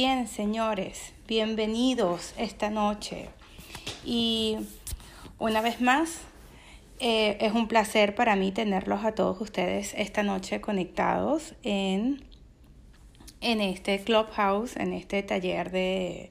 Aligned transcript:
Bien, 0.00 0.28
señores, 0.28 1.12
bienvenidos 1.26 2.32
esta 2.38 2.70
noche. 2.70 3.30
Y 4.04 4.56
una 5.40 5.60
vez 5.60 5.80
más, 5.80 6.20
eh, 7.00 7.36
es 7.40 7.52
un 7.52 7.66
placer 7.66 8.14
para 8.14 8.36
mí 8.36 8.52
tenerlos 8.52 9.04
a 9.04 9.16
todos 9.16 9.40
ustedes 9.40 9.94
esta 9.96 10.22
noche 10.22 10.60
conectados 10.60 11.56
en, 11.64 12.22
en 13.40 13.60
este 13.60 13.98
Clubhouse, 14.04 14.76
en 14.76 14.92
este 14.92 15.24
taller 15.24 15.72
de, 15.72 16.30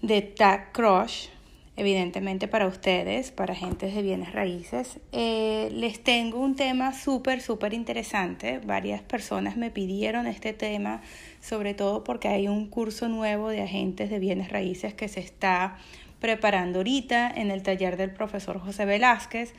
de 0.00 0.34
Crush 0.72 1.28
evidentemente 1.76 2.48
para 2.48 2.66
ustedes, 2.66 3.30
para 3.30 3.54
agentes 3.54 3.94
de 3.94 4.02
bienes 4.02 4.32
raíces. 4.32 5.00
Eh, 5.12 5.70
les 5.72 6.02
tengo 6.02 6.38
un 6.38 6.54
tema 6.54 6.92
súper, 6.92 7.40
súper 7.40 7.72
interesante. 7.72 8.58
Varias 8.58 9.00
personas 9.02 9.56
me 9.56 9.70
pidieron 9.70 10.26
este 10.26 10.52
tema, 10.52 11.00
sobre 11.40 11.74
todo 11.74 12.04
porque 12.04 12.28
hay 12.28 12.48
un 12.48 12.68
curso 12.68 13.08
nuevo 13.08 13.48
de 13.48 13.62
agentes 13.62 14.10
de 14.10 14.18
bienes 14.18 14.50
raíces 14.50 14.92
que 14.94 15.08
se 15.08 15.20
está 15.20 15.78
preparando 16.20 16.80
ahorita 16.80 17.32
en 17.34 17.50
el 17.50 17.62
taller 17.62 17.96
del 17.96 18.12
profesor 18.12 18.60
José 18.60 18.84
Velázquez, 18.84 19.54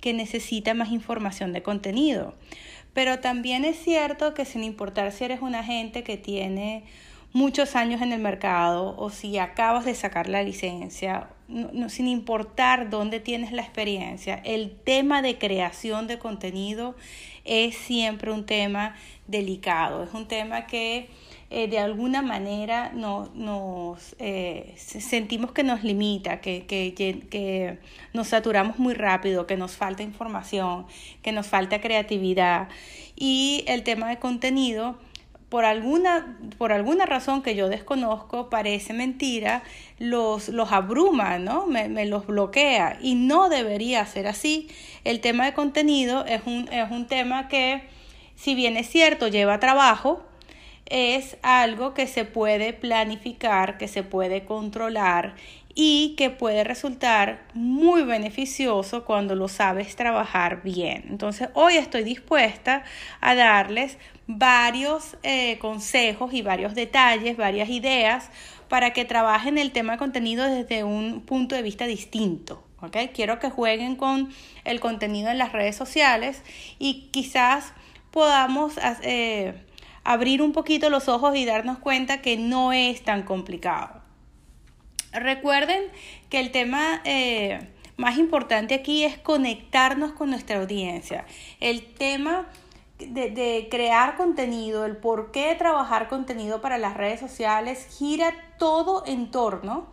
que 0.00 0.14
necesita 0.14 0.72
más 0.72 0.90
información 0.90 1.52
de 1.52 1.62
contenido. 1.62 2.34
Pero 2.94 3.18
también 3.18 3.64
es 3.66 3.76
cierto 3.78 4.32
que 4.32 4.46
sin 4.46 4.64
importar 4.64 5.12
si 5.12 5.24
eres 5.24 5.42
un 5.42 5.54
agente 5.54 6.02
que 6.02 6.16
tiene 6.16 6.84
muchos 7.34 7.76
años 7.76 8.00
en 8.00 8.12
el 8.12 8.20
mercado 8.20 8.96
o 8.96 9.10
si 9.10 9.36
acabas 9.36 9.84
de 9.84 9.94
sacar 9.94 10.26
la 10.30 10.42
licencia, 10.42 11.28
sin 11.88 12.08
importar 12.08 12.90
dónde 12.90 13.20
tienes 13.20 13.52
la 13.52 13.62
experiencia, 13.62 14.40
el 14.44 14.70
tema 14.70 15.22
de 15.22 15.38
creación 15.38 16.06
de 16.06 16.18
contenido 16.18 16.96
es 17.44 17.76
siempre 17.76 18.32
un 18.32 18.44
tema 18.44 18.96
delicado, 19.28 20.02
es 20.02 20.12
un 20.12 20.26
tema 20.26 20.66
que 20.66 21.08
eh, 21.48 21.68
de 21.68 21.78
alguna 21.78 22.22
manera 22.22 22.90
no, 22.92 23.30
nos 23.34 24.16
eh, 24.18 24.74
sentimos 24.76 25.52
que 25.52 25.62
nos 25.62 25.84
limita, 25.84 26.40
que, 26.40 26.66
que, 26.66 26.92
que 27.30 27.78
nos 28.12 28.28
saturamos 28.28 28.80
muy 28.80 28.94
rápido, 28.94 29.46
que 29.46 29.56
nos 29.56 29.76
falta 29.76 30.02
información, 30.02 30.86
que 31.22 31.30
nos 31.30 31.46
falta 31.46 31.80
creatividad. 31.80 32.68
Y 33.14 33.64
el 33.68 33.84
tema 33.84 34.08
de 34.08 34.18
contenido 34.18 34.98
por 35.48 35.64
alguna, 35.64 36.36
por 36.58 36.72
alguna 36.72 37.06
razón 37.06 37.42
que 37.42 37.54
yo 37.54 37.68
desconozco, 37.68 38.50
parece 38.50 38.92
mentira, 38.92 39.62
los, 39.98 40.48
los 40.48 40.72
abruma, 40.72 41.38
¿no? 41.38 41.66
Me, 41.66 41.88
me, 41.88 42.04
los 42.06 42.26
bloquea 42.26 42.98
y 43.00 43.14
no 43.14 43.48
debería 43.48 44.04
ser 44.06 44.26
así. 44.26 44.68
El 45.04 45.20
tema 45.20 45.44
de 45.44 45.54
contenido 45.54 46.24
es 46.26 46.42
un, 46.46 46.68
es 46.72 46.90
un 46.90 47.06
tema 47.06 47.48
que, 47.48 47.88
si 48.34 48.54
bien 48.54 48.76
es 48.76 48.88
cierto, 48.88 49.28
lleva 49.28 49.60
trabajo, 49.60 50.22
es 50.86 51.36
algo 51.42 51.94
que 51.94 52.06
se 52.06 52.24
puede 52.24 52.72
planificar, 52.72 53.78
que 53.78 53.88
se 53.88 54.02
puede 54.02 54.44
controlar 54.44 55.34
y 55.78 56.14
que 56.16 56.30
puede 56.30 56.64
resultar 56.64 57.46
muy 57.52 58.02
beneficioso 58.02 59.04
cuando 59.04 59.34
lo 59.34 59.46
sabes 59.46 59.94
trabajar 59.94 60.62
bien. 60.62 61.04
Entonces 61.10 61.50
hoy 61.52 61.76
estoy 61.76 62.02
dispuesta 62.02 62.82
a 63.20 63.34
darles 63.34 63.98
varios 64.26 65.18
eh, 65.22 65.58
consejos 65.58 66.32
y 66.32 66.40
varios 66.40 66.74
detalles, 66.74 67.36
varias 67.36 67.68
ideas 67.68 68.30
para 68.70 68.94
que 68.94 69.04
trabajen 69.04 69.58
el 69.58 69.70
tema 69.70 69.92
de 69.92 69.98
contenido 69.98 70.46
desde 70.46 70.82
un 70.82 71.20
punto 71.20 71.54
de 71.54 71.60
vista 71.60 71.86
distinto. 71.86 72.64
¿okay? 72.80 73.08
Quiero 73.08 73.38
que 73.38 73.50
jueguen 73.50 73.96
con 73.96 74.30
el 74.64 74.80
contenido 74.80 75.30
en 75.30 75.36
las 75.36 75.52
redes 75.52 75.76
sociales 75.76 76.42
y 76.78 77.10
quizás 77.12 77.74
podamos 78.10 78.78
eh, 79.02 79.52
abrir 80.04 80.40
un 80.40 80.52
poquito 80.52 80.88
los 80.88 81.06
ojos 81.08 81.36
y 81.36 81.44
darnos 81.44 81.78
cuenta 81.78 82.22
que 82.22 82.38
no 82.38 82.72
es 82.72 83.02
tan 83.02 83.24
complicado. 83.24 84.05
Recuerden 85.12 85.82
que 86.28 86.40
el 86.40 86.50
tema 86.50 87.00
eh, 87.04 87.68
más 87.96 88.18
importante 88.18 88.74
aquí 88.74 89.04
es 89.04 89.18
conectarnos 89.18 90.12
con 90.12 90.30
nuestra 90.30 90.58
audiencia. 90.58 91.24
El 91.60 91.84
tema 91.94 92.46
de, 92.98 93.68
crear 93.70 94.16
contenido, 94.16 94.84
el 94.84 94.96
por 94.96 95.30
qué 95.30 95.54
trabajar 95.54 96.08
contenido 96.08 96.60
para 96.60 96.78
las 96.78 96.96
redes 96.96 97.20
sociales, 97.20 97.86
gira 97.98 98.34
todo 98.58 99.04
en 99.06 99.30
torno 99.30 99.86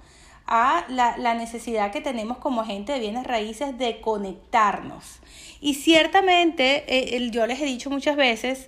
a 0.46 0.86
la, 0.90 1.34
necesidad 1.36 1.92
que 1.92 2.02
tenemos 2.02 2.38
como 2.38 2.66
gente 2.66 2.92
de 2.94 3.00
bienes 3.00 3.26
raíces 3.26 3.78
de 3.78 4.02
conectarnos. 4.02 5.20
Y 5.62 5.76
ciertamente, 5.76 6.84
eh, 6.88 7.30
yo 7.32 7.48
les 7.48 7.62
he 7.62 7.66
dicho 7.66 7.90
muchas 7.90 8.18
veces, 8.18 8.68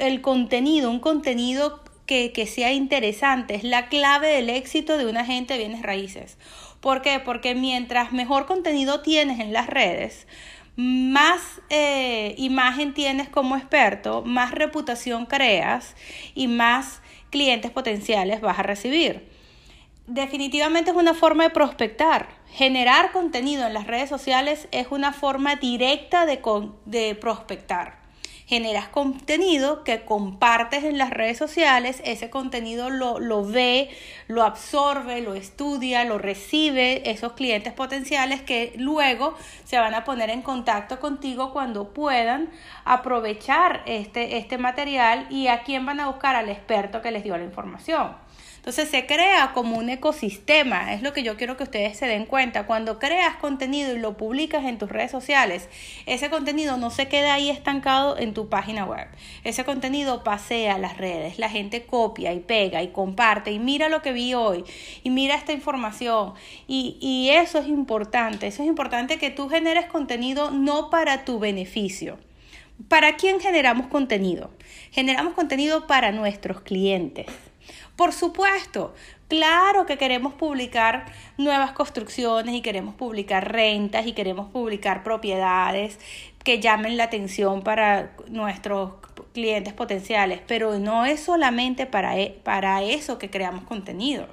el 0.00 0.20
contenido, 0.20 0.90
un 0.90 1.00
contenido 1.00 1.80
que, 2.08 2.46
sea 2.46 2.72
interesante, 2.72 3.54
es 3.54 3.64
la 3.64 3.88
clave 3.88 4.28
del 4.28 4.48
éxito 4.48 4.96
de 4.96 5.06
un 5.06 5.18
agente 5.18 5.54
de 5.54 5.60
bienes 5.60 5.82
raíces. 5.82 6.38
¿Por 6.80 7.02
qué? 7.02 7.20
Porque 7.20 7.54
mientras 7.54 8.12
mejor 8.12 8.46
contenido 8.46 9.02
tienes 9.02 9.40
en 9.40 9.52
las 9.52 9.66
redes, 9.66 10.26
más 10.76 11.60
eh, 11.68 12.34
imagen 12.38 12.94
tienes 12.94 13.28
como 13.28 13.56
experto, 13.56 14.22
más 14.22 14.52
reputación 14.52 15.26
creas 15.26 15.96
y 16.34 16.48
más 16.48 17.02
clientes 17.30 17.70
potenciales 17.70 18.40
vas 18.40 18.58
a 18.58 18.62
recibir. 18.62 19.28
Definitivamente 20.06 20.92
es 20.92 20.96
una 20.96 21.12
forma 21.12 21.44
de 21.44 21.50
prospectar. 21.50 22.28
Generar 22.50 23.12
contenido 23.12 23.66
en 23.66 23.74
las 23.74 23.86
redes 23.86 24.08
sociales 24.08 24.66
es 24.70 24.86
una 24.90 25.12
forma 25.12 25.56
directa 25.56 26.24
de, 26.24 26.40
de 26.86 27.14
prospectar 27.16 27.97
generas 28.48 28.88
contenido 28.88 29.84
que 29.84 30.06
compartes 30.06 30.82
en 30.84 30.96
las 30.96 31.10
redes 31.10 31.36
sociales, 31.36 32.00
ese 32.06 32.30
contenido 32.30 32.88
lo, 32.88 33.20
lo 33.20 33.44
ve, 33.44 33.90
lo 34.26 34.42
absorbe, 34.42 35.20
lo 35.20 35.34
estudia, 35.34 36.04
lo 36.04 36.16
recibe 36.16 37.10
esos 37.10 37.34
clientes 37.34 37.74
potenciales 37.74 38.40
que 38.40 38.72
luego 38.78 39.34
se 39.64 39.78
van 39.78 39.94
a 39.94 40.04
poner 40.04 40.30
en 40.30 40.40
contacto 40.40 40.98
contigo 40.98 41.52
cuando 41.52 41.92
puedan 41.92 42.48
aprovechar 42.86 43.82
este, 43.84 44.38
este 44.38 44.56
material 44.56 45.26
y 45.28 45.48
a 45.48 45.62
quién 45.62 45.84
van 45.84 46.00
a 46.00 46.06
buscar 46.06 46.34
al 46.34 46.48
experto 46.48 47.02
que 47.02 47.10
les 47.10 47.24
dio 47.24 47.36
la 47.36 47.44
información. 47.44 48.27
Entonces 48.58 48.90
se 48.90 49.06
crea 49.06 49.52
como 49.54 49.78
un 49.78 49.88
ecosistema, 49.88 50.92
es 50.92 51.02
lo 51.02 51.12
que 51.12 51.22
yo 51.22 51.36
quiero 51.36 51.56
que 51.56 51.62
ustedes 51.62 51.96
se 51.96 52.06
den 52.06 52.26
cuenta. 52.26 52.66
Cuando 52.66 52.98
creas 52.98 53.36
contenido 53.36 53.94
y 53.94 53.98
lo 53.98 54.16
publicas 54.16 54.64
en 54.64 54.76
tus 54.76 54.90
redes 54.90 55.10
sociales, 55.10 55.68
ese 56.06 56.28
contenido 56.28 56.76
no 56.76 56.90
se 56.90 57.08
queda 57.08 57.34
ahí 57.34 57.50
estancado 57.50 58.18
en 58.18 58.34
tu 58.34 58.48
página 58.48 58.84
web. 58.84 59.08
Ese 59.44 59.64
contenido 59.64 60.22
pasea 60.22 60.76
las 60.78 60.98
redes, 60.98 61.38
la 61.38 61.48
gente 61.48 61.86
copia 61.86 62.32
y 62.34 62.40
pega 62.40 62.82
y 62.82 62.88
comparte 62.88 63.52
y 63.52 63.58
mira 63.58 63.88
lo 63.88 64.02
que 64.02 64.12
vi 64.12 64.34
hoy 64.34 64.64
y 65.02 65.10
mira 65.10 65.34
esta 65.34 65.52
información. 65.52 66.34
Y, 66.66 66.98
y 67.00 67.30
eso 67.30 67.58
es 67.58 67.68
importante, 67.68 68.48
eso 68.48 68.62
es 68.62 68.68
importante 68.68 69.18
que 69.18 69.30
tú 69.30 69.48
generes 69.48 69.86
contenido 69.86 70.50
no 70.50 70.90
para 70.90 71.24
tu 71.24 71.38
beneficio. 71.38 72.18
¿Para 72.88 73.16
quién 73.16 73.40
generamos 73.40 73.88
contenido? 73.88 74.50
Generamos 74.92 75.34
contenido 75.34 75.86
para 75.86 76.12
nuestros 76.12 76.60
clientes. 76.60 77.26
Por 77.98 78.12
supuesto, 78.12 78.94
claro 79.26 79.84
que 79.84 79.98
queremos 79.98 80.32
publicar 80.32 81.06
nuevas 81.36 81.72
construcciones 81.72 82.54
y 82.54 82.60
queremos 82.60 82.94
publicar 82.94 83.52
rentas 83.52 84.06
y 84.06 84.12
queremos 84.12 84.52
publicar 84.52 85.02
propiedades 85.02 85.98
que 86.44 86.60
llamen 86.60 86.96
la 86.96 87.02
atención 87.02 87.62
para 87.62 88.12
nuestros 88.28 88.92
clientes 89.34 89.72
potenciales, 89.72 90.40
pero 90.46 90.78
no 90.78 91.06
es 91.06 91.18
solamente 91.18 91.86
para, 91.86 92.16
e, 92.20 92.30
para 92.44 92.84
eso 92.84 93.18
que 93.18 93.30
creamos 93.30 93.64
contenido, 93.64 94.28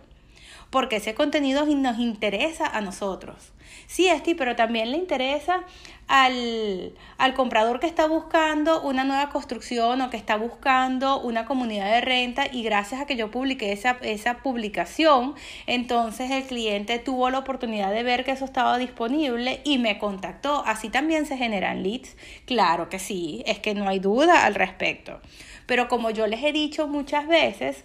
porque 0.70 0.98
ese 0.98 1.16
contenido 1.16 1.66
nos 1.66 1.98
interesa 1.98 2.68
a 2.68 2.82
nosotros. 2.82 3.52
Sí, 3.88 4.08
Esti, 4.08 4.36
pero 4.36 4.56
también 4.56 4.92
le 4.92 4.98
interesa 4.98 5.64
al, 6.08 6.94
al, 7.18 7.34
comprador 7.34 7.80
que 7.80 7.88
está 7.88 8.08
buscando 8.08 8.82
una 8.82 9.04
nueva 9.04 9.30
construcción 9.30 10.02
o 10.02 10.10
que 10.10 10.18
está 10.18 10.38
buscando 10.38 11.20
una 11.20 11.46
comunidad 11.46 11.92
de 11.92 12.02
renta 12.02 12.46
y 12.52 12.64
gracias 12.64 13.02
a 13.02 13.06
que 13.06 13.16
yo 13.16 13.32
publiqué 13.32 13.72
esa, 13.72 13.98
esa 14.02 14.38
publicación, 14.38 15.34
entonces 15.66 16.30
el 16.30 16.44
cliente 16.44 17.00
tuvo 17.00 17.30
la 17.30 17.40
oportunidad 17.40 17.92
de 17.92 18.04
ver 18.04 18.24
que 18.24 18.32
eso 18.32 18.46
estaba 18.46 18.78
disponible 18.78 19.62
y 19.64 19.78
me 19.78 19.98
contactó. 19.98 20.64
Así 20.66 20.90
también 20.90 21.26
se 21.26 21.38
generan 21.38 21.84
leads. 21.84 22.16
Claro 22.46 22.90
que 22.90 23.00
sí, 23.00 23.44
es 23.48 23.60
que 23.60 23.74
no 23.74 23.88
hay 23.90 24.00
duda 24.00 24.46
al 24.46 24.56
respecto. 24.56 25.22
Pero 25.66 25.88
como 25.88 26.12
yo 26.12 26.28
les 26.28 26.44
he 26.44 26.52
dicho 26.52 26.88
muchas 26.88 27.28
veces, 27.28 27.84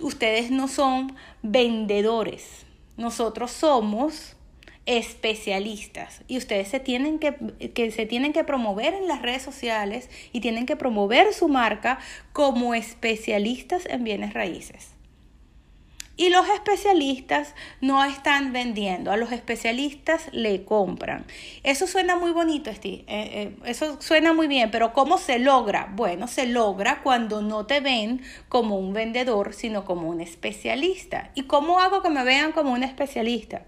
ustedes 0.00 0.50
no 0.50 0.68
son 0.68 1.16
vendedores. 1.42 2.64
Nosotros 2.96 3.50
somos 3.50 4.35
especialistas 4.86 6.22
y 6.28 6.38
ustedes 6.38 6.68
se 6.68 6.80
tienen 6.80 7.18
que, 7.18 7.34
que, 7.74 7.90
se 7.90 8.06
tienen 8.06 8.32
que 8.32 8.44
promover 8.44 8.94
en 8.94 9.08
las 9.08 9.20
redes 9.20 9.42
sociales 9.42 10.08
y 10.32 10.40
tienen 10.40 10.64
que 10.64 10.76
promover 10.76 11.34
su 11.34 11.48
marca 11.48 11.98
como 12.32 12.74
especialistas 12.74 13.84
en 13.86 14.04
bienes 14.04 14.32
raíces. 14.32 14.96
Y 16.18 16.30
los 16.30 16.48
especialistas 16.48 17.54
no 17.82 18.02
están 18.02 18.54
vendiendo, 18.54 19.12
a 19.12 19.18
los 19.18 19.32
especialistas 19.32 20.30
le 20.32 20.64
compran. 20.64 21.26
Eso 21.62 21.86
suena 21.86 22.16
muy 22.16 22.30
bonito, 22.30 22.72
Steve. 22.72 23.04
Eh, 23.06 23.06
eh, 23.06 23.56
eso 23.66 24.00
suena 24.00 24.32
muy 24.32 24.46
bien, 24.46 24.70
pero 24.70 24.94
¿cómo 24.94 25.18
se 25.18 25.38
logra? 25.38 25.92
Bueno, 25.94 26.26
se 26.26 26.46
logra 26.46 27.02
cuando 27.02 27.42
no 27.42 27.66
te 27.66 27.80
ven 27.80 28.22
como 28.48 28.78
un 28.78 28.94
vendedor, 28.94 29.52
sino 29.52 29.84
como 29.84 30.08
un 30.08 30.22
especialista. 30.22 31.32
¿Y 31.34 31.42
cómo 31.42 31.80
hago 31.80 32.00
que 32.00 32.08
me 32.08 32.24
vean 32.24 32.52
como 32.52 32.72
un 32.72 32.82
especialista? 32.82 33.66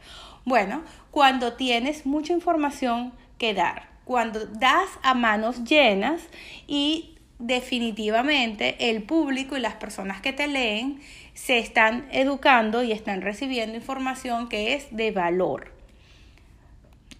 Bueno, 0.49 0.83
cuando 1.11 1.53
tienes 1.53 2.07
mucha 2.07 2.33
información 2.33 3.13
que 3.37 3.53
dar, 3.53 3.91
cuando 4.07 4.47
das 4.47 4.89
a 5.03 5.13
manos 5.13 5.63
llenas 5.65 6.23
y 6.67 7.19
definitivamente 7.39 8.89
el 8.89 9.03
público 9.03 9.59
y 9.59 9.61
las 9.61 9.75
personas 9.75 10.23
que 10.23 10.33
te 10.33 10.49
leen 10.49 11.03
se 11.35 11.59
están 11.59 12.09
educando 12.13 12.83
y 12.83 12.93
están 12.93 13.21
recibiendo 13.21 13.77
información 13.77 14.49
que 14.49 14.73
es 14.73 14.87
de 14.91 15.11
valor. 15.11 15.75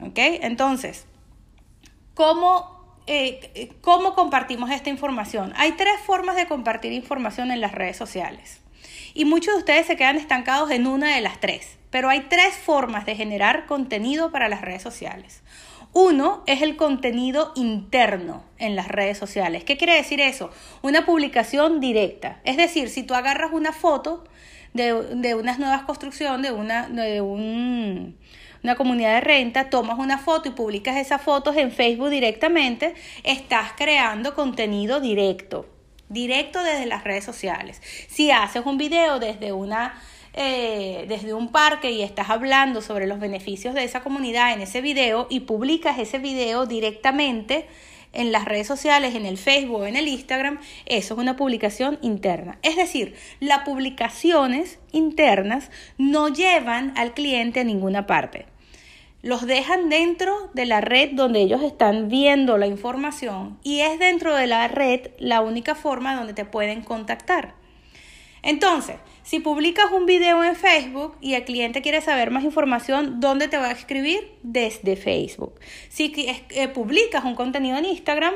¿Ok? 0.01 0.17
Entonces, 0.17 1.05
¿cómo, 2.15 2.97
eh, 3.07 3.75
¿cómo 3.83 4.15
compartimos 4.15 4.71
esta 4.71 4.89
información? 4.89 5.53
Hay 5.57 5.73
tres 5.73 6.01
formas 6.07 6.37
de 6.37 6.47
compartir 6.47 6.95
información 6.95 7.51
en 7.51 7.61
las 7.61 7.73
redes 7.73 7.99
sociales. 7.99 8.63
Y 9.13 9.27
muchos 9.27 9.53
de 9.53 9.59
ustedes 9.59 9.87
se 9.87 9.97
quedan 9.97 10.17
estancados 10.17 10.71
en 10.71 10.87
una 10.87 11.15
de 11.15 11.21
las 11.21 11.41
tres. 11.41 11.78
Pero 11.91 12.09
hay 12.09 12.27
tres 12.29 12.55
formas 12.55 13.07
de 13.07 13.17
generar 13.17 13.67
contenido 13.67 14.31
para 14.31 14.49
las 14.49 14.61
redes 14.61 14.83
sociales. 14.83 15.43
Uno 15.93 16.43
es 16.47 16.61
el 16.63 16.77
contenido 16.77 17.53
interno 17.57 18.45
en 18.59 18.77
las 18.77 18.89
redes 18.89 19.17
sociales. 19.17 19.65
¿Qué 19.65 19.77
quiere 19.77 19.95
decir 19.95 20.21
eso? 20.21 20.51
Una 20.83 21.07
publicación 21.07 21.81
directa. 21.81 22.41
Es 22.45 22.57
decir, 22.57 22.91
si 22.91 23.03
tú 23.03 23.15
agarras 23.15 23.53
una 23.53 23.73
foto 23.73 24.25
de, 24.75 24.93
de 25.15 25.35
unas 25.35 25.59
nuevas 25.59 25.83
construcciones, 25.83 26.43
de, 26.43 26.53
una, 26.53 26.89
de 26.89 27.23
una 27.23 28.75
comunidad 28.77 29.15
de 29.15 29.21
renta, 29.23 29.71
tomas 29.71 29.99
una 29.99 30.19
foto 30.19 30.49
y 30.49 30.53
publicas 30.53 30.97
esas 30.99 31.23
fotos 31.23 31.57
en 31.57 31.73
Facebook 31.73 32.11
directamente, 32.11 32.95
estás 33.25 33.73
creando 33.77 34.35
contenido 34.35 35.01
directo, 35.01 35.67
directo 36.11 36.63
desde 36.63 36.85
las 36.85 37.03
redes 37.05 37.25
sociales. 37.25 37.81
Si 38.09 38.31
haces 38.31 38.67
un 38.67 38.77
video 38.77 39.19
desde 39.19 39.53
una 39.53 39.95
eh, 40.41 41.07
desde 41.09 41.35
un 41.35 41.51
parque 41.51 41.91
y 41.91 42.03
estás 42.03 42.31
hablando 42.31 42.81
sobre 42.81 43.09
los 43.09 43.19
beneficios 43.19 43.75
de 43.75 43.83
esa 43.83 44.05
comunidad 44.05 44.53
en 44.53 44.61
ese 44.61 44.81
video 44.81 45.27
y 45.29 45.41
publicas 45.41 45.99
ese 45.99 46.21
video 46.21 46.65
directamente 46.65 47.67
en 48.13 48.31
las 48.31 48.45
redes 48.45 48.69
sociales, 48.69 49.17
en 49.17 49.27
el 49.27 49.37
Facebook 49.37 49.85
en 49.85 49.97
el 49.97 50.07
Instagram, 50.07 50.61
eso 50.87 51.15
es 51.15 51.21
una 51.21 51.35
publicación 51.35 51.99
interna. 52.03 52.61
Es 52.63 52.77
decir, 52.77 53.17
las 53.41 53.65
publicaciones 53.65 54.79
internas 54.93 55.73
no 55.99 56.29
llevan 56.29 56.97
al 56.97 57.15
cliente 57.15 57.59
a 57.59 57.65
ninguna 57.65 58.07
parte. 58.07 58.47
Los 59.23 59.45
dejan 59.45 59.89
dentro 59.89 60.51
de 60.55 60.67
la 60.67 60.81
red 60.81 61.15
donde 61.15 61.41
ellos 61.41 61.63
están 61.65 62.09
viendo 62.09 62.59
la 62.59 62.69
información 62.69 63.59
y 63.65 63.81
es 63.81 63.99
dentro 63.99 64.37
de 64.37 64.47
la 64.47 64.69
red 64.69 65.11
la 65.19 65.41
única 65.41 65.75
forma 65.75 66.15
donde 66.15 66.33
te 66.33 66.45
pueden 66.45 66.83
contactar. 66.83 67.55
Entonces, 68.43 68.99
si 69.29 69.41
publicas 69.41 69.93
un 69.93 70.07
video 70.07 70.43
en 70.43 70.57
Facebook 70.57 71.19
y 71.21 71.35
el 71.35 71.45
cliente 71.45 71.83
quiere 71.83 72.01
saber 72.01 72.31
más 72.31 72.45
información, 72.45 73.21
¿dónde 73.21 73.47
te 73.47 73.59
va 73.59 73.67
a 73.67 73.73
escribir? 73.73 74.33
Desde 74.43 74.97
Facebook. 74.97 75.61
Si 75.91 76.15
eh, 76.17 76.69
publicas 76.69 77.27
un 77.27 77.35
contenido 77.35 77.77
en 77.77 77.85
Instagram, 77.85 78.33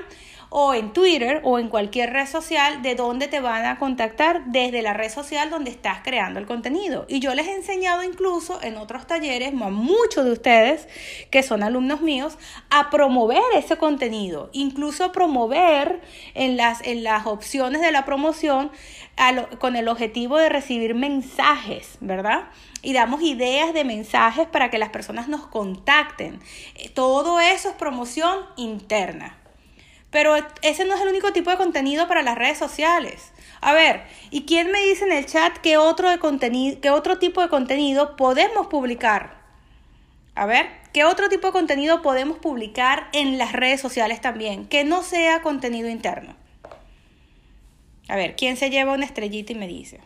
o 0.55 0.75
en 0.75 0.93
Twitter 0.93 1.41
o 1.45 1.59
en 1.59 1.69
cualquier 1.69 2.13
red 2.13 2.27
social 2.27 2.83
de 2.83 2.95
donde 2.95 3.27
te 3.27 3.41
van 3.41 3.65
a 3.65 3.79
contactar 3.79 4.45
desde 4.47 4.83
la 4.83 4.93
red 4.93 5.11
social 5.11 5.49
donde 5.49 5.71
estás 5.71 6.01
creando 6.05 6.39
el 6.39 6.47
contenido. 6.47 7.07
Y 7.09 7.21
yo 7.21 7.35
les 7.35 7.49
he 7.49 7.55
enseñado 7.55 8.05
incluso 8.05 8.63
en 8.63 8.77
otros 8.77 9.07
talleres, 9.07 9.49
a 9.49 9.71
muchos 9.71 10.27
de 10.27 10.33
ustedes 10.33 10.89
que 11.31 11.43
son 11.43 11.63
alumnos 11.63 12.03
míos, 12.03 12.37
a 12.69 12.91
promover 12.91 13.43
ese 13.55 13.79
contenido, 13.79 14.51
incluso 14.53 15.11
promover 15.11 16.03
en 16.35 16.59
las, 16.59 16.83
en 16.87 17.03
las 17.03 17.25
opciones 17.27 17.81
de 17.81 17.91
la 17.91 18.05
promoción 18.05 18.71
con 19.59 19.77
el 19.77 19.89
objetivo 19.89 20.37
de 20.37 20.51
recibir 20.51 20.95
mensajes, 20.95 21.97
¿verdad? 22.01 22.51
y 22.83 22.93
damos 22.93 23.23
ideas 23.23 23.73
de 23.73 23.85
mensajes 23.85 24.49
para 24.49 24.69
que 24.69 24.79
las 24.79 24.91
personas 24.91 25.29
nos 25.29 25.47
contacten. 25.47 26.41
Eh, 26.75 26.89
todo 26.89 27.41
eso 27.41 27.69
es 27.69 27.75
promoción 27.77 28.41
interna. 28.57 29.39
Pero 30.13 30.37
ese 30.61 30.85
no 30.85 30.95
es 30.95 31.01
el 31.01 31.09
único 31.09 31.33
tipo 31.33 31.51
de 31.51 31.57
contenido 31.57 32.07
para 32.07 32.23
las 32.23 32.37
redes 32.37 32.59
sociales. 32.59 33.33
A 33.63 33.73
ver, 33.73 34.03
¿y 34.31 34.43
quién 34.43 34.71
me 34.71 34.83
dice 34.83 35.07
en 35.07 35.13
el 35.13 35.25
chat 35.25 35.57
qué 35.57 35.79
otro, 35.79 36.11
de 36.11 36.19
qué 36.83 36.91
otro 36.91 37.19
tipo 37.19 37.41
de 37.41 37.49
contenido 37.49 38.15
podemos 38.15 38.67
publicar? 38.67 39.41
A 40.35 40.45
ver, 40.45 40.67
¿qué 40.93 41.05
otro 41.05 41.31
tipo 41.31 41.47
de 41.47 41.55
contenido 41.55 42.03
podemos 42.03 42.37
publicar 42.39 43.09
en 43.15 43.39
las 43.39 43.53
redes 43.53 43.81
sociales 43.81 44.21
también? 44.21 44.67
Que 44.67 44.85
no 44.85 45.03
sea 45.03 45.41
contenido 45.41 45.89
interno. 45.89 46.37
A 48.09 48.17
ver, 48.17 48.37
¿quién 48.37 48.59
se 48.59 48.69
lleva 48.69 48.93
una 48.93 49.07
estrellita 49.07 49.53
y 49.53 49.57
me 49.57 49.67
dice? 49.67 50.01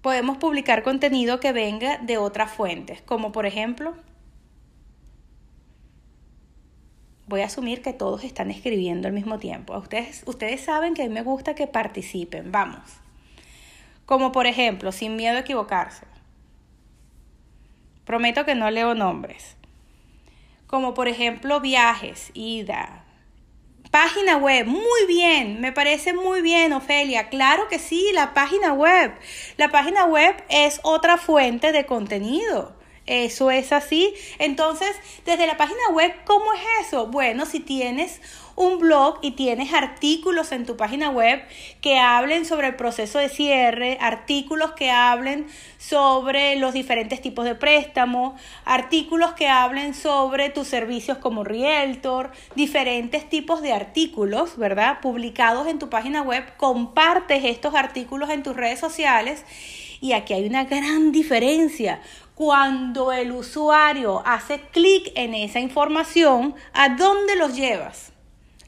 Podemos 0.00 0.38
publicar 0.38 0.82
contenido 0.82 1.40
que 1.40 1.52
venga 1.52 1.98
de 1.98 2.16
otras 2.16 2.50
fuentes, 2.50 3.02
como 3.02 3.32
por 3.32 3.44
ejemplo 3.44 3.94
voy 7.30 7.42
a 7.42 7.46
asumir 7.46 7.80
que 7.80 7.92
todos 7.92 8.24
están 8.24 8.50
escribiendo 8.50 9.06
al 9.06 9.14
mismo 9.14 9.38
tiempo. 9.38 9.78
Ustedes, 9.78 10.24
ustedes 10.26 10.60
saben 10.60 10.94
que 10.94 11.02
a 11.02 11.06
mí 11.06 11.14
me 11.14 11.22
gusta 11.22 11.54
que 11.54 11.68
participen, 11.68 12.50
vamos. 12.50 12.82
Como 14.04 14.32
por 14.32 14.48
ejemplo, 14.48 14.90
sin 14.90 15.14
miedo 15.14 15.36
a 15.36 15.40
equivocarse. 15.40 16.06
Prometo 18.04 18.44
que 18.44 18.56
no 18.56 18.68
leo 18.72 18.96
nombres. 18.96 19.56
Como 20.66 20.92
por 20.92 21.06
ejemplo, 21.06 21.60
viajes, 21.60 22.32
ida. 22.34 23.04
Página 23.92 24.36
web, 24.36 24.66
muy 24.66 25.06
bien, 25.06 25.60
me 25.60 25.70
parece 25.70 26.12
muy 26.12 26.42
bien, 26.42 26.72
Ofelia. 26.72 27.28
Claro 27.28 27.68
que 27.68 27.78
sí, 27.78 28.10
la 28.12 28.34
página 28.34 28.72
web. 28.72 29.12
La 29.56 29.68
página 29.68 30.04
web 30.04 30.34
es 30.48 30.80
otra 30.82 31.16
fuente 31.16 31.70
de 31.70 31.86
contenido. 31.86 32.79
Eso 33.10 33.50
es 33.50 33.72
así. 33.72 34.14
Entonces, 34.38 34.94
desde 35.26 35.48
la 35.48 35.56
página 35.56 35.80
web, 35.92 36.14
¿cómo 36.24 36.52
es 36.52 36.86
eso? 36.86 37.08
Bueno, 37.08 37.44
si 37.44 37.58
tienes 37.58 38.20
un 38.54 38.78
blog 38.78 39.18
y 39.20 39.32
tienes 39.32 39.72
artículos 39.72 40.52
en 40.52 40.64
tu 40.64 40.76
página 40.76 41.10
web 41.10 41.42
que 41.80 41.98
hablen 41.98 42.44
sobre 42.44 42.68
el 42.68 42.76
proceso 42.76 43.18
de 43.18 43.28
cierre, 43.28 43.98
artículos 44.00 44.72
que 44.74 44.92
hablen 44.92 45.48
sobre 45.76 46.54
los 46.54 46.72
diferentes 46.72 47.20
tipos 47.20 47.44
de 47.44 47.56
préstamo, 47.56 48.36
artículos 48.64 49.32
que 49.32 49.48
hablen 49.48 49.94
sobre 49.94 50.50
tus 50.50 50.68
servicios 50.68 51.18
como 51.18 51.42
Realtor, 51.42 52.30
diferentes 52.54 53.28
tipos 53.28 53.60
de 53.60 53.72
artículos, 53.72 54.56
¿verdad? 54.56 55.00
Publicados 55.00 55.66
en 55.66 55.80
tu 55.80 55.90
página 55.90 56.22
web, 56.22 56.44
compartes 56.58 57.44
estos 57.44 57.74
artículos 57.74 58.30
en 58.30 58.44
tus 58.44 58.54
redes 58.54 58.78
sociales 58.78 59.44
y 60.00 60.12
aquí 60.12 60.32
hay 60.32 60.46
una 60.46 60.64
gran 60.64 61.12
diferencia 61.12 62.00
cuando 62.40 63.12
el 63.12 63.32
usuario 63.32 64.22
hace 64.24 64.62
clic 64.72 65.12
en 65.14 65.34
esa 65.34 65.60
información, 65.60 66.54
¿a 66.72 66.88
dónde 66.88 67.36
los 67.36 67.54
llevas? 67.54 68.14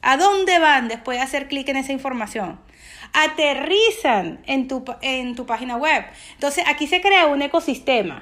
¿A 0.03 0.15
dónde 0.15 0.59
van 0.59 0.87
después 0.87 1.17
de 1.17 1.23
hacer 1.23 1.47
clic 1.47 1.67
en 1.69 1.77
esa 1.77 1.91
información? 1.91 2.59
Aterrizan 3.13 4.43
en 4.45 4.67
tu, 4.67 4.85
en 5.01 5.33
tu 5.33 5.47
página 5.47 5.75
web. 5.75 6.05
Entonces 6.35 6.65
aquí 6.67 6.85
se 6.85 7.01
crea 7.01 7.25
un 7.25 7.41
ecosistema. 7.41 8.21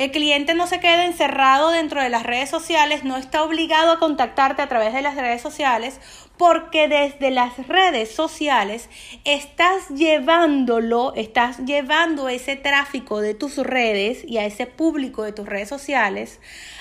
El 0.00 0.12
cliente 0.12 0.54
no 0.54 0.66
se 0.66 0.80
queda 0.80 1.04
encerrado 1.04 1.68
dentro 1.68 2.02
de 2.02 2.08
las 2.08 2.22
redes 2.22 2.48
sociales, 2.48 3.04
no 3.04 3.18
está 3.18 3.42
obligado 3.42 3.92
a 3.92 3.98
contactarte 3.98 4.62
a 4.62 4.66
través 4.66 4.94
de 4.94 5.02
las 5.02 5.14
redes 5.14 5.42
sociales, 5.42 6.00
porque 6.38 6.88
desde 6.88 7.30
las 7.30 7.68
redes 7.68 8.10
sociales 8.10 8.88
estás 9.26 9.90
llevándolo, 9.90 11.12
estás 11.16 11.58
llevando 11.66 12.30
ese 12.30 12.56
tráfico 12.56 13.20
de 13.20 13.34
tus 13.34 13.58
redes 13.58 14.24
y 14.26 14.38
a 14.38 14.46
ese 14.46 14.64
público 14.64 15.22
de 15.22 15.32
tus 15.32 15.44
redes 15.44 15.68
sociales 15.68 16.40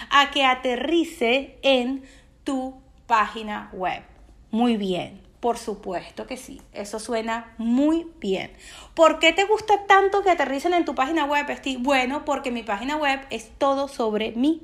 a 0.09 0.31
que 0.31 0.45
aterrice 0.45 1.57
en 1.61 2.05
tu 2.45 2.81
página 3.05 3.69
web. 3.73 4.01
Muy 4.49 4.77
bien. 4.77 5.28
Por 5.39 5.58
supuesto 5.58 6.27
que 6.27 6.36
sí, 6.36 6.62
eso 6.74 7.00
suena 7.00 7.53
muy 7.58 8.08
bien. 8.19 8.51
¿Por 8.93 9.19
qué 9.19 9.31
te 9.31 9.46
gusta 9.46 9.86
tanto 9.88 10.22
que 10.22 10.31
aterricen 10.31 10.74
en 10.74 10.84
tu 10.84 10.96
página 10.96 11.24
web, 11.24 11.46
Steve? 11.58 11.79
Bueno, 11.81 12.25
porque 12.25 12.51
mi 12.51 12.63
página 12.63 12.98
web 12.98 13.22
es 13.29 13.50
todo 13.58 13.88
sobre 13.88 14.34
mí 14.34 14.62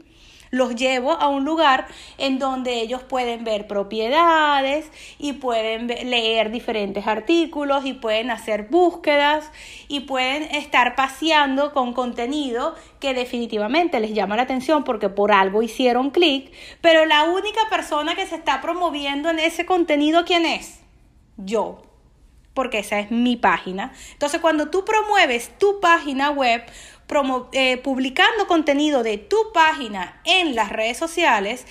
los 0.56 0.76
llevo 0.76 1.12
a 1.12 1.28
un 1.28 1.44
lugar 1.44 1.88
en 2.18 2.40
donde 2.40 2.80
ellos 2.80 3.04
pueden 3.04 3.44
ver 3.44 3.68
propiedades 3.68 4.90
y 5.20 5.34
pueden 5.34 5.88
leer 5.88 6.50
diferentes 6.50 7.08
artículos 7.08 7.86
y 7.86 7.94
pueden 7.94 8.32
hacer 8.32 8.68
búsquedas 8.70 9.52
y 9.90 10.02
pueden 10.02 10.44
estar 10.44 10.96
paseando 10.96 11.74
con 11.74 11.94
contenido 11.94 12.74
que 13.02 13.14
definitivamente 13.14 14.00
les 14.00 14.14
llama 14.14 14.38
la 14.38 14.44
atención 14.44 14.86
porque 14.86 15.10
por 15.10 15.34
algo 15.34 15.62
hicieron 15.62 16.10
clic, 16.10 16.54
pero 16.80 17.06
la 17.06 17.24
única 17.26 17.62
persona 17.70 18.16
que 18.16 18.26
se 18.26 18.36
está 18.36 18.62
promoviendo 18.62 19.30
en 19.30 19.40
ese 19.40 19.66
contenido, 19.66 20.24
¿quién 20.24 20.46
es? 20.46 20.80
Yo. 21.38 21.82
porque 22.54 22.80
esa 22.80 23.00
es 23.00 23.12
mi 23.12 23.36
página. 23.36 23.92
Entonces, 24.14 24.40
cuando 24.40 24.70
tú 24.70 24.86
promueves 24.86 25.52
tu 25.60 25.82
página 25.82 26.32
web, 26.32 26.64
eh, 27.52 27.78
publicando 27.78 28.48
contenido 28.48 29.04
de 29.04 29.18
tu 29.18 29.38
página 29.54 30.22
en 30.26 30.56
las 30.56 30.70
redes 30.70 30.98
sociales, 30.98 31.66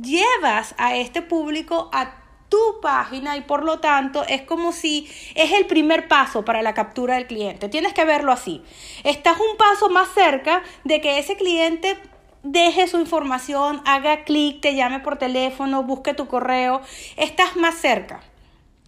llevas 0.00 0.74
a 0.78 0.96
este 0.96 1.22
público 1.22 1.90
a 1.92 2.20
tu 2.50 2.80
página 2.82 3.36
y 3.36 3.42
por 3.42 3.64
lo 3.64 3.78
tanto 3.78 4.24
es 4.28 4.42
como 4.42 4.72
si 4.72 5.08
es 5.34 5.52
el 5.52 5.66
primer 5.66 6.08
paso 6.08 6.44
para 6.44 6.60
la 6.60 6.74
captura 6.74 7.14
del 7.14 7.26
cliente. 7.26 7.68
Tienes 7.68 7.94
que 7.94 8.04
verlo 8.04 8.32
así. 8.32 8.62
Estás 9.04 9.38
un 9.38 9.56
paso 9.56 9.88
más 9.88 10.08
cerca 10.12 10.62
de 10.84 11.00
que 11.00 11.18
ese 11.18 11.36
cliente 11.36 11.96
deje 12.42 12.88
su 12.88 12.98
información, 12.98 13.82
haga 13.86 14.24
clic, 14.24 14.60
te 14.60 14.74
llame 14.74 15.00
por 15.00 15.16
teléfono, 15.16 15.82
busque 15.84 16.12
tu 16.12 16.26
correo. 16.26 16.82
Estás 17.16 17.56
más 17.56 17.76
cerca. 17.76 18.20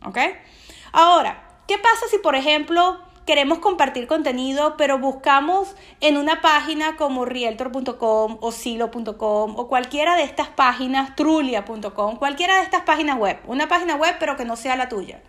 ¿Ok? 0.05 0.19
Ahora, 0.93 1.62
¿qué 1.69 1.79
pasa 1.79 2.07
si 2.11 2.19
por 2.19 2.35
ejemplo 2.35 2.99
queremos 3.26 3.59
compartir 3.59 4.07
contenido, 4.07 4.76
pero 4.76 4.99
buscamos 4.99 5.75
en 6.00 6.17
una 6.17 6.41
página 6.41 6.97
como 6.97 7.25
realtor.com 7.25 8.38
o 8.41 8.52
silo.com 8.52 9.57
o 9.57 9.69
cualquiera 9.69 10.17
de 10.17 10.25
estas 10.25 10.49
páginas, 10.49 11.14
trulia.com, 11.17 12.17
cualquiera 12.17 12.57
de 12.57 12.62
estas 12.62 12.83
páginas 12.83 13.19
web, 13.19 13.38
una 13.47 13.69
página 13.69 13.97
web 13.97 14.17
pero 14.19 14.37
que 14.37 14.45
no 14.45 14.57
sea 14.57 14.76
la 14.76 14.88
tuya, 14.88 15.23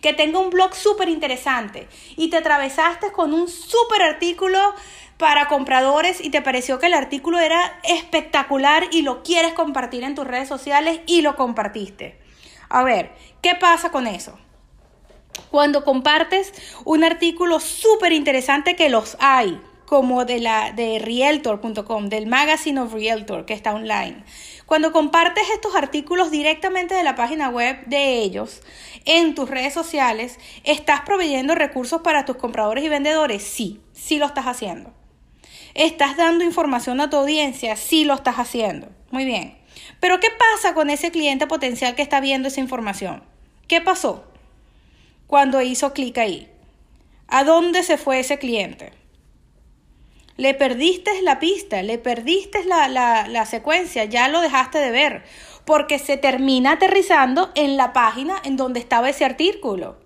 que 0.00 0.12
tenga 0.12 0.38
un 0.38 0.50
blog 0.50 0.74
súper 0.74 1.08
interesante 1.08 1.88
y 2.16 2.30
te 2.30 2.38
atravesaste 2.38 3.12
con 3.12 3.32
un 3.32 3.48
súper 3.48 4.02
artículo 4.02 4.58
para 5.16 5.48
compradores 5.48 6.22
y 6.22 6.30
te 6.30 6.42
pareció 6.42 6.78
que 6.78 6.86
el 6.86 6.94
artículo 6.94 7.38
era 7.38 7.80
espectacular 7.84 8.84
y 8.90 9.02
lo 9.02 9.22
quieres 9.22 9.54
compartir 9.54 10.04
en 10.04 10.14
tus 10.14 10.26
redes 10.26 10.48
sociales 10.48 11.00
y 11.06 11.22
lo 11.22 11.36
compartiste. 11.36 12.20
A 12.68 12.82
ver, 12.82 13.12
¿qué 13.40 13.54
pasa 13.54 13.90
con 13.90 14.06
eso? 14.06 14.36
Cuando 15.50 15.84
compartes 15.84 16.52
un 16.84 17.04
artículo 17.04 17.60
súper 17.60 18.12
interesante 18.12 18.76
que 18.76 18.88
los 18.88 19.16
hay, 19.20 19.60
como 19.86 20.24
de 20.24 20.40
la 20.40 20.72
de 20.72 20.98
realtor.com, 20.98 22.08
del 22.08 22.26
Magazine 22.26 22.80
of 22.80 22.92
Realtor 22.92 23.46
que 23.46 23.54
está 23.54 23.72
online. 23.72 24.24
Cuando 24.66 24.92
compartes 24.92 25.44
estos 25.54 25.76
artículos 25.76 26.30
directamente 26.30 26.94
de 26.94 27.04
la 27.04 27.14
página 27.14 27.48
web 27.48 27.86
de 27.86 28.18
ellos 28.18 28.62
en 29.04 29.34
tus 29.34 29.48
redes 29.48 29.72
sociales, 29.72 30.38
¿estás 30.64 31.02
proveyendo 31.02 31.54
recursos 31.54 32.02
para 32.02 32.24
tus 32.24 32.36
compradores 32.36 32.84
y 32.84 32.88
vendedores? 32.88 33.44
Sí, 33.44 33.80
sí 33.92 34.18
lo 34.18 34.26
estás 34.26 34.46
haciendo. 34.46 34.92
¿Estás 35.74 36.16
dando 36.16 36.42
información 36.42 37.00
a 37.00 37.08
tu 37.08 37.16
audiencia? 37.16 37.76
Sí 37.76 38.04
lo 38.04 38.14
estás 38.14 38.36
haciendo. 38.36 38.88
Muy 39.10 39.24
bien. 39.24 39.56
Pero 40.00 40.18
¿qué 40.20 40.28
pasa 40.30 40.74
con 40.74 40.90
ese 40.90 41.10
cliente 41.10 41.46
potencial 41.46 41.94
que 41.94 42.02
está 42.02 42.20
viendo 42.20 42.48
esa 42.48 42.60
información? 42.60 43.22
¿Qué 43.68 43.80
pasó? 43.80 44.24
Cuando 45.26 45.62
hizo 45.62 45.92
clic 45.92 46.18
ahí? 46.18 46.50
¿A 47.28 47.44
dónde 47.44 47.82
se 47.82 47.98
fue 47.98 48.20
ese 48.20 48.38
cliente? 48.38 48.92
Le 50.36 50.54
perdiste 50.54 51.22
la 51.22 51.38
pista, 51.38 51.82
le 51.82 51.98
perdiste 51.98 52.64
la, 52.64 52.88
la, 52.88 53.46
secuencia, 53.46 54.04
ya 54.04 54.28
lo 54.28 54.40
dejaste 54.40 54.78
de 54.78 54.90
ver, 54.90 55.24
porque 55.64 55.98
se 55.98 56.18
termina 56.18 56.72
aterrizando 56.72 57.50
en 57.54 57.76
la 57.76 57.92
página 57.92 58.36
en 58.44 58.56
donde 58.56 58.78
estaba 58.78 59.08
ese 59.08 59.24
artículo. 59.24 59.96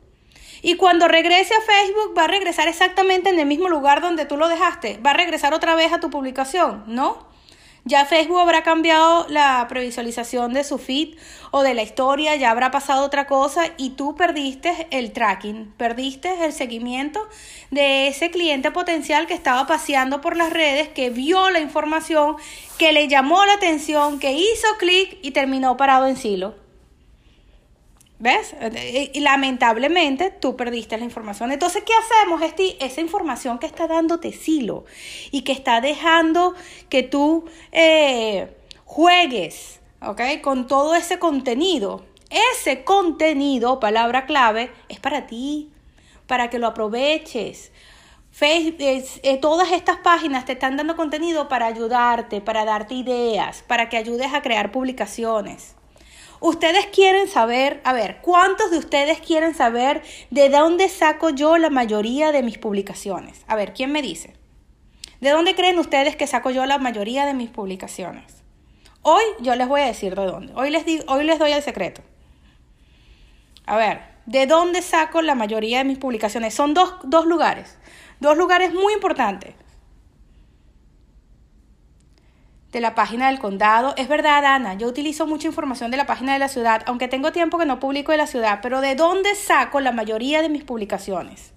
Y 0.62 0.76
cuando 0.76 1.08
regrese 1.08 1.54
a 1.54 1.60
Facebook 1.60 2.16
va 2.16 2.24
a 2.24 2.28
regresar 2.28 2.68
exactamente 2.68 3.30
en 3.30 3.38
el 3.40 3.46
mismo 3.46 3.68
lugar 3.68 4.00
donde 4.00 4.26
tú 4.26 4.36
lo 4.36 4.48
dejaste. 4.48 4.98
Va 5.04 5.10
a 5.10 5.14
regresar 5.14 5.54
otra 5.54 5.74
vez 5.74 5.92
a 5.92 6.00
tu 6.00 6.10
publicación, 6.10 6.84
¿no? 6.86 7.29
Ya 7.90 8.06
Facebook 8.06 8.38
habrá 8.38 8.62
cambiado 8.62 9.26
la 9.28 9.66
previsualización 9.68 10.52
de 10.52 10.62
su 10.62 10.78
feed 10.78 11.16
o 11.50 11.64
de 11.64 11.74
la 11.74 11.82
historia, 11.82 12.36
ya 12.36 12.52
habrá 12.52 12.70
pasado 12.70 13.04
otra 13.04 13.26
cosa 13.26 13.64
y 13.78 13.90
tú 13.90 14.14
perdiste 14.14 14.86
el 14.92 15.10
tracking, 15.10 15.74
perdiste 15.76 16.44
el 16.44 16.52
seguimiento 16.52 17.20
de 17.72 18.06
ese 18.06 18.30
cliente 18.30 18.70
potencial 18.70 19.26
que 19.26 19.34
estaba 19.34 19.66
paseando 19.66 20.20
por 20.20 20.36
las 20.36 20.52
redes, 20.52 20.86
que 20.90 21.10
vio 21.10 21.50
la 21.50 21.58
información, 21.58 22.36
que 22.78 22.92
le 22.92 23.08
llamó 23.08 23.44
la 23.44 23.54
atención, 23.54 24.20
que 24.20 24.34
hizo 24.34 24.68
clic 24.78 25.18
y 25.20 25.32
terminó 25.32 25.76
parado 25.76 26.06
en 26.06 26.16
silo. 26.16 26.59
¿Ves? 28.20 28.54
Y 29.14 29.20
lamentablemente 29.20 30.30
tú 30.30 30.54
perdiste 30.54 30.98
la 30.98 31.04
información. 31.04 31.52
Entonces, 31.52 31.82
¿qué 31.86 31.94
hacemos? 31.94 32.42
Esti? 32.42 32.76
Esa 32.78 33.00
información 33.00 33.58
que 33.58 33.64
está 33.64 33.86
dándote 33.86 34.30
silo 34.32 34.84
y 35.30 35.40
que 35.40 35.52
está 35.52 35.80
dejando 35.80 36.54
que 36.90 37.02
tú 37.02 37.46
eh, 37.72 38.54
juegues, 38.84 39.80
¿ok? 40.02 40.20
Con 40.42 40.66
todo 40.66 40.94
ese 40.94 41.18
contenido. 41.18 42.04
Ese 42.52 42.84
contenido, 42.84 43.80
palabra 43.80 44.26
clave, 44.26 44.70
es 44.90 45.00
para 45.00 45.26
ti, 45.26 45.72
para 46.26 46.50
que 46.50 46.58
lo 46.58 46.66
aproveches. 46.66 47.72
Eh, 48.42 49.38
todas 49.40 49.72
estas 49.72 49.96
páginas 49.96 50.44
te 50.44 50.52
están 50.52 50.76
dando 50.76 50.94
contenido 50.94 51.48
para 51.48 51.66
ayudarte, 51.68 52.42
para 52.42 52.66
darte 52.66 52.94
ideas, 52.94 53.64
para 53.66 53.88
que 53.88 53.96
ayudes 53.96 54.34
a 54.34 54.42
crear 54.42 54.70
publicaciones. 54.72 55.74
Ustedes 56.40 56.86
quieren 56.86 57.28
saber, 57.28 57.82
a 57.84 57.92
ver, 57.92 58.20
¿cuántos 58.22 58.70
de 58.70 58.78
ustedes 58.78 59.20
quieren 59.20 59.54
saber 59.54 60.02
de 60.30 60.48
dónde 60.48 60.88
saco 60.88 61.28
yo 61.28 61.58
la 61.58 61.68
mayoría 61.68 62.32
de 62.32 62.42
mis 62.42 62.56
publicaciones? 62.56 63.44
A 63.46 63.56
ver, 63.56 63.74
¿quién 63.74 63.92
me 63.92 64.00
dice? 64.00 64.32
¿De 65.20 65.30
dónde 65.30 65.54
creen 65.54 65.78
ustedes 65.78 66.16
que 66.16 66.26
saco 66.26 66.50
yo 66.50 66.64
la 66.64 66.78
mayoría 66.78 67.26
de 67.26 67.34
mis 67.34 67.50
publicaciones? 67.50 68.42
Hoy 69.02 69.22
yo 69.40 69.54
les 69.54 69.68
voy 69.68 69.82
a 69.82 69.86
decir 69.86 70.14
de 70.14 70.24
dónde. 70.24 70.54
Hoy 70.56 70.70
les, 70.70 70.84
hoy 71.08 71.24
les 71.24 71.38
doy 71.38 71.52
el 71.52 71.62
secreto. 71.62 72.00
A 73.66 73.76
ver, 73.76 74.00
¿de 74.24 74.46
dónde 74.46 74.80
saco 74.80 75.20
la 75.20 75.34
mayoría 75.34 75.78
de 75.78 75.84
mis 75.84 75.98
publicaciones? 75.98 76.54
Son 76.54 76.72
dos, 76.72 76.94
dos 77.04 77.26
lugares. 77.26 77.76
Dos 78.18 78.38
lugares 78.38 78.72
muy 78.72 78.94
importantes 78.94 79.54
de 82.72 82.80
la 82.80 82.94
página 82.94 83.28
del 83.28 83.38
condado. 83.38 83.94
Es 83.96 84.08
verdad, 84.08 84.44
Ana, 84.44 84.74
yo 84.74 84.86
utilizo 84.86 85.26
mucha 85.26 85.48
información 85.48 85.90
de 85.90 85.96
la 85.96 86.06
página 86.06 86.32
de 86.32 86.38
la 86.38 86.48
ciudad, 86.48 86.82
aunque 86.86 87.08
tengo 87.08 87.32
tiempo 87.32 87.58
que 87.58 87.66
no 87.66 87.80
publico 87.80 88.12
de 88.12 88.18
la 88.18 88.26
ciudad, 88.26 88.60
pero 88.62 88.80
¿de 88.80 88.94
dónde 88.94 89.34
saco 89.34 89.80
la 89.80 89.92
mayoría 89.92 90.42
de 90.42 90.48
mis 90.48 90.64
publicaciones? 90.64 91.52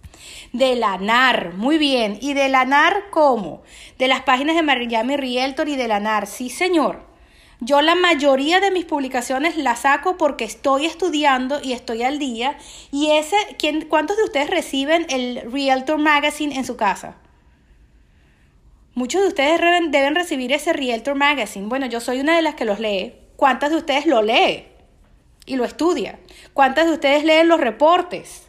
De 0.51 0.75
la 0.75 0.97
NAR, 0.97 1.53
muy 1.53 1.77
bien. 1.77 2.17
¿Y 2.21 2.33
de 2.33 2.49
la 2.49 2.65
NAR 2.65 3.05
cómo? 3.09 3.63
De 3.97 4.07
las 4.07 4.21
páginas 4.21 4.55
de 4.55 4.63
Miami 4.63 5.17
Realtor 5.17 5.67
y 5.69 5.75
de 5.75 5.87
la 5.87 5.99
NAR, 5.99 6.27
sí 6.27 6.49
señor. 6.49 7.11
Yo 7.59 7.81
la 7.81 7.95
mayoría 7.95 8.59
de 8.59 8.71
mis 8.71 8.85
publicaciones 8.85 9.55
las 9.55 9.81
saco 9.81 10.17
porque 10.17 10.43
estoy 10.43 10.85
estudiando 10.85 11.61
y 11.61 11.73
estoy 11.73 12.03
al 12.03 12.19
día. 12.19 12.57
Y 12.91 13.11
ese, 13.11 13.37
¿quién, 13.57 13.85
¿cuántos 13.87 14.17
de 14.17 14.23
ustedes 14.23 14.49
reciben 14.49 15.05
el 15.09 15.49
Realtor 15.51 15.97
Magazine 15.97 16.55
en 16.55 16.65
su 16.65 16.75
casa? 16.75 17.15
Muchos 18.95 19.21
de 19.21 19.27
ustedes 19.29 19.59
deben 19.89 20.13
recibir 20.13 20.51
ese 20.51 20.71
Realtor 20.71 21.15
Magazine. 21.15 21.67
Bueno, 21.67 21.87
yo 21.87 21.99
soy 21.99 22.19
una 22.19 22.35
de 22.35 22.43
las 22.43 22.53
que 22.53 22.63
los 22.63 22.79
lee. 22.79 23.13
¿Cuántas 23.35 23.71
de 23.71 23.77
ustedes 23.77 24.05
lo 24.05 24.21
lee 24.21 24.65
y 25.47 25.55
lo 25.55 25.65
estudia? 25.65 26.19
¿Cuántas 26.53 26.85
de 26.85 26.93
ustedes 26.93 27.23
leen 27.23 27.47
los 27.47 27.59
reportes? 27.59 28.42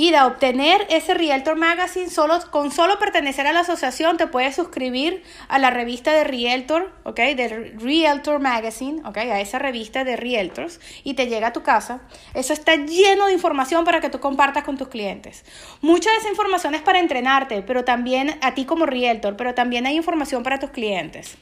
Y 0.00 0.12
de 0.12 0.22
obtener 0.22 0.86
ese 0.88 1.12
Realtor 1.12 1.56
Magazine, 1.56 2.08
solo, 2.08 2.38
con 2.50 2.72
solo 2.72 2.98
pertenecer 2.98 3.46
a 3.46 3.52
la 3.52 3.60
asociación, 3.60 4.16
te 4.16 4.26
puedes 4.26 4.54
suscribir 4.56 5.22
a 5.46 5.58
la 5.58 5.68
revista 5.68 6.10
de 6.10 6.24
Realtor, 6.24 6.90
¿ok? 7.04 7.18
De 7.36 7.74
Realtor 7.78 8.40
Magazine, 8.40 9.02
¿ok? 9.04 9.18
A 9.18 9.40
esa 9.42 9.58
revista 9.58 10.02
de 10.04 10.16
Realtors 10.16 10.80
y 11.04 11.12
te 11.12 11.26
llega 11.26 11.48
a 11.48 11.52
tu 11.52 11.62
casa. 11.62 12.00
Eso 12.32 12.54
está 12.54 12.76
lleno 12.76 13.26
de 13.26 13.34
información 13.34 13.84
para 13.84 14.00
que 14.00 14.08
tú 14.08 14.20
compartas 14.20 14.64
con 14.64 14.78
tus 14.78 14.88
clientes. 14.88 15.44
Mucha 15.82 16.10
de 16.10 16.16
esa 16.16 16.30
información 16.30 16.74
es 16.74 16.80
para 16.80 16.98
entrenarte, 16.98 17.60
pero 17.60 17.84
también 17.84 18.38
a 18.40 18.54
ti 18.54 18.64
como 18.64 18.86
Realtor, 18.86 19.36
pero 19.36 19.52
también 19.52 19.84
hay 19.84 19.96
información 19.96 20.42
para 20.42 20.58
tus 20.58 20.70
clientes. 20.70 21.36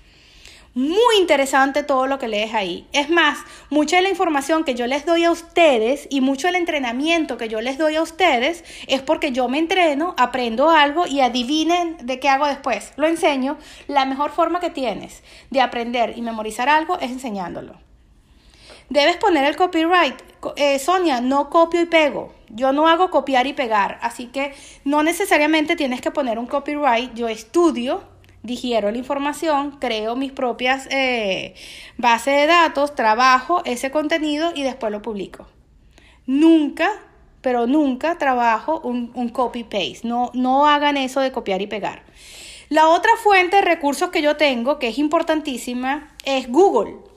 Muy 0.75 1.17
interesante 1.19 1.83
todo 1.83 2.07
lo 2.07 2.19
que 2.19 2.29
lees 2.29 2.55
ahí. 2.55 2.87
Es 2.93 3.11
más, 3.11 3.39
mucha 3.71 3.97
de 3.97 4.03
la 4.03 4.11
información 4.11 4.65
que 4.65 4.75
yo 4.75 4.87
les 4.87 5.07
doy 5.07 5.25
a 5.25 5.31
ustedes 5.31 6.07
y 6.11 6.21
mucho 6.21 6.47
del 6.47 6.57
entrenamiento 6.57 7.37
que 7.37 7.49
yo 7.49 7.61
les 7.61 7.79
doy 7.79 7.97
a 7.97 8.03
ustedes 8.03 8.65
es 8.87 9.03
porque 9.03 9.33
yo 9.33 9.49
me 9.49 9.59
entreno, 9.59 10.15
aprendo 10.19 10.71
algo 10.71 11.07
y 11.07 11.21
adivinen 11.21 11.97
de 12.03 12.21
qué 12.21 12.29
hago 12.29 12.47
después. 12.47 12.93
Lo 12.97 13.07
enseño. 13.07 13.57
La 13.89 14.05
mejor 14.05 14.31
forma 14.31 14.61
que 14.61 14.71
tienes 14.71 15.23
de 15.51 15.61
aprender 15.61 16.13
y 16.17 16.23
memorizar 16.23 16.69
algo 16.69 16.99
es 17.01 17.11
enseñándolo. 17.11 17.75
Debes 18.91 19.17
poner 19.17 19.45
el 19.45 19.57
copyright. 19.57 20.15
Eh, 20.57 20.79
Sonia, 20.79 21.21
no 21.21 21.51
copio 21.51 21.81
y 21.81 21.87
pego. 21.87 22.33
Yo 22.51 22.73
no 22.73 22.89
hago 22.89 23.11
copiar 23.11 23.47
y 23.47 23.53
pegar. 23.53 23.99
Así 24.01 24.27
que 24.27 24.55
no 24.85 25.03
necesariamente 25.03 25.77
tienes 25.77 26.01
que 26.01 26.11
poner 26.11 26.39
un 26.39 26.47
copyright. 26.47 27.13
Yo 27.15 27.29
estudio 27.29 28.03
digiero 28.43 28.91
la 28.91 28.99
información, 28.99 29.79
creo 29.81 30.17
mis 30.17 30.33
propias 30.33 30.87
eh, 30.91 31.55
bases 31.97 32.35
de 32.35 32.47
datos, 32.47 32.95
trabajo 32.95 33.63
ese 33.65 33.91
contenido 33.91 34.53
y 34.55 34.63
después 34.63 34.93
lo 34.93 35.03
publico. 35.03 35.47
Nunca, 36.27 36.91
pero 37.41 37.67
nunca 37.67 38.19
trabajo 38.19 38.81
un, 38.81 39.11
un 39.15 39.29
copy-paste. 39.29 40.01
No, 40.05 40.31
no 40.35 40.67
hagan 40.67 40.97
eso 40.97 41.21
de 41.21 41.33
copiar 41.33 41.63
y 41.63 41.67
pegar. 41.67 42.03
La 42.69 42.89
otra 42.89 43.13
fuente 43.17 43.57
de 43.57 43.63
recursos 43.63 44.11
que 44.11 44.21
yo 44.21 44.37
tengo, 44.37 44.79
que 44.79 44.89
es 44.89 44.99
importantísima, 44.99 46.15
es 46.25 46.51
Google. 46.51 47.08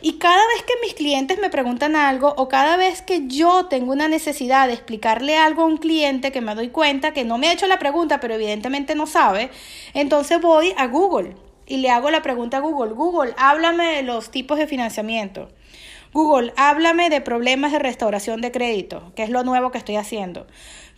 Y 0.00 0.14
cada 0.14 0.46
vez 0.54 0.62
que 0.62 0.74
mis 0.82 0.94
clientes 0.94 1.38
me 1.38 1.50
preguntan 1.50 1.96
algo 1.96 2.34
o 2.36 2.48
cada 2.48 2.76
vez 2.76 3.02
que 3.02 3.26
yo 3.26 3.66
tengo 3.66 3.92
una 3.92 4.08
necesidad 4.08 4.66
de 4.66 4.74
explicarle 4.74 5.36
algo 5.36 5.62
a 5.62 5.66
un 5.66 5.78
cliente 5.78 6.32
que 6.32 6.40
me 6.40 6.54
doy 6.54 6.68
cuenta 6.68 7.12
que 7.12 7.24
no 7.24 7.38
me 7.38 7.48
ha 7.48 7.52
hecho 7.52 7.66
la 7.66 7.78
pregunta, 7.78 8.20
pero 8.20 8.34
evidentemente 8.34 8.94
no 8.94 9.06
sabe, 9.06 9.50
entonces 9.94 10.40
voy 10.40 10.74
a 10.76 10.86
Google 10.86 11.34
y 11.66 11.78
le 11.78 11.90
hago 11.90 12.10
la 12.10 12.22
pregunta 12.22 12.58
a 12.58 12.60
Google, 12.60 12.94
Google, 12.94 13.34
háblame 13.36 13.96
de 13.96 14.02
los 14.02 14.30
tipos 14.30 14.58
de 14.58 14.66
financiamiento. 14.66 15.48
Google, 16.12 16.52
háblame 16.56 17.10
de 17.10 17.20
problemas 17.20 17.72
de 17.72 17.78
restauración 17.78 18.40
de 18.40 18.52
crédito, 18.52 19.12
que 19.14 19.22
es 19.22 19.30
lo 19.30 19.42
nuevo 19.42 19.70
que 19.70 19.78
estoy 19.78 19.96
haciendo. 19.96 20.46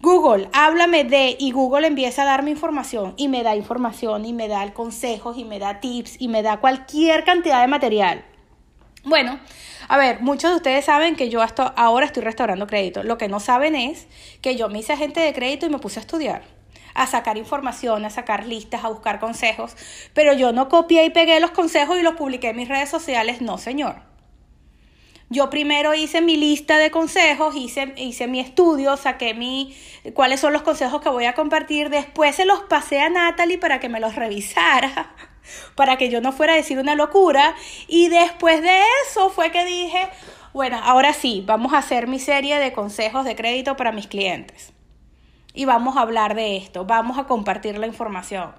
Google, 0.00 0.48
háblame 0.52 1.02
de, 1.04 1.36
y 1.40 1.50
Google 1.50 1.88
empieza 1.88 2.22
a 2.22 2.26
darme 2.26 2.50
información 2.50 3.14
y 3.16 3.26
me 3.26 3.42
da 3.42 3.56
información 3.56 4.24
y 4.24 4.32
me 4.32 4.46
da 4.46 4.72
consejos 4.72 5.36
y 5.38 5.44
me 5.44 5.58
da 5.58 5.80
tips 5.80 6.20
y 6.20 6.28
me 6.28 6.42
da 6.42 6.58
cualquier 6.58 7.24
cantidad 7.24 7.60
de 7.62 7.66
material. 7.66 8.24
Bueno, 9.08 9.40
a 9.88 9.96
ver, 9.96 10.20
muchos 10.20 10.50
de 10.50 10.56
ustedes 10.56 10.84
saben 10.84 11.16
que 11.16 11.30
yo 11.30 11.40
hasta 11.40 11.64
ahora 11.64 12.04
estoy 12.04 12.22
restaurando 12.22 12.66
crédito. 12.66 13.02
Lo 13.02 13.16
que 13.16 13.28
no 13.28 13.40
saben 13.40 13.74
es 13.74 14.06
que 14.42 14.54
yo 14.54 14.68
me 14.68 14.80
hice 14.80 14.92
agente 14.92 15.20
de 15.20 15.32
crédito 15.32 15.64
y 15.64 15.70
me 15.70 15.78
puse 15.78 15.98
a 15.98 16.02
estudiar, 16.02 16.42
a 16.92 17.06
sacar 17.06 17.38
información, 17.38 18.04
a 18.04 18.10
sacar 18.10 18.44
listas, 18.44 18.84
a 18.84 18.88
buscar 18.88 19.18
consejos, 19.18 19.76
pero 20.12 20.34
yo 20.34 20.52
no 20.52 20.68
copié 20.68 21.06
y 21.06 21.10
pegué 21.10 21.40
los 21.40 21.52
consejos 21.52 21.98
y 21.98 22.02
los 22.02 22.16
publiqué 22.16 22.50
en 22.50 22.56
mis 22.56 22.68
redes 22.68 22.90
sociales, 22.90 23.40
no 23.40 23.56
señor. 23.56 24.02
Yo 25.30 25.48
primero 25.48 25.94
hice 25.94 26.20
mi 26.20 26.36
lista 26.36 26.76
de 26.76 26.90
consejos, 26.90 27.56
hice, 27.56 27.94
hice 27.96 28.26
mi 28.28 28.40
estudio, 28.40 28.98
saqué 28.98 29.32
mi 29.32 29.74
cuáles 30.12 30.40
son 30.40 30.52
los 30.52 30.62
consejos 30.62 31.00
que 31.00 31.08
voy 31.08 31.24
a 31.24 31.34
compartir, 31.34 31.88
después 31.88 32.36
se 32.36 32.44
los 32.44 32.60
pasé 32.60 33.00
a 33.00 33.08
Natalie 33.08 33.56
para 33.56 33.80
que 33.80 33.88
me 33.88 34.00
los 34.00 34.16
revisara, 34.16 35.14
para 35.74 35.96
que 35.96 36.10
yo 36.10 36.20
no 36.20 36.32
fuera 36.32 36.54
a 36.54 36.56
decir 36.56 36.78
una 36.78 36.94
locura, 36.94 37.54
y 37.86 38.08
después 38.08 38.62
de 38.62 38.78
eso 39.06 39.30
fue 39.30 39.50
que 39.50 39.64
dije, 39.64 40.08
bueno, 40.52 40.80
ahora 40.82 41.12
sí, 41.12 41.42
vamos 41.46 41.72
a 41.72 41.78
hacer 41.78 42.06
mi 42.06 42.18
serie 42.18 42.58
de 42.58 42.72
consejos 42.72 43.24
de 43.24 43.36
crédito 43.36 43.76
para 43.76 43.92
mis 43.92 44.06
clientes. 44.06 44.72
Y 45.54 45.64
vamos 45.64 45.96
a 45.96 46.02
hablar 46.02 46.34
de 46.34 46.56
esto, 46.56 46.84
vamos 46.84 47.18
a 47.18 47.24
compartir 47.24 47.78
la 47.78 47.86
información. 47.86 48.52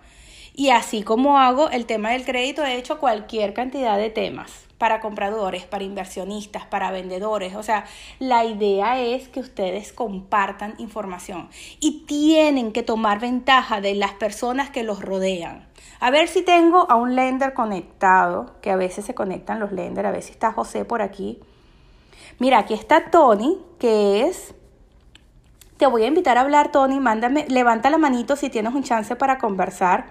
Y 0.60 0.72
así 0.72 1.04
como 1.04 1.39
hago 1.39 1.70
el 1.70 1.86
tema 1.86 2.10
del 2.10 2.25
crédito, 2.25 2.66
he 2.66 2.75
hecho 2.75 3.00
cualquier 3.00 3.54
cantidad 3.54 3.98
de 3.98 4.10
temas 4.10 4.51
para 4.78 5.00
compradores, 5.00 5.63
para 5.63 5.86
inversionistas, 5.86 6.66
para 6.66 6.92
vendedores. 6.92 7.56
O 7.56 7.63
sea, 7.63 7.86
la 8.20 8.44
idea 8.44 9.00
es 9.00 9.30
que 9.30 9.39
ustedes 9.39 9.94
compartan 9.94 10.75
información 10.78 11.48
y 11.80 12.01
tienen 12.06 12.74
que 12.74 12.84
tomar 12.84 13.22
ventaja 13.22 13.80
de 13.80 13.96
las 13.96 14.12
personas 14.12 14.70
que 14.70 14.84
los 14.84 15.01
rodean. 15.01 15.66
A 16.01 16.12
ver 16.12 16.28
si 16.28 16.42
tengo 16.42 16.92
a 16.92 16.96
un 16.96 17.16
lender 17.16 17.54
conectado, 17.54 18.58
que 18.62 18.70
a 18.70 18.75
veces 18.75 19.06
se 19.06 19.16
conectan 19.16 19.62
los 19.62 19.72
lenders, 19.72 20.10
a 20.10 20.12
ver 20.12 20.24
si 20.24 20.32
está 20.32 20.51
José 20.51 20.84
por 20.84 21.01
aquí. 21.01 21.39
Mira, 22.38 22.58
aquí 22.58 22.74
está 22.74 23.12
Tony, 23.12 23.60
que 23.80 24.25
es... 24.25 24.54
Te 25.78 25.88
voy 25.88 26.04
a 26.04 26.08
invitar 26.08 26.38
a 26.38 26.42
hablar, 26.42 26.74
Tony. 26.74 27.00
Mándame, 27.00 27.46
levanta 27.48 27.89
la 27.89 27.98
manito 27.98 28.36
si 28.36 28.50
tienes 28.50 28.74
un 28.74 28.84
chance 28.84 29.16
para 29.16 29.38
conversar. 29.38 30.08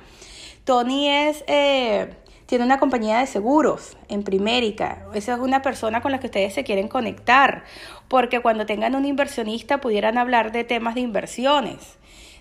Tony 0.68 1.08
es 1.08 1.44
eh, 1.46 2.14
tiene 2.44 2.62
una 2.62 2.78
compañía 2.78 3.20
de 3.20 3.26
seguros 3.26 3.96
en 4.10 4.22
Primérica. 4.22 5.06
Esa 5.14 5.32
es 5.32 5.40
una 5.40 5.62
persona 5.62 6.02
con 6.02 6.12
la 6.12 6.20
que 6.20 6.26
ustedes 6.26 6.52
se 6.52 6.62
quieren 6.62 6.88
conectar, 6.88 7.64
porque 8.06 8.40
cuando 8.40 8.66
tengan 8.66 8.94
un 8.94 9.06
inversionista 9.06 9.80
pudieran 9.80 10.18
hablar 10.18 10.52
de 10.52 10.64
temas 10.64 10.94
de 10.94 11.00
inversiones. 11.00 11.96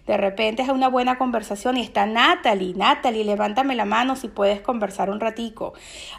De 0.08 0.18
repente 0.18 0.62
es 0.62 0.68
una 0.68 0.90
buena 0.90 1.18
conversación 1.18 1.78
y 1.78 1.82
está 1.82 2.06
Natalie. 2.06 2.74
Natalie, 2.76 3.24
levántame 3.24 3.76
la 3.76 3.86
mano 3.86 4.18
si 4.18 4.28
puedes 4.28 4.60
conversar 4.60 5.10
un 5.10 5.22
ratico. 5.22 5.74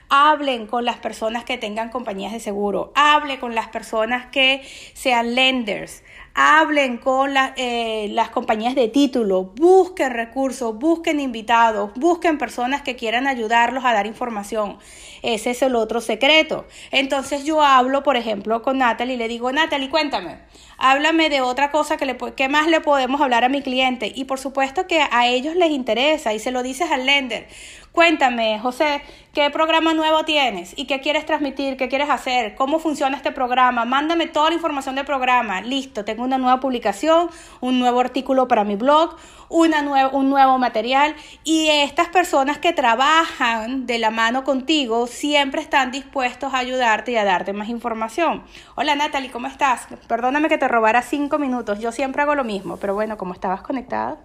Hablen 0.09 0.67
con 0.67 0.87
las 0.87 0.97
personas 0.97 1.45
que 1.45 1.59
tengan 1.59 1.91
compañías 1.91 2.33
de 2.33 2.41
seguro. 2.41 2.91
Hable 2.95 3.39
con 3.39 3.55
las 3.55 3.69
personas 3.69 4.27
que 4.27 4.63
sean 4.95 5.35
lenders 5.35 6.03
hablen 6.41 6.99
con 6.99 7.35
eh, 7.57 8.07
las 8.13 8.29
compañías 8.29 8.77
de 8.77 8.87
título, 8.87 9.51
busquen 9.57 10.13
recursos, 10.13 10.79
busquen 10.79 11.19
invitados, 11.19 11.91
busquen 11.97 12.39
personas 12.39 12.83
que 12.83 12.95
quieran 12.95 13.27
ayudarlos 13.27 13.85
a 13.85 13.93
dar 13.93 14.07
información. 14.07 14.79
Ese 15.23 15.51
es 15.51 15.63
el 15.63 15.75
otro 15.75 16.01
secreto. 16.01 16.67
Entonces 16.91 17.45
yo 17.45 17.63
hablo, 17.63 18.03
por 18.03 18.17
ejemplo, 18.17 18.63
con 18.63 18.79
Natalie 18.79 19.15
y 19.15 19.19
le 19.19 19.29
digo, 19.29 19.53
Natalie, 19.53 19.91
cuéntame, 19.91 20.39
háblame 20.79 21.29
de 21.31 21.41
otra 21.41 21.71
cosa 21.71 21.97
que 21.97 22.07
le, 22.07 22.17
¿qué 22.37 22.49
más 22.49 22.69
le 22.69 22.81
podemos 22.81 23.21
hablar 23.21 23.45
a 23.45 23.49
mi 23.49 23.63
cliente? 23.63 24.13
Y 24.15 24.25
por 24.25 24.39
supuesto 24.39 24.87
que 24.87 25.01
a 25.11 25.27
ellos 25.27 25.57
les 25.57 25.71
interesa 25.71 26.33
y 26.33 26.39
se 26.39 26.51
lo 26.51 26.63
dices 26.63 26.91
al 26.91 27.07
lender. 27.07 27.49
Cuéntame, 27.93 28.61
José, 28.61 29.03
¿qué 29.35 29.51
programa 29.51 29.93
nuevo 29.93 30.25
tienes? 30.25 30.73
¿Y 30.77 30.85
qué 30.85 31.01
quieres 31.01 31.27
transmitir? 31.27 31.77
¿Qué 31.77 31.89
quieres 31.89 32.09
hacer? 32.11 32.55
¿Cómo 32.55 32.79
funciona 32.79 33.17
este 33.17 33.33
programa? 33.33 33.85
Mándame 33.87 34.27
toda 34.27 34.51
la 34.51 34.55
información 34.55 34.95
del 34.95 35.05
programa. 35.05 35.63
Listo, 35.63 36.05
tengo 36.05 36.23
una 36.23 36.39
nueva 36.39 36.61
publicación, 36.61 37.29
un 37.61 37.81
nuevo 37.81 37.99
artículo 37.99 38.47
para 38.47 38.63
mi 38.63 38.77
blog, 38.77 39.17
una 39.49 40.09
un 40.09 40.31
nuevo 40.31 40.59
material. 40.59 41.15
Y 41.45 41.69
estas 41.69 42.09
personas 42.09 42.59
que 42.59 42.73
trabajan 42.73 43.87
de 43.87 43.99
la 43.99 44.11
mano 44.11 44.45
contigo 44.45 45.07
siempre 45.07 45.61
están 45.61 45.91
dispuestos 45.91 46.55
a 46.55 46.59
ayudarte 46.59 47.13
y 47.13 47.17
a 47.17 47.25
darte 47.25 47.53
más 47.53 47.69
información. 47.69 48.45
Hola 48.75 48.95
Natalie, 48.95 49.31
¿cómo 49.31 49.47
estás? 49.47 49.87
Perdóname 50.07 50.49
que 50.49 50.59
te 50.59 50.69
robara 50.69 51.03
cinco 51.03 51.39
minutos. 51.39 51.79
Yo 51.81 51.93
siempre 51.93 52.23
hago 52.23 52.35
lo 52.35 52.45
mismo, 52.45 52.77
pero 52.79 52.95
bueno, 52.95 53.17
como 53.17 53.35
estabas 53.35 53.63
conectada. 53.63 54.19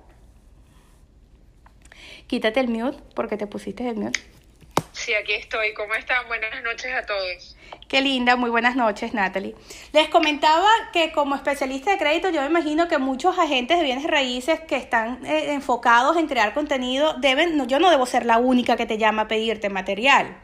Quítate 2.28 2.60
el 2.60 2.70
mute 2.70 2.98
porque 3.16 3.38
te 3.38 3.48
pusiste 3.48 3.88
el 3.88 3.98
mute. 3.98 4.20
Sí, 4.92 5.14
aquí 5.14 5.34
estoy. 5.34 5.74
¿Cómo 5.74 5.94
están? 5.96 6.28
Buenas 6.28 6.64
noches 6.64 6.94
a 6.94 7.06
todos. 7.06 7.53
Qué 7.88 8.02
linda, 8.02 8.36
muy 8.36 8.50
buenas 8.50 8.76
noches, 8.76 9.14
Natalie. 9.14 9.56
Les 9.92 10.10
comentaba 10.10 10.68
que 10.92 11.12
como 11.12 11.36
especialista 11.36 11.92
de 11.92 11.98
crédito, 11.98 12.30
yo 12.30 12.42
me 12.42 12.48
imagino 12.48 12.88
que 12.88 12.98
muchos 12.98 13.38
agentes 13.38 13.78
de 13.78 13.84
bienes 13.84 14.06
raíces 14.06 14.60
que 14.62 14.76
están 14.76 15.26
eh, 15.26 15.54
enfocados 15.54 16.18
en 16.18 16.28
crear 16.28 16.54
contenido 16.54 17.14
deben, 17.14 17.58
no, 17.58 17.68
yo 17.68 17.80
no 17.80 17.90
debo 17.90 18.06
ser 18.06 18.26
la 18.26 18.38
única 18.38 18.78
que 18.78 18.86
te 18.86 18.98
llama 18.98 19.24
a 19.24 19.28
pedirte 19.28 19.70
material, 19.70 20.38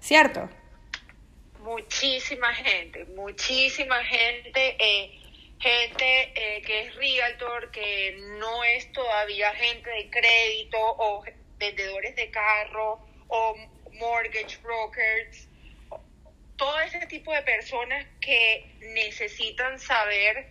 ¿cierto? 0.00 0.48
Muchísima 1.62 2.54
gente, 2.54 3.04
muchísima 3.16 4.02
gente. 4.04 4.76
Eh, 4.78 5.20
gente 5.64 6.32
eh, 6.34 6.62
que 6.62 6.82
es 6.82 6.94
realtor, 6.94 7.70
que 7.70 8.16
no 8.38 8.64
es 8.64 8.92
todavía 8.92 9.50
gente 9.52 9.88
de 9.88 10.10
crédito 10.10 10.78
o 10.78 11.24
vendedores 11.58 12.14
de 12.16 12.30
carro 12.30 13.00
o 13.28 13.56
mortgage 13.92 14.58
brokers, 14.62 15.48
todo 16.56 16.78
ese 16.80 17.06
tipo 17.06 17.32
de 17.32 17.42
personas 17.42 18.06
que 18.20 18.76
necesitan 18.80 19.78
saber 19.78 20.48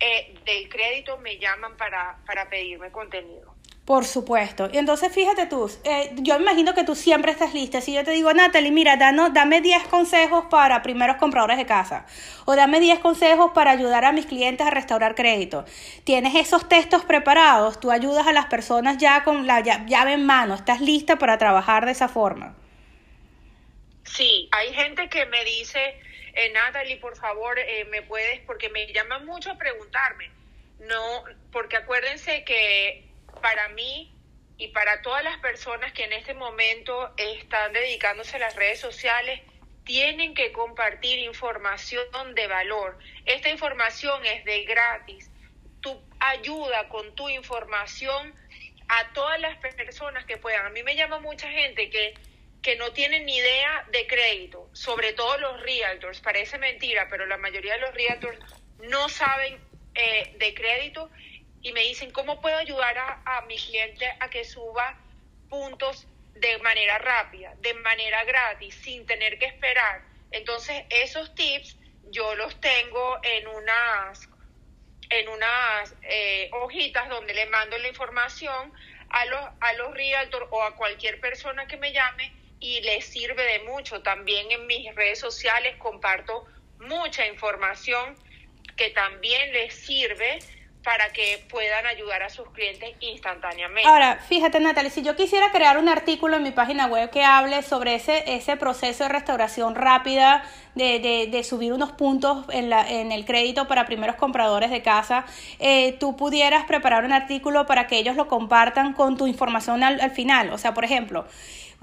eh, 0.00 0.34
del 0.44 0.68
crédito 0.68 1.18
me 1.18 1.38
llaman 1.38 1.76
para, 1.76 2.18
para 2.26 2.48
pedirme 2.48 2.90
contenido. 2.90 3.52
Por 3.84 4.04
supuesto. 4.04 4.68
Y 4.72 4.78
entonces 4.78 5.12
fíjate 5.12 5.46
tú, 5.46 5.68
eh, 5.82 6.12
yo 6.18 6.38
imagino 6.38 6.72
que 6.72 6.84
tú 6.84 6.94
siempre 6.94 7.32
estás 7.32 7.52
lista. 7.52 7.80
Si 7.80 7.92
yo 7.92 8.04
te 8.04 8.12
digo, 8.12 8.32
Natalie, 8.32 8.70
mira, 8.70 8.96
dame 8.96 9.60
10 9.60 9.88
consejos 9.88 10.44
para 10.48 10.82
primeros 10.82 11.16
compradores 11.16 11.56
de 11.56 11.66
casa. 11.66 12.06
O 12.44 12.54
dame 12.54 12.78
10 12.78 13.00
consejos 13.00 13.50
para 13.52 13.72
ayudar 13.72 14.04
a 14.04 14.12
mis 14.12 14.26
clientes 14.26 14.64
a 14.64 14.70
restaurar 14.70 15.16
crédito. 15.16 15.64
Tienes 16.04 16.36
esos 16.36 16.68
textos 16.68 17.04
preparados, 17.04 17.80
tú 17.80 17.90
ayudas 17.90 18.26
a 18.28 18.32
las 18.32 18.46
personas 18.46 18.98
ya 18.98 19.24
con 19.24 19.48
la 19.48 19.60
llave 19.60 20.12
en 20.12 20.26
mano. 20.26 20.54
Estás 20.54 20.80
lista 20.80 21.16
para 21.16 21.36
trabajar 21.38 21.84
de 21.84 21.92
esa 21.92 22.08
forma. 22.08 22.54
Sí, 24.14 24.48
hay 24.52 24.74
gente 24.74 25.08
que 25.08 25.24
me 25.24 25.42
dice, 25.44 25.98
eh, 26.34 26.50
Natalie, 26.50 26.98
por 26.98 27.16
favor, 27.16 27.58
eh, 27.58 27.86
me 27.86 28.02
puedes, 28.02 28.40
porque 28.40 28.68
me 28.68 28.92
llaman 28.92 29.24
mucho 29.24 29.50
a 29.50 29.56
preguntarme. 29.56 30.30
No, 30.80 31.24
porque 31.50 31.76
acuérdense 31.76 32.44
que 32.44 33.08
para 33.40 33.68
mí 33.70 34.14
y 34.58 34.68
para 34.68 35.00
todas 35.00 35.24
las 35.24 35.38
personas 35.38 35.92
que 35.92 36.04
en 36.04 36.12
este 36.12 36.34
momento 36.34 37.14
están 37.16 37.72
dedicándose 37.72 38.36
a 38.36 38.40
las 38.40 38.54
redes 38.54 38.80
sociales, 38.80 39.40
tienen 39.84 40.34
que 40.34 40.52
compartir 40.52 41.18
información 41.20 42.34
de 42.34 42.46
valor. 42.48 42.98
Esta 43.24 43.48
información 43.48 44.24
es 44.26 44.44
de 44.44 44.64
gratis. 44.64 45.30
Tu 45.80 45.98
ayuda 46.20 46.88
con 46.90 47.14
tu 47.14 47.30
información 47.30 48.34
a 48.88 49.12
todas 49.14 49.40
las 49.40 49.56
personas 49.56 50.26
que 50.26 50.36
puedan. 50.36 50.66
A 50.66 50.70
mí 50.70 50.82
me 50.82 50.96
llama 50.96 51.18
mucha 51.18 51.48
gente 51.48 51.88
que, 51.88 52.14
que 52.62 52.76
no 52.76 52.92
tienen 52.92 53.26
ni 53.26 53.36
idea 53.36 53.84
de 53.90 54.06
crédito, 54.06 54.70
sobre 54.72 55.12
todo 55.12 55.36
los 55.38 55.60
realtors. 55.60 56.20
Parece 56.20 56.58
mentira, 56.58 57.08
pero 57.10 57.26
la 57.26 57.36
mayoría 57.36 57.74
de 57.74 57.80
los 57.80 57.92
realtors 57.92 58.38
no 58.78 59.08
saben 59.08 59.60
eh, 59.94 60.32
de 60.38 60.54
crédito 60.54 61.10
y 61.60 61.72
me 61.72 61.80
dicen, 61.80 62.12
¿cómo 62.12 62.40
puedo 62.40 62.56
ayudar 62.56 62.96
a, 62.98 63.42
mi 63.42 63.56
cliente 63.56 64.08
a 64.20 64.30
que 64.30 64.44
suba 64.44 64.96
puntos 65.48 66.06
de 66.34 66.58
manera 66.58 66.98
rápida, 66.98 67.52
de 67.58 67.74
manera 67.74 68.24
gratis, 68.24 68.76
sin 68.76 69.06
tener 69.06 69.38
que 69.38 69.46
esperar? 69.46 70.02
Entonces, 70.30 70.84
esos 70.88 71.34
tips 71.34 71.76
yo 72.10 72.34
los 72.36 72.60
tengo 72.60 73.18
en 73.24 73.46
unas, 73.48 74.28
en 75.10 75.28
unas 75.28 75.94
eh, 76.02 76.48
hojitas 76.52 77.08
donde 77.08 77.34
le 77.34 77.46
mando 77.46 77.76
la 77.78 77.88
información 77.88 78.72
a 79.08 79.24
los, 79.26 79.40
a 79.60 79.72
los 79.74 79.94
realtors 79.94 80.46
o 80.50 80.62
a 80.62 80.76
cualquier 80.76 81.20
persona 81.20 81.66
que 81.66 81.76
me 81.76 81.92
llame 81.92 82.32
y 82.62 82.80
les 82.80 83.04
sirve 83.04 83.42
de 83.42 83.58
mucho. 83.64 84.02
También 84.02 84.50
en 84.50 84.66
mis 84.66 84.94
redes 84.94 85.18
sociales 85.18 85.76
comparto 85.78 86.46
mucha 86.78 87.26
información 87.26 88.16
que 88.76 88.90
también 88.90 89.52
les 89.52 89.74
sirve 89.74 90.38
para 90.84 91.10
que 91.10 91.44
puedan 91.48 91.86
ayudar 91.86 92.24
a 92.24 92.28
sus 92.28 92.48
clientes 92.50 92.90
instantáneamente. 93.00 93.88
Ahora, 93.88 94.16
fíjate 94.16 94.58
Natalia, 94.58 94.90
si 94.90 95.02
yo 95.02 95.14
quisiera 95.14 95.52
crear 95.52 95.78
un 95.78 95.88
artículo 95.88 96.36
en 96.36 96.42
mi 96.42 96.50
página 96.50 96.86
web 96.86 97.10
que 97.10 97.22
hable 97.22 97.62
sobre 97.62 97.94
ese, 97.94 98.24
ese 98.34 98.56
proceso 98.56 99.04
de 99.04 99.10
restauración 99.10 99.76
rápida, 99.76 100.44
de, 100.74 101.28
de, 101.30 101.44
subir 101.44 101.72
unos 101.72 101.92
puntos 101.92 102.46
en, 102.50 102.70
la, 102.70 102.88
en 102.88 103.12
el 103.12 103.24
crédito 103.24 103.68
para 103.68 103.86
primeros 103.86 104.16
compradores 104.16 104.70
de 104.70 104.82
casa, 104.82 105.24
eh, 105.60 105.92
tú 106.00 106.16
pudieras 106.16 106.64
preparar 106.64 107.04
un 107.04 107.12
artículo 107.12 107.66
para 107.66 107.86
que 107.86 107.98
ellos 107.98 108.16
lo 108.16 108.26
compartan 108.26 108.92
con 108.94 109.16
tu 109.16 109.26
información 109.26 109.84
al 109.84 110.10
final. 110.10 110.50
O 110.50 110.58
sea, 110.58 110.74
por 110.74 110.84
ejemplo, 110.84 111.26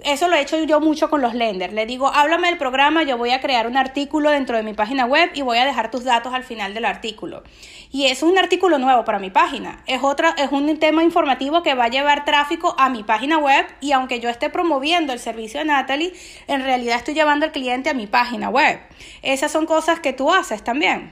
eso 0.03 0.27
lo 0.27 0.35
he 0.35 0.41
hecho 0.41 0.63
yo 0.63 0.79
mucho 0.79 1.09
con 1.09 1.21
los 1.21 1.33
lenders. 1.33 1.73
Le 1.73 1.85
digo, 1.85 2.07
háblame 2.07 2.47
del 2.47 2.57
programa, 2.57 3.03
yo 3.03 3.17
voy 3.17 3.31
a 3.31 3.41
crear 3.41 3.67
un 3.67 3.77
artículo 3.77 4.29
dentro 4.29 4.57
de 4.57 4.63
mi 4.63 4.73
página 4.73 5.05
web 5.05 5.31
y 5.33 5.41
voy 5.41 5.57
a 5.57 5.65
dejar 5.65 5.91
tus 5.91 6.03
datos 6.03 6.33
al 6.33 6.43
final 6.43 6.73
del 6.73 6.85
artículo. 6.85 7.43
Y 7.91 8.07
es 8.07 8.21
un 8.21 8.37
artículo 8.37 8.77
nuevo 8.77 9.03
para 9.05 9.19
mi 9.19 9.29
página. 9.29 9.83
Es, 9.87 10.03
otra, 10.03 10.35
es 10.37 10.51
un 10.51 10.77
tema 10.79 11.03
informativo 11.03 11.63
que 11.63 11.73
va 11.73 11.85
a 11.85 11.89
llevar 11.89 12.25
tráfico 12.25 12.75
a 12.77 12.89
mi 12.89 13.03
página 13.03 13.37
web 13.37 13.65
y 13.81 13.91
aunque 13.91 14.19
yo 14.19 14.29
esté 14.29 14.49
promoviendo 14.49 15.11
el 15.13 15.19
servicio 15.19 15.59
de 15.59 15.65
Natalie, 15.65 16.13
en 16.47 16.63
realidad 16.63 16.97
estoy 16.97 17.13
llevando 17.13 17.45
al 17.45 17.51
cliente 17.51 17.89
a 17.89 17.93
mi 17.93 18.07
página 18.07 18.49
web. 18.49 18.79
Esas 19.21 19.51
son 19.51 19.65
cosas 19.65 19.99
que 19.99 20.13
tú 20.13 20.31
haces 20.31 20.63
también. 20.63 21.11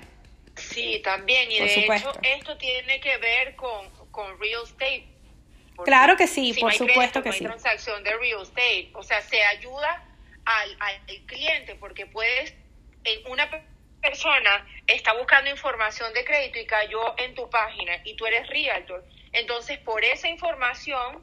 Sí, 0.55 1.01
también. 1.03 1.51
Y 1.51 1.59
de 1.59 1.85
hecho, 1.85 2.11
esto 2.21 2.57
tiene 2.57 2.99
que 2.99 3.17
ver 3.17 3.55
con, 3.55 3.89
con 4.11 4.39
real 4.39 4.61
estate 4.63 5.16
claro 5.83 6.15
que 6.17 6.27
sí, 6.27 6.53
por 6.59 6.73
supuesto 6.73 7.21
que 7.23 7.31
sí. 7.31 7.45
Hay 7.45 7.51
transacción 7.51 8.03
de 8.03 8.15
real 8.17 8.41
estate, 8.41 8.89
o 8.93 9.03
sea, 9.03 9.21
se 9.21 9.41
ayuda 9.43 10.03
al, 10.45 10.77
al 10.79 11.01
cliente 11.25 11.75
porque 11.75 12.05
puedes, 12.05 12.53
en 13.03 13.31
una 13.31 13.49
persona 14.01 14.65
está 14.87 15.13
buscando 15.13 15.49
información 15.49 16.13
de 16.13 16.23
crédito 16.23 16.59
y 16.59 16.65
cayó 16.65 17.17
en 17.17 17.35
tu 17.35 17.49
página 17.49 18.01
y 18.03 18.15
tú 18.15 18.25
eres 18.25 18.47
realtor, 18.47 19.05
entonces 19.33 19.77
por 19.79 20.03
esa 20.03 20.27
información 20.27 21.21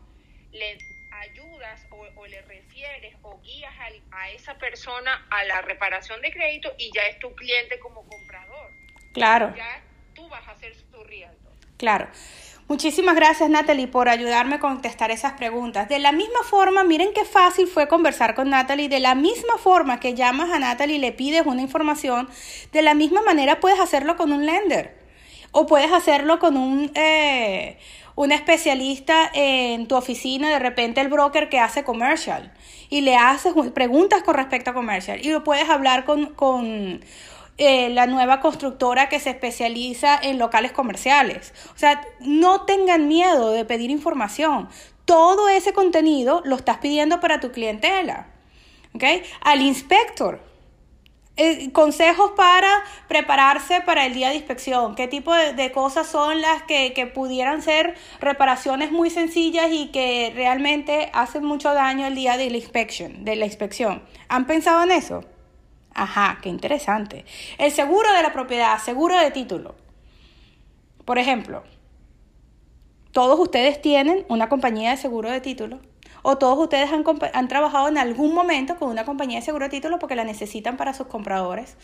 le 0.52 0.78
ayudas 1.12 1.86
o, 1.90 2.26
le 2.26 2.42
refieres 2.42 3.14
o 3.22 3.40
guías 3.40 3.72
a, 3.78 4.16
a, 4.16 4.30
esa 4.30 4.58
persona 4.58 5.26
a 5.30 5.44
la 5.44 5.62
reparación 5.62 6.20
de 6.20 6.32
crédito 6.32 6.74
y 6.78 6.90
ya 6.94 7.02
es 7.02 7.18
tu 7.18 7.34
cliente 7.34 7.78
como 7.78 8.06
comprador. 8.06 8.70
Claro. 9.12 9.54
Ya 9.56 9.82
tú 10.14 10.28
vas 10.28 10.46
a 10.48 10.54
ser 10.56 10.74
tu 10.90 11.02
realtor. 11.04 11.52
Claro. 11.76 12.08
Muchísimas 12.66 13.14
gracias 13.14 13.50
Natalie 13.50 13.88
por 13.88 14.08
ayudarme 14.08 14.54
a 14.54 14.58
contestar 14.58 15.10
esas 15.10 15.34
preguntas. 15.34 15.86
De 15.86 15.98
la 15.98 16.12
misma 16.12 16.42
forma, 16.44 16.82
miren 16.82 17.10
qué 17.14 17.26
fácil 17.26 17.66
fue 17.66 17.88
conversar 17.88 18.34
con 18.34 18.48
Natalie. 18.48 18.88
De 18.88 19.00
la 19.00 19.14
misma 19.14 19.58
forma 19.58 20.00
que 20.00 20.14
llamas 20.14 20.50
a 20.50 20.58
Natalie 20.58 20.96
y 20.96 20.98
le 20.98 21.12
pides 21.12 21.44
una 21.44 21.60
información, 21.60 22.26
de 22.72 22.80
la 22.80 22.94
misma 22.94 23.20
manera 23.20 23.60
puedes 23.60 23.78
hacerlo 23.78 24.16
con 24.16 24.32
un 24.32 24.46
lender. 24.46 24.96
O 25.52 25.66
puedes 25.66 25.92
hacerlo 25.92 26.38
con 26.38 26.56
un, 26.56 26.90
eh, 26.94 27.76
un 28.14 28.32
especialista 28.32 29.30
en 29.34 29.86
tu 29.86 29.94
oficina, 29.94 30.48
de 30.48 30.58
repente 30.58 31.02
el 31.02 31.08
broker 31.08 31.50
que 31.50 31.60
hace 31.60 31.84
commercial. 31.84 32.50
Y 32.88 33.02
le 33.02 33.16
haces 33.16 33.52
preguntas 33.74 34.22
con 34.22 34.36
respecto 34.36 34.70
a 34.70 34.74
commercial. 34.74 35.20
Y 35.22 35.28
lo 35.28 35.44
puedes 35.44 35.68
hablar 35.68 36.06
con, 36.06 36.32
con 36.32 37.04
eh, 37.56 37.88
la 37.90 38.06
nueva 38.06 38.40
constructora 38.40 39.08
que 39.08 39.20
se 39.20 39.30
especializa 39.30 40.18
en 40.20 40.38
locales 40.38 40.72
comerciales. 40.72 41.54
O 41.74 41.78
sea, 41.78 42.04
no 42.20 42.62
tengan 42.62 43.06
miedo 43.06 43.52
de 43.52 43.64
pedir 43.64 43.90
información. 43.90 44.68
Todo 45.04 45.48
ese 45.48 45.72
contenido 45.72 46.42
lo 46.44 46.56
estás 46.56 46.78
pidiendo 46.78 47.20
para 47.20 47.38
tu 47.38 47.52
clientela. 47.52 48.26
¿okay? 48.94 49.22
Al 49.40 49.62
inspector. 49.62 50.40
Eh, 51.36 51.72
consejos 51.72 52.30
para 52.36 52.84
prepararse 53.08 53.80
para 53.80 54.06
el 54.06 54.14
día 54.14 54.28
de 54.28 54.36
inspección. 54.36 54.94
¿Qué 54.94 55.08
tipo 55.08 55.34
de, 55.34 55.72
cosas 55.72 56.06
son 56.06 56.40
las 56.40 56.62
que, 56.62 56.92
que, 56.92 57.06
pudieran 57.06 57.60
ser 57.60 57.96
reparaciones 58.20 58.92
muy 58.92 59.10
sencillas 59.10 59.66
y 59.72 59.88
que 59.88 60.32
realmente 60.34 61.10
hacen 61.12 61.44
mucho 61.44 61.74
daño 61.74 62.06
el 62.06 62.14
día 62.14 62.36
de 62.36 62.50
la 62.50 62.56
inspección? 62.56 63.24
De 63.24 63.34
la 63.34 63.46
inspección. 63.46 64.04
¿Han 64.28 64.46
pensado 64.46 64.84
en 64.84 64.92
eso? 64.92 65.24
Ajá, 65.94 66.38
qué 66.42 66.48
interesante. 66.48 67.24
El 67.58 67.70
seguro 67.70 68.12
de 68.12 68.22
la 68.22 68.32
propiedad, 68.32 68.78
seguro 68.78 69.16
de 69.16 69.30
título. 69.30 69.76
Por 71.04 71.18
ejemplo, 71.18 71.62
todos 73.12 73.38
ustedes 73.38 73.80
tienen 73.80 74.26
una 74.28 74.48
compañía 74.48 74.90
de 74.90 74.96
seguro 74.96 75.30
de 75.30 75.40
título 75.40 75.78
o 76.22 76.36
todos 76.36 76.58
ustedes 76.58 76.90
han, 76.90 77.04
han, 77.32 77.48
trabajado 77.48 77.88
en 77.88 77.98
algún 77.98 78.34
momento 78.34 78.76
con 78.76 78.88
una 78.88 79.04
compañía 79.04 79.38
de 79.38 79.44
seguro 79.44 79.66
de 79.66 79.70
título 79.70 79.98
porque 79.98 80.16
la 80.16 80.24
necesitan 80.24 80.76
para 80.76 80.94
sus 80.94 81.06
compradores. 81.06 81.76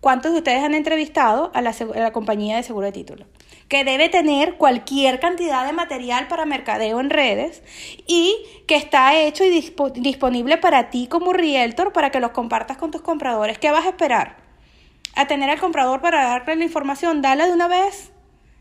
¿Cuántos 0.00 0.32
de 0.32 0.38
ustedes 0.38 0.62
han 0.62 0.74
entrevistado 0.74 1.50
a 1.54 1.60
la, 1.60 2.12
compañía 2.12 2.56
de 2.56 2.62
seguro 2.62 2.86
de 2.86 2.92
título? 2.92 3.26
que 3.68 3.84
debe 3.84 4.08
tener 4.08 4.56
cualquier 4.56 5.20
cantidad 5.20 5.66
de 5.66 5.74
material 5.74 6.26
para 6.26 6.46
mercadeo 6.46 7.00
en 7.00 7.10
redes 7.10 7.62
y 8.06 8.34
que 8.66 8.76
está 8.76 9.14
hecho 9.14 9.44
y 9.44 9.50
disponible 9.94 10.56
para 10.56 10.88
ti 10.88 11.06
como 11.06 11.34
realtor 11.34 11.92
para 11.92 12.10
que 12.10 12.18
los 12.18 12.30
compartas 12.30 12.78
con 12.78 12.90
tus 12.90 13.02
compradores. 13.02 13.58
¿Qué 13.58 13.70
vas 13.70 13.84
a 13.84 13.90
esperar? 13.90 14.36
¿A 15.14 15.26
tener 15.26 15.50
al 15.50 15.60
comprador 15.60 16.00
para 16.00 16.28
darle 16.28 16.56
la 16.56 16.64
información? 16.64 17.20
Dale 17.20 17.46
de 17.46 17.52
una 17.52 17.68
vez. 17.68 18.10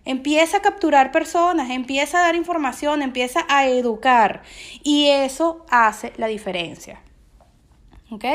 Empieza 0.03 0.57
a 0.57 0.61
capturar 0.61 1.13
personas, 1.13 1.69
empieza 1.69 2.19
a 2.19 2.23
dar 2.23 2.35
información, 2.35 3.01
empieza 3.01 3.45
a 3.47 3.65
educar 3.67 4.41
y 4.83 5.07
eso 5.07 5.65
hace 5.69 6.11
la 6.17 6.27
diferencia. 6.27 7.01
¿Ok? 8.11 8.25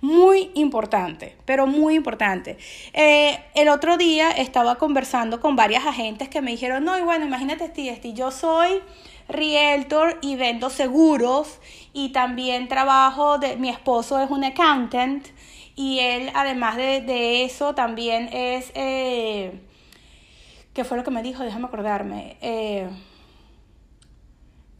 Muy 0.00 0.50
importante, 0.54 1.36
pero 1.44 1.66
muy 1.66 1.94
importante. 1.94 2.56
Eh, 2.92 3.38
el 3.54 3.68
otro 3.68 3.96
día 3.96 4.30
estaba 4.30 4.76
conversando 4.76 5.40
con 5.40 5.56
varias 5.56 5.86
agentes 5.86 6.28
que 6.28 6.40
me 6.40 6.50
dijeron, 6.52 6.84
no, 6.84 6.98
y 6.98 7.02
bueno, 7.02 7.26
imagínate, 7.26 7.66
Steve, 7.66 8.12
yo 8.14 8.30
soy 8.30 8.80
realtor 9.28 10.18
y 10.22 10.36
vendo 10.36 10.70
seguros 10.70 11.60
y 11.92 12.10
también 12.10 12.68
trabajo, 12.68 13.38
de, 13.38 13.56
mi 13.56 13.68
esposo 13.68 14.20
es 14.20 14.30
un 14.30 14.44
accountant 14.44 15.26
y 15.76 16.00
él 16.00 16.30
además 16.34 16.76
de, 16.76 17.44
eso 17.44 17.74
también 17.74 18.28
es, 18.32 18.72
eh, 18.74 19.60
¿qué 20.74 20.84
fue 20.84 20.96
lo 20.96 21.04
que 21.04 21.10
me 21.10 21.22
dijo? 21.22 21.42
Déjame 21.42 21.66
acordarme. 21.66 22.36
Eh, 22.40 22.88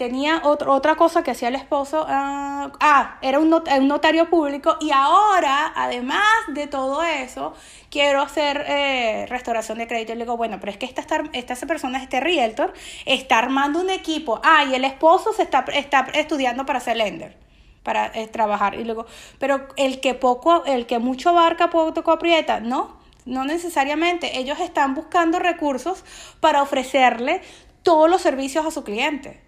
tenía 0.01 0.41
otra 0.45 0.95
cosa 0.95 1.23
que 1.23 1.33
hacía 1.33 1.49
el 1.49 1.57
esposo, 1.57 2.07
ah, 2.09 2.73
ah 2.81 3.19
era 3.21 3.39
un, 3.39 3.51
notario 3.51 4.31
público 4.31 4.79
y 4.81 4.93
ahora, 4.93 5.75
además 5.77 6.25
de 6.49 6.67
todo 6.67 7.03
eso, 7.03 7.53
quiero 7.91 8.23
hacer 8.23 8.65
eh, 8.67 9.27
restauración 9.29 9.77
de 9.77 9.87
crédito. 9.87 10.13
Y 10.13 10.17
le 10.17 10.25
digo, 10.25 10.39
bueno, 10.39 10.57
pero 10.59 10.73
es 10.73 10.79
que 10.79 10.87
esta, 10.87 11.05
esta 11.35 11.67
persona, 11.67 12.03
este 12.03 12.19
realtor, 12.19 12.73
está 13.05 13.41
armando 13.41 13.79
un 13.79 13.91
equipo. 13.91 14.41
Ah, 14.43 14.65
y 14.65 14.75
el 14.75 14.87
esposo 14.87 15.35
se 15.35 15.43
está, 15.43 15.67
está 15.75 16.07
estudiando 16.15 16.65
para 16.65 16.81
ser 16.81 16.97
lender 16.97 17.37
para 17.83 18.11
eh, 18.15 18.27
trabajar 18.27 18.75
y 18.75 18.85
luego 18.85 19.07
pero 19.39 19.67
el 19.77 20.01
que 20.01 20.13
poco 20.13 20.67
el 20.67 20.85
que 20.85 20.99
mucho 20.99 21.31
abarca 21.31 21.71
poco 21.71 22.11
aprieta 22.11 22.61
no 22.61 22.99
no 23.25 23.47
necesariamente 23.47 24.39
ellos 24.39 24.61
están 24.61 24.95
buscando 24.95 25.39
recursos 25.39 26.05
para 26.41 26.61
ofrecerle 26.61 27.41
todos 27.83 28.11
los 28.11 28.21
servicios 28.21 28.67
a 28.67 28.71
su 28.71 28.85
cliente 28.85 29.41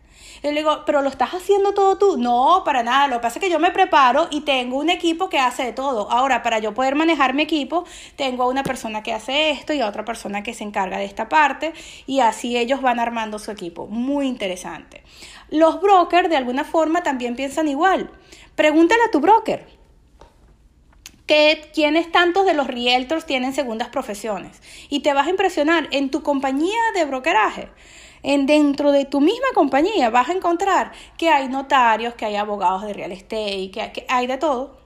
y 0.42 0.48
le 0.48 0.60
digo, 0.60 0.82
pero 0.84 1.02
lo 1.02 1.08
estás 1.08 1.34
haciendo 1.34 1.72
todo 1.72 1.96
tú. 1.98 2.16
No, 2.16 2.62
para 2.64 2.82
nada. 2.82 3.06
Lo 3.06 3.16
que 3.16 3.22
pasa 3.22 3.38
es 3.38 3.44
que 3.44 3.50
yo 3.50 3.60
me 3.60 3.70
preparo 3.70 4.26
y 4.30 4.40
tengo 4.40 4.78
un 4.78 4.90
equipo 4.90 5.28
que 5.28 5.38
hace 5.38 5.64
de 5.64 5.72
todo. 5.72 6.10
Ahora, 6.10 6.42
para 6.42 6.58
yo 6.58 6.74
poder 6.74 6.96
manejar 6.96 7.32
mi 7.32 7.44
equipo, 7.44 7.84
tengo 8.16 8.42
a 8.42 8.48
una 8.48 8.64
persona 8.64 9.04
que 9.04 9.12
hace 9.12 9.50
esto 9.50 9.72
y 9.72 9.80
a 9.80 9.88
otra 9.88 10.04
persona 10.04 10.42
que 10.42 10.52
se 10.52 10.64
encarga 10.64 10.98
de 10.98 11.04
esta 11.04 11.28
parte 11.28 11.72
y 12.06 12.20
así 12.20 12.56
ellos 12.56 12.82
van 12.82 12.98
armando 12.98 13.38
su 13.38 13.52
equipo. 13.52 13.86
Muy 13.86 14.26
interesante. 14.26 15.04
Los 15.48 15.80
brokers 15.80 16.28
de 16.28 16.36
alguna 16.36 16.64
forma 16.64 17.04
también 17.04 17.36
piensan 17.36 17.68
igual. 17.68 18.10
Pregúntale 18.56 19.02
a 19.06 19.10
tu 19.12 19.20
broker. 19.20 19.66
Que, 21.26 21.70
¿Quiénes 21.72 22.10
tantos 22.10 22.46
de 22.46 22.54
los 22.54 22.66
realtors 22.66 23.26
tienen 23.26 23.54
segundas 23.54 23.88
profesiones? 23.88 24.60
Y 24.88 25.00
te 25.00 25.14
vas 25.14 25.28
a 25.28 25.30
impresionar 25.30 25.86
en 25.92 26.10
tu 26.10 26.24
compañía 26.24 26.80
de 26.96 27.04
brokeraje 27.04 27.68
en 28.22 28.46
dentro 28.46 28.92
de 28.92 29.04
tu 29.04 29.20
misma 29.20 29.48
compañía 29.54 30.10
vas 30.10 30.28
a 30.28 30.32
encontrar 30.32 30.92
que 31.18 31.28
hay 31.28 31.48
notarios, 31.48 32.14
que 32.14 32.24
hay 32.24 32.36
abogados 32.36 32.82
de 32.82 32.92
real 32.92 33.12
estate, 33.12 33.70
que 33.72 33.90
que 33.92 34.06
hay 34.08 34.26
de 34.26 34.38
todo. 34.38 34.80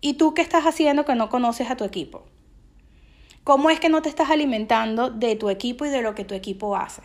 ¿Y 0.00 0.14
tú 0.14 0.34
qué 0.34 0.42
estás 0.42 0.64
haciendo 0.64 1.04
que 1.04 1.14
no 1.14 1.28
conoces 1.28 1.70
a 1.70 1.76
tu 1.76 1.84
equipo? 1.84 2.24
¿Cómo 3.44 3.70
es 3.70 3.80
que 3.80 3.88
no 3.88 4.02
te 4.02 4.08
estás 4.08 4.30
alimentando 4.30 5.10
de 5.10 5.36
tu 5.36 5.50
equipo 5.50 5.84
y 5.86 5.88
de 5.88 6.02
lo 6.02 6.14
que 6.14 6.24
tu 6.24 6.34
equipo 6.34 6.76
hace? 6.76 7.02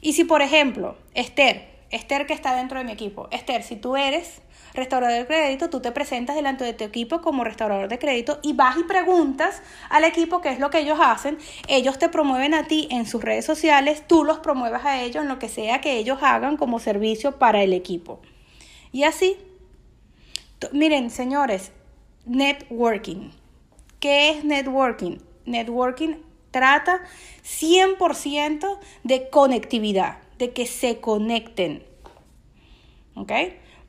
Y 0.00 0.12
si, 0.12 0.24
por 0.24 0.42
ejemplo, 0.42 0.98
Esther, 1.14 1.86
Esther 1.90 2.26
que 2.26 2.34
está 2.34 2.54
dentro 2.54 2.78
de 2.78 2.84
mi 2.84 2.92
equipo, 2.92 3.28
Esther, 3.30 3.62
si 3.62 3.76
tú 3.76 3.96
eres 3.96 4.42
restaurador 4.74 5.20
de 5.20 5.26
crédito, 5.26 5.70
tú 5.70 5.80
te 5.80 5.92
presentas 5.92 6.34
delante 6.34 6.64
de 6.64 6.74
tu 6.74 6.84
equipo 6.84 7.20
como 7.20 7.44
restaurador 7.44 7.88
de 7.88 7.98
crédito 7.98 8.40
y 8.42 8.52
vas 8.52 8.76
y 8.76 8.82
preguntas 8.82 9.62
al 9.88 10.04
equipo 10.04 10.40
qué 10.40 10.50
es 10.50 10.58
lo 10.58 10.70
que 10.70 10.80
ellos 10.80 10.98
hacen. 11.00 11.38
Ellos 11.68 11.98
te 11.98 12.08
promueven 12.08 12.54
a 12.54 12.66
ti 12.66 12.88
en 12.90 13.06
sus 13.06 13.22
redes 13.22 13.44
sociales, 13.44 14.06
tú 14.06 14.24
los 14.24 14.40
promuevas 14.40 14.84
a 14.84 15.00
ellos 15.02 15.22
en 15.22 15.28
lo 15.28 15.38
que 15.38 15.48
sea 15.48 15.80
que 15.80 15.96
ellos 15.96 16.18
hagan 16.22 16.56
como 16.56 16.80
servicio 16.80 17.38
para 17.38 17.62
el 17.62 17.72
equipo. 17.72 18.20
Y 18.92 19.04
así, 19.04 19.36
miren, 20.72 21.10
señores, 21.10 21.72
networking. 22.26 23.30
¿Qué 24.00 24.30
es 24.30 24.44
networking? 24.44 25.18
Networking 25.46 26.16
trata 26.50 27.00
100% 27.44 28.78
de 29.02 29.30
conectividad, 29.30 30.18
de 30.38 30.52
que 30.52 30.66
se 30.66 31.00
conecten. 31.00 31.84
¿Ok? 33.14 33.32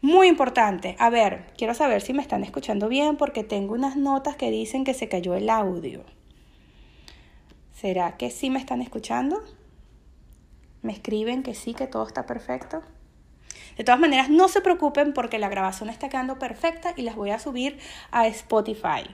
Muy 0.06 0.28
importante. 0.28 0.96
A 1.00 1.10
ver, 1.10 1.48
quiero 1.58 1.74
saber 1.74 2.00
si 2.00 2.14
me 2.14 2.22
están 2.22 2.44
escuchando 2.44 2.90
bien 2.90 3.18
porque 3.18 3.44
tengo 3.44 3.74
unas 3.74 3.98
notas 3.98 4.36
que 4.36 4.52
dicen 4.52 4.84
que 4.84 4.94
se 4.94 5.10
cayó 5.10 5.34
el 5.34 5.50
audio. 5.50 6.04
¿Será 7.74 8.16
que 8.16 8.30
sí 8.30 8.52
me 8.52 8.60
están 8.60 8.84
escuchando? 8.84 9.42
¿Me 10.84 10.94
escriben 10.94 11.42
que 11.42 11.56
sí, 11.56 11.74
que 11.74 11.88
todo 11.88 12.06
está 12.06 12.28
perfecto? 12.28 12.84
De 13.80 13.84
todas 13.84 14.00
maneras, 14.00 14.30
no 14.30 14.48
se 14.48 14.62
preocupen 14.62 15.12
porque 15.12 15.40
la 15.40 15.50
grabación 15.50 15.90
está 15.90 16.08
quedando 16.08 16.38
perfecta 16.38 16.94
y 16.96 17.02
las 17.02 17.16
voy 17.16 17.32
a 17.32 17.40
subir 17.40 17.80
a 18.12 18.28
Spotify. 18.28 19.08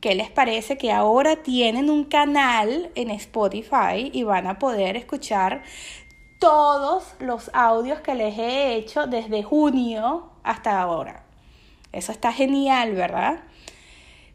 ¿Qué 0.00 0.14
les 0.14 0.30
parece 0.30 0.78
que 0.78 0.92
ahora 0.92 1.42
tienen 1.42 1.90
un 1.90 2.04
canal 2.04 2.90
en 2.94 3.10
Spotify 3.10 4.10
y 4.14 4.22
van 4.22 4.46
a 4.46 4.58
poder 4.58 4.96
escuchar 4.96 5.62
todos 6.38 7.16
los 7.18 7.50
audios 7.52 8.00
que 8.00 8.14
les 8.14 8.38
he 8.38 8.76
hecho 8.76 9.06
desde 9.06 9.42
junio 9.42 10.30
hasta 10.48 10.80
ahora? 10.80 11.22
Eso 11.92 12.12
está 12.12 12.32
genial, 12.32 12.94
¿verdad? 12.94 13.40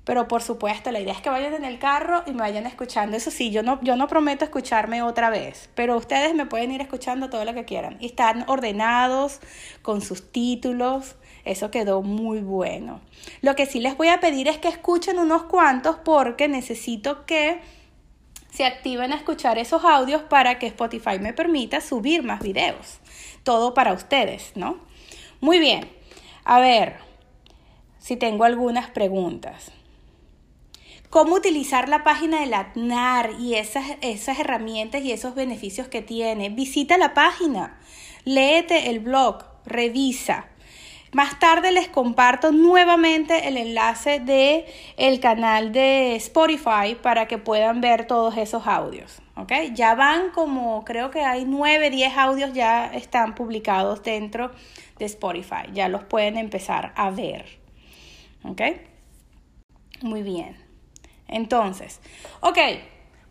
Pero 0.03 0.27
por 0.27 0.41
supuesto, 0.41 0.91
la 0.91 0.99
idea 0.99 1.13
es 1.13 1.21
que 1.21 1.29
vayan 1.29 1.53
en 1.53 1.63
el 1.63 1.79
carro 1.79 2.23
y 2.25 2.31
me 2.31 2.39
vayan 2.39 2.65
escuchando. 2.65 3.15
Eso 3.15 3.31
sí, 3.31 3.51
yo 3.51 3.63
no, 3.63 3.79
yo 3.81 3.95
no 3.95 4.07
prometo 4.07 4.43
escucharme 4.43 5.01
otra 5.01 5.29
vez, 5.29 5.69
pero 5.75 5.95
ustedes 5.95 6.35
me 6.35 6.45
pueden 6.45 6.71
ir 6.71 6.81
escuchando 6.81 7.29
todo 7.29 7.45
lo 7.45 7.53
que 7.53 7.63
quieran. 7.63 7.97
Y 7.99 8.07
están 8.07 8.43
ordenados 8.49 9.39
con 9.81 10.01
sus 10.01 10.31
títulos. 10.31 11.15
Eso 11.45 11.71
quedó 11.71 12.01
muy 12.01 12.39
bueno. 12.39 12.99
Lo 13.41 13.55
que 13.55 13.65
sí 13.65 13.79
les 13.79 13.97
voy 13.97 14.09
a 14.09 14.19
pedir 14.19 14.47
es 14.47 14.57
que 14.57 14.67
escuchen 14.67 15.19
unos 15.19 15.43
cuantos 15.43 15.97
porque 16.03 16.47
necesito 16.47 17.25
que 17.25 17.61
se 18.51 18.65
activen 18.65 19.13
a 19.13 19.15
escuchar 19.15 19.57
esos 19.57 19.83
audios 19.83 20.21
para 20.21 20.59
que 20.59 20.67
Spotify 20.67 21.17
me 21.19 21.33
permita 21.33 21.81
subir 21.81 22.23
más 22.23 22.41
videos. 22.41 22.99
Todo 23.43 23.73
para 23.73 23.93
ustedes, 23.93 24.51
¿no? 24.55 24.77
Muy 25.39 25.59
bien. 25.59 26.02
A 26.43 26.59
ver 26.59 26.97
si 27.99 28.17
tengo 28.17 28.43
algunas 28.43 28.89
preguntas 28.89 29.71
cómo 31.13 31.35
utilizar 31.35 31.89
la 31.89 32.03
página 32.03 32.39
del 32.39 32.55
ATNAR 32.55 33.33
y 33.39 33.53
esas, 33.53 33.85
esas 34.01 34.39
herramientas 34.39 35.03
y 35.03 35.11
esos 35.11 35.35
beneficios 35.35 35.87
que 35.87 36.01
tiene. 36.01 36.49
Visita 36.49 36.97
la 36.97 37.13
página, 37.13 37.77
léete 38.25 38.89
el 38.89 38.99
blog, 38.99 39.43
revisa. 39.63 40.47
Más 41.11 41.37
tarde 41.37 41.71
les 41.71 41.87
comparto 41.87 42.51
nuevamente 42.51 43.47
el 43.47 43.57
enlace 43.57 44.21
de 44.21 44.65
el 44.97 45.19
canal 45.19 45.71
de 45.71 46.15
Spotify 46.15 46.97
para 46.99 47.27
que 47.27 47.37
puedan 47.37 47.79
ver 47.79 48.07
todos 48.07 48.35
esos 48.35 48.65
audios. 48.65 49.22
¿Okay? 49.35 49.73
Ya 49.73 49.95
van 49.95 50.31
como, 50.31 50.83
creo 50.85 51.11
que 51.11 51.21
hay 51.21 51.45
9, 51.45 51.89
10 51.89 52.17
audios 52.17 52.53
ya 52.53 52.87
están 52.87 53.35
publicados 53.35 54.03
dentro 54.03 54.51
de 54.97 55.05
Spotify. 55.05 55.69
Ya 55.73 55.87
los 55.87 56.03
pueden 56.03 56.37
empezar 56.37 56.93
a 56.95 57.09
ver. 57.09 57.59
¿Ok? 58.43 58.61
Muy 60.01 60.21
bien. 60.21 60.57
Entonces, 61.27 61.99
ok, 62.41 62.57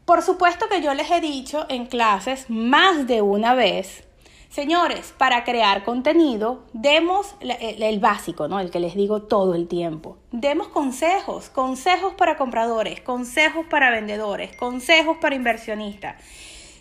por 0.05 0.23
supuesto 0.23 0.69
que 0.69 0.83
yo 0.83 0.95
les 0.95 1.11
he 1.11 1.21
dicho 1.21 1.67
en 1.69 1.87
clases 1.87 2.51
más 2.51 3.07
de 3.07 3.23
una 3.23 3.55
vez, 3.55 4.05
señores, 4.53 5.15
para 5.17 5.45
crear 5.45 5.83
contenido, 5.83 6.63
demos 6.73 7.35
el, 7.41 8.01
básico, 8.01 8.49
¿no? 8.49 8.61
El 8.61 8.71
que 8.71 8.81
les 8.81 8.95
digo 8.95 9.23
todo 9.23 9.55
el 9.55 9.67
tiempo. 9.67 10.19
Demos 10.31 10.69
consejos, 10.69 11.49
consejos 11.49 12.15
para 12.15 12.37
compradores, 12.37 13.01
consejos 13.01 13.67
para 13.69 13.91
vendedores, 13.91 14.55
consejos 14.57 15.17
para 15.21 15.35
inversionistas. 15.35 16.23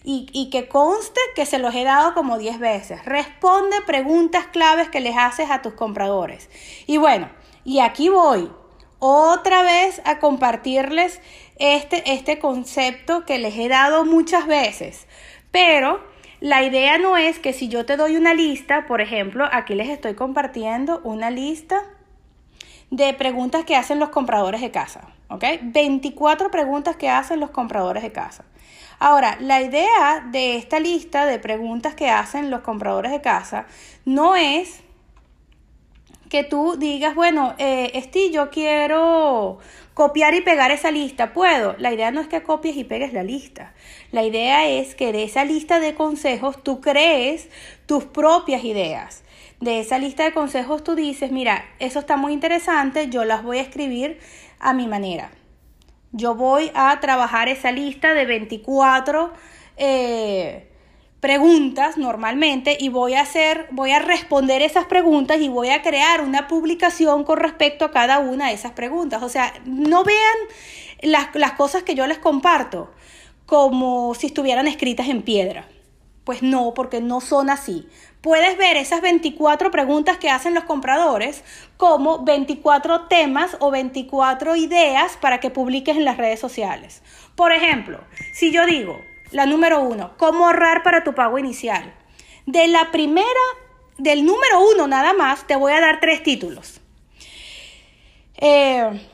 Y, 0.04 0.50
que 0.50 0.68
conste 0.68 1.20
que 1.36 1.46
se 1.46 1.60
los 1.60 1.76
he 1.76 1.84
dado 1.84 2.16
como 2.16 2.40
10 2.40 2.60
veces. 2.60 3.06
Responde 3.06 3.76
preguntas 3.86 4.48
claves 4.48 4.90
que 4.90 5.00
les 5.00 5.16
haces 5.16 5.52
a 5.52 5.62
tus 5.62 5.74
compradores. 5.74 6.50
Y 6.88 6.98
bueno, 6.98 7.30
y 7.64 7.80
aquí 7.80 8.10
voy 8.10 8.50
otra 8.98 9.62
vez 9.62 10.02
a 10.04 10.18
compartirles 10.18 11.22
este, 11.58 12.14
este 12.14 12.40
concepto 12.40 13.26
que 13.26 13.38
les 13.38 13.56
he 13.56 13.68
dado 13.68 14.04
muchas 14.04 14.48
veces. 14.48 15.06
Pero 15.52 16.02
la 16.42 16.64
idea 16.64 16.98
no 16.98 17.18
es 17.18 17.38
que 17.38 17.54
si 17.54 17.68
yo 17.68 17.86
te 17.86 17.98
doy 17.98 18.18
una 18.18 18.34
lista, 18.34 18.88
por 18.88 19.00
ejemplo, 19.00 19.48
aquí 19.52 19.76
les 19.76 19.90
estoy 19.90 20.16
compartiendo 20.16 21.00
una 21.04 21.30
lista 21.30 21.84
de 22.90 23.14
preguntas 23.14 23.64
que 23.64 23.76
hacen 23.76 24.00
los 24.00 24.10
compradores 24.10 24.60
de 24.60 24.72
casa. 24.72 25.02
¿Ok? 25.30 25.46
24 25.62 26.50
preguntas 26.50 26.96
que 26.96 27.10
hacen 27.10 27.40
los 27.40 27.52
compradores 27.52 28.02
de 28.02 28.12
casa. 28.12 28.44
Ahora, 28.98 29.38
la 29.40 29.62
idea 29.62 30.28
de 30.32 30.58
esta 30.58 30.80
lista 30.80 31.28
de 31.28 31.38
preguntas 31.38 31.94
que 31.94 32.10
hacen 32.10 32.50
los 32.50 32.62
compradores 32.62 33.12
de 33.12 33.22
casa 33.22 33.68
no 34.04 34.36
es 34.36 34.82
que 36.28 36.44
tú 36.44 36.76
digas, 36.76 37.14
bueno, 37.14 37.54
eh, 37.60 37.92
Esti, 37.94 38.32
yo 38.32 38.50
quiero 38.50 39.60
copiar 39.94 40.34
y 40.34 40.42
pegar 40.42 40.72
esa 40.72 40.90
lista. 40.90 41.34
¿Puedo? 41.34 41.76
La 41.78 41.94
idea 41.94 42.10
no 42.10 42.20
es 42.20 42.28
que 42.28 42.42
copies 42.42 42.78
y 42.78 42.84
pegues 42.84 43.14
la 43.14 43.22
lista. 43.22 43.74
La 44.12 44.24
idea 44.24 44.68
es 44.68 44.94
que 44.94 45.14
de 45.14 45.24
esa 45.24 45.46
lista 45.46 45.80
de 45.80 45.96
consejos 45.96 46.62
tú 46.62 46.82
crees 46.82 47.48
tus 47.86 48.04
propias 48.04 48.64
ideas. 48.66 49.24
De 49.62 49.80
esa 49.80 50.00
lista 50.00 50.24
de 50.24 50.34
consejos 50.34 50.84
tú 50.84 50.96
dices, 50.96 51.32
mira, 51.32 51.64
eso 51.80 52.00
está 52.00 52.18
muy 52.18 52.34
interesante, 52.34 53.10
yo 53.10 53.24
las 53.24 53.44
voy 53.44 53.60
a 53.60 53.62
escribir 53.62 54.20
a 54.60 54.74
mi 54.74 54.88
manera. 54.88 55.32
Yo 56.12 56.36
voy 56.36 56.72
a 56.74 57.00
trabajar 57.00 57.48
esa 57.48 57.72
lista 57.72 58.14
de 58.14 58.26
24 58.26 59.32
eh, 59.78 60.68
preguntas 61.22 61.98
normalmente 61.98 62.76
y 62.78 62.90
voy 62.90 63.14
a 63.14 63.22
hacer, 63.22 63.68
voy 63.72 63.92
a 63.92 64.00
responder 64.00 64.62
esas 64.62 64.86
preguntas 64.86 65.40
y 65.40 65.48
voy 65.48 65.70
a 65.70 65.82
crear 65.82 66.20
una 66.20 66.50
publicación 66.50 67.24
con 67.24 67.38
respecto 67.38 67.86
a 67.86 67.92
cada 67.92 68.20
una 68.20 68.48
de 68.48 68.56
esas 68.56 68.74
preguntas. 68.74 69.24
O 69.24 69.30
sea, 69.30 69.54
no 69.64 70.04
vean 70.04 70.38
las, 71.02 71.34
las 71.36 71.54
cosas 71.54 71.84
que 71.84 71.96
yo 71.96 72.08
les 72.08 72.18
comparto 72.18 72.92
como 73.52 74.16
si 74.16 74.28
estuvieran 74.28 74.66
escritas 74.66 75.10
en 75.10 75.24
piedra. 75.24 75.68
Pues 76.24 76.42
no, 76.42 76.74
porque 76.74 77.02
no 77.02 77.20
son 77.20 77.50
así. 77.50 77.86
Puedes 78.22 78.58
ver 78.58 78.78
esas 78.78 79.02
24 79.02 79.72
preguntas 79.72 80.16
que 80.16 80.30
hacen 80.30 80.54
los 80.54 80.64
compradores 80.64 81.44
como 81.76 82.24
24 82.24 83.08
temas 83.08 83.58
o 83.60 83.70
24 83.70 84.56
ideas 84.56 85.18
para 85.20 85.42
que 85.42 85.50
publiques 85.50 85.98
en 85.98 86.06
las 86.06 86.16
redes 86.16 86.40
sociales. 86.40 87.04
Por 87.36 87.52
ejemplo, 87.52 88.00
si 88.32 88.54
yo 88.54 88.66
digo, 88.66 89.02
la 89.32 89.46
número 89.46 89.82
uno, 89.82 90.12
cómo 90.16 90.46
ahorrar 90.46 90.82
para 90.82 91.04
tu 91.04 91.14
pago 91.14 91.38
inicial. 91.38 91.94
De 92.46 92.70
la 92.70 92.90
primera, 92.92 93.28
del 93.98 94.26
número 94.26 94.62
uno 94.74 94.88
nada 94.88 95.12
más, 95.12 95.46
te 95.46 95.58
voy 95.58 95.74
a 95.74 95.82
dar 95.82 96.00
tres 96.00 96.24
títulos. 96.24 96.80
Eh, 98.38 99.10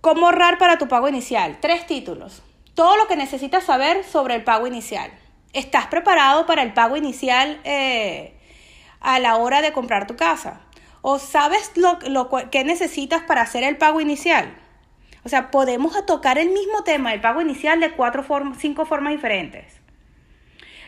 cómo 0.00 0.26
ahorrar 0.26 0.58
para 0.58 0.76
tu 0.76 0.88
pago 0.88 1.08
inicial. 1.08 1.58
Tres 1.60 1.86
títulos. 1.86 2.42
Todo 2.74 2.96
lo 2.96 3.06
que 3.06 3.16
necesitas 3.16 3.64
saber 3.64 4.02
sobre 4.04 4.34
el 4.34 4.44
pago 4.44 4.66
inicial. 4.66 5.10
¿Estás 5.52 5.88
preparado 5.88 6.46
para 6.46 6.62
el 6.62 6.72
pago 6.72 6.96
inicial 6.96 7.60
eh, 7.64 8.34
a 9.00 9.18
la 9.18 9.36
hora 9.36 9.60
de 9.60 9.72
comprar 9.72 10.06
tu 10.06 10.16
casa? 10.16 10.62
¿O 11.02 11.18
sabes 11.18 11.72
lo, 11.76 11.98
que 12.50 12.64
necesitas 12.64 13.22
para 13.24 13.42
hacer 13.42 13.62
el 13.62 13.76
pago 13.76 14.00
inicial? 14.00 14.56
O 15.24 15.28
sea, 15.28 15.50
podemos 15.50 15.94
tocar 16.06 16.38
el 16.38 16.48
mismo 16.48 16.82
tema 16.84 17.10
del 17.10 17.20
pago 17.20 17.42
inicial 17.42 17.78
de 17.78 17.92
cuatro 17.92 18.22
formas, 18.22 18.56
cinco 18.58 18.86
formas 18.86 19.12
diferentes. 19.12 19.81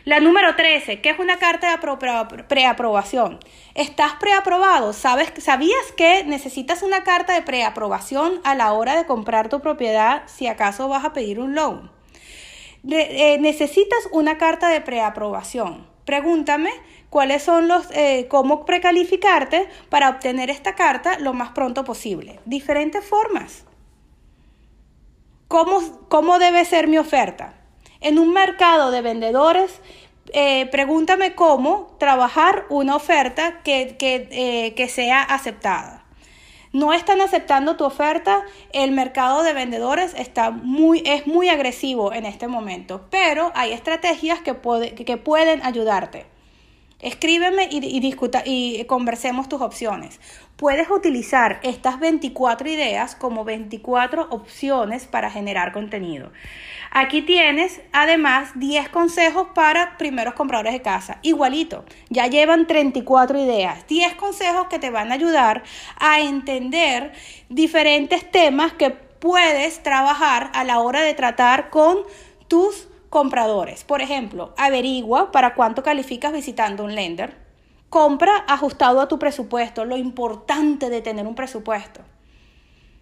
La 0.05 0.19
número 0.19 0.55
13, 0.55 1.01
que 1.01 1.09
es 1.09 1.17
una 1.17 1.37
carta 1.37 1.71
de 1.71 2.43
preaprobación. 2.43 3.39
¿Estás 3.73 4.13
preaprobado? 4.19 4.93
¿Sabes, 4.93 5.33
¿Sabías 5.39 5.91
que 5.97 6.23
necesitas 6.25 6.83
una 6.83 7.03
carta 7.03 7.33
de 7.33 7.41
preaprobación 7.41 8.39
a 8.43 8.53
la 8.53 8.71
hora 8.73 8.95
de 8.95 9.07
comprar 9.07 9.49
tu 9.49 9.61
propiedad 9.61 10.21
si 10.27 10.45
acaso 10.45 10.87
vas 10.87 11.05
a 11.05 11.13
pedir 11.13 11.39
un 11.39 11.55
loan? 11.55 11.89
Eh, 12.87 13.39
necesitas 13.39 14.07
una 14.11 14.37
carta 14.37 14.69
de 14.69 14.79
preaprobación. 14.79 15.87
Pregúntame 16.05 16.69
cuáles 17.09 17.41
son 17.41 17.67
los, 17.67 17.89
eh, 17.89 18.27
cómo 18.29 18.63
precalificarte 18.63 19.67
para 19.89 20.09
obtener 20.09 20.51
esta 20.51 20.75
carta 20.75 21.17
lo 21.17 21.33
más 21.33 21.49
pronto 21.49 21.83
posible. 21.83 22.39
Diferentes 22.45 23.03
formas. 23.03 23.65
¿Cómo, 25.47 26.37
debe 26.37 26.63
ser 26.65 26.87
mi 26.87 26.99
oferta? 26.99 27.64
En 28.05 28.19
un 28.19 28.33
mercado 28.33 28.91
de 28.91 29.01
vendedores, 29.01 29.81
eh, 30.31 30.67
pregúntame 30.67 31.33
cómo 31.33 31.95
trabajar 31.97 32.65
una 32.69 32.95
oferta 32.95 33.63
que, 33.63 33.97
eh, 33.99 34.75
que, 34.75 34.89
sea 34.89 35.23
aceptada. 35.23 36.05
No 36.71 36.93
están 36.93 37.19
aceptando 37.19 37.77
tu 37.77 37.83
oferta, 37.83 38.43
el 38.73 38.91
mercado 38.91 39.41
de 39.41 39.53
vendedores 39.53 40.13
está 40.13 40.51
muy, 40.51 41.01
es 41.03 41.25
muy 41.25 41.49
agresivo 41.49 42.13
en 42.13 42.27
este 42.27 42.47
momento, 42.47 43.07
pero 43.09 43.51
hay 43.55 43.73
estrategias 43.73 44.39
que, 44.39 44.55
que 45.03 45.17
pueden 45.17 45.65
ayudarte. 45.65 46.27
Escríbeme 47.01 47.67
y, 47.69 47.99
discuta, 47.99 48.41
y 48.45 48.85
conversemos 48.85 49.49
tus 49.49 49.61
opciones. 49.61 50.19
Puedes 50.55 50.89
utilizar 50.89 51.59
estas 51.61 51.99
24 51.99 52.69
ideas 52.69 53.15
como 53.15 53.43
24 53.43 54.27
opciones 54.29 55.05
para 55.05 55.29
generar 55.29 55.73
contenido. 55.73 56.31
Aquí 56.91 57.21
tienes 57.21 57.81
además 57.91 58.51
10 58.55 58.87
consejos 58.87 59.49
para 59.53 59.97
primeros 59.97 60.35
compradores 60.35 60.71
de 60.71 60.81
casa. 60.81 61.19
Igualito, 61.21 61.83
ya 62.09 62.27
llevan 62.27 62.65
34 62.65 63.37
ideas. 63.37 63.85
10 63.87 64.15
consejos 64.15 64.67
que 64.69 64.79
te 64.79 64.89
van 64.89 65.11
a 65.11 65.15
ayudar 65.15 65.63
a 65.97 66.21
entender 66.21 67.11
diferentes 67.49 68.31
temas 68.31 68.71
que 68.71 68.91
puedes 68.91 69.83
trabajar 69.83 70.51
a 70.53 70.63
la 70.63 70.79
hora 70.79 71.01
de 71.01 71.13
tratar 71.13 71.69
con 71.69 71.97
tus 72.47 72.87
compradores. 73.15 73.85
Por 73.85 74.01
ejemplo, 74.01 74.53
averigua 74.57 75.31
para 75.31 75.55
cuánto 75.55 75.83
calificas 75.83 76.33
visitando 76.33 76.83
un 76.83 76.95
lender. 76.95 77.37
Compra 77.89 78.43
ajustado 78.45 78.99
a 78.99 79.07
tu 79.07 79.19
presupuesto, 79.19 79.85
lo 79.85 79.95
importante 79.95 80.89
de 80.89 81.01
tener 81.01 81.25
un 81.25 81.33
presupuesto. 81.33 82.01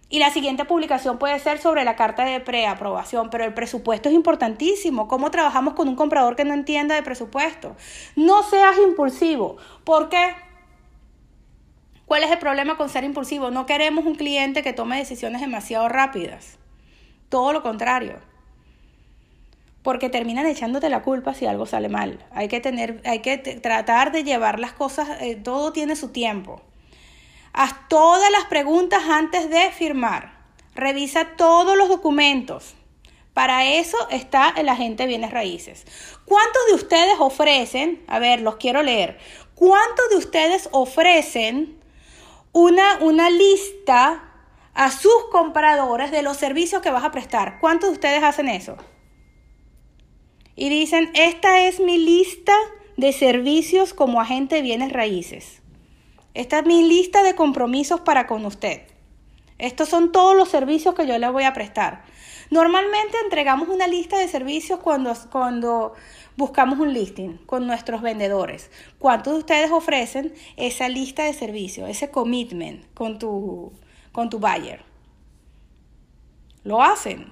Y 0.09 0.19
la 0.19 0.29
siguiente 0.29 0.65
publicación 0.65 1.17
puede 1.17 1.39
ser 1.39 1.57
sobre 1.57 1.83
la 1.83 1.95
carta 1.95 2.25
de 2.25 2.39
preaprobación, 2.41 3.31
pero 3.31 3.43
el 3.43 3.55
presupuesto 3.55 4.07
es 4.07 4.13
importantísimo. 4.13 5.07
¿Cómo 5.07 5.31
trabajamos 5.31 5.73
con 5.73 5.87
un 5.87 5.95
comprador 5.95 6.35
que 6.35 6.45
no 6.45 6.53
entienda 6.53 6.93
de 6.93 7.01
presupuesto? 7.01 7.75
No 8.15 8.43
seas 8.43 8.77
impulsivo. 8.87 9.57
¿Por 9.83 10.09
qué? 10.09 10.35
¿Cuál 12.05 12.23
es 12.23 12.29
el 12.29 12.37
problema 12.37 12.77
con 12.77 12.87
ser 12.87 13.03
impulsivo? 13.03 13.49
No 13.49 13.65
queremos 13.65 14.05
un 14.05 14.13
cliente 14.13 14.61
que 14.61 14.73
tome 14.73 14.97
decisiones 14.97 15.41
demasiado 15.41 15.89
rápidas. 15.89 16.59
Todo 17.29 17.51
lo 17.51 17.63
contrario. 17.63 18.32
Porque 19.83 20.09
terminan 20.09 20.45
echándote 20.45 20.89
la 20.89 21.03
culpa 21.03 21.33
si 21.33 21.45
algo 21.45 21.65
sale 21.65 21.89
mal. 21.89 22.25
Hay 22.31 22.47
que 22.47 22.61
tener, 22.61 23.01
hay 23.05 23.19
que 23.19 23.37
tratar 23.37 24.11
de 24.11 24.23
llevar 24.23 24.59
las 24.59 24.73
cosas, 24.73 25.21
eh, 25.21 25.35
todo 25.35 25.73
tiene 25.73 25.95
su 25.95 26.09
tiempo. 26.09 26.61
Haz 27.53 27.87
todas 27.87 28.31
las 28.31 28.45
preguntas 28.45 29.03
antes 29.07 29.49
de 29.49 29.69
firmar. 29.71 30.39
Revisa 30.73 31.35
todos 31.37 31.77
los 31.77 31.89
documentos. 31.89 32.73
Para 33.33 33.65
eso 33.65 33.97
está 34.09 34.53
el 34.55 34.69
agente 34.69 35.03
de 35.03 35.09
bienes 35.09 35.31
raíces. 35.31 35.85
¿Cuántos 36.25 36.61
de 36.67 36.73
ustedes 36.75 37.15
ofrecen, 37.19 38.03
a 38.07 38.19
ver, 38.19 38.41
los 38.41 38.57
quiero 38.57 38.83
leer, 38.83 39.17
cuántos 39.55 40.09
de 40.09 40.17
ustedes 40.17 40.69
ofrecen 40.71 41.79
una, 42.51 42.99
una 43.01 43.29
lista 43.31 44.31
a 44.75 44.91
sus 44.91 45.25
compradores 45.31 46.11
de 46.11 46.21
los 46.21 46.37
servicios 46.37 46.81
que 46.81 46.91
vas 46.91 47.03
a 47.03 47.11
prestar? 47.11 47.59
¿Cuántos 47.59 47.89
de 47.89 47.93
ustedes 47.95 48.23
hacen 48.23 48.49
eso? 48.49 48.77
Y 50.55 50.69
dicen, 50.69 51.11
esta 51.13 51.61
es 51.61 51.79
mi 51.79 51.97
lista 51.97 52.53
de 52.97 53.11
servicios 53.11 53.93
como 53.93 54.21
agente 54.21 54.55
de 54.55 54.61
bienes 54.61 54.93
raíces. 54.93 55.61
Esta 56.33 56.59
es 56.59 56.65
mi 56.65 56.87
lista 56.87 57.23
de 57.23 57.35
compromisos 57.35 58.01
para 58.01 58.27
con 58.27 58.45
usted. 58.45 58.81
Estos 59.57 59.89
son 59.89 60.11
todos 60.11 60.35
los 60.35 60.49
servicios 60.49 60.95
que 60.95 61.07
yo 61.07 61.17
le 61.17 61.29
voy 61.29 61.43
a 61.43 61.53
prestar. 61.53 62.03
Normalmente 62.49 63.17
entregamos 63.23 63.69
una 63.69 63.87
lista 63.87 64.17
de 64.17 64.27
servicios 64.27 64.79
cuando, 64.79 65.13
cuando 65.31 65.93
buscamos 66.35 66.79
un 66.79 66.93
listing 66.93 67.37
con 67.45 67.65
nuestros 67.65 68.01
vendedores. 68.01 68.69
¿Cuántos 68.99 69.33
de 69.33 69.39
ustedes 69.39 69.71
ofrecen 69.71 70.33
esa 70.57 70.89
lista 70.89 71.23
de 71.23 71.33
servicios, 71.33 71.89
ese 71.89 72.11
commitment 72.11 72.85
con 72.93 73.19
tu, 73.19 73.71
con 74.11 74.29
tu 74.29 74.39
buyer? 74.39 74.83
Lo 76.63 76.81
hacen. 76.81 77.31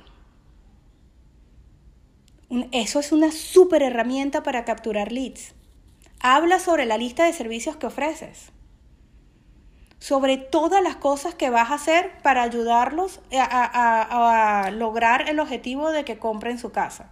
Eso 2.71 2.99
es 2.99 3.11
una 3.11 3.31
súper 3.31 3.81
herramienta 3.81 4.43
para 4.43 4.65
capturar 4.65 5.11
leads. 5.11 5.53
Habla 6.19 6.59
sobre 6.59 6.85
la 6.85 6.97
lista 6.97 7.25
de 7.25 7.33
servicios 7.33 7.77
que 7.77 7.87
ofreces 7.87 8.51
sobre 10.01 10.37
todas 10.37 10.81
las 10.81 10.95
cosas 10.95 11.35
que 11.35 11.51
vas 11.51 11.69
a 11.69 11.75
hacer 11.75 12.11
para 12.23 12.41
ayudarlos 12.41 13.21
a, 13.31 14.71
lograr 14.73 15.29
el 15.29 15.39
objetivo 15.39 15.91
de 15.91 16.03
que 16.03 16.17
compren 16.17 16.57
su 16.57 16.71
casa. 16.71 17.11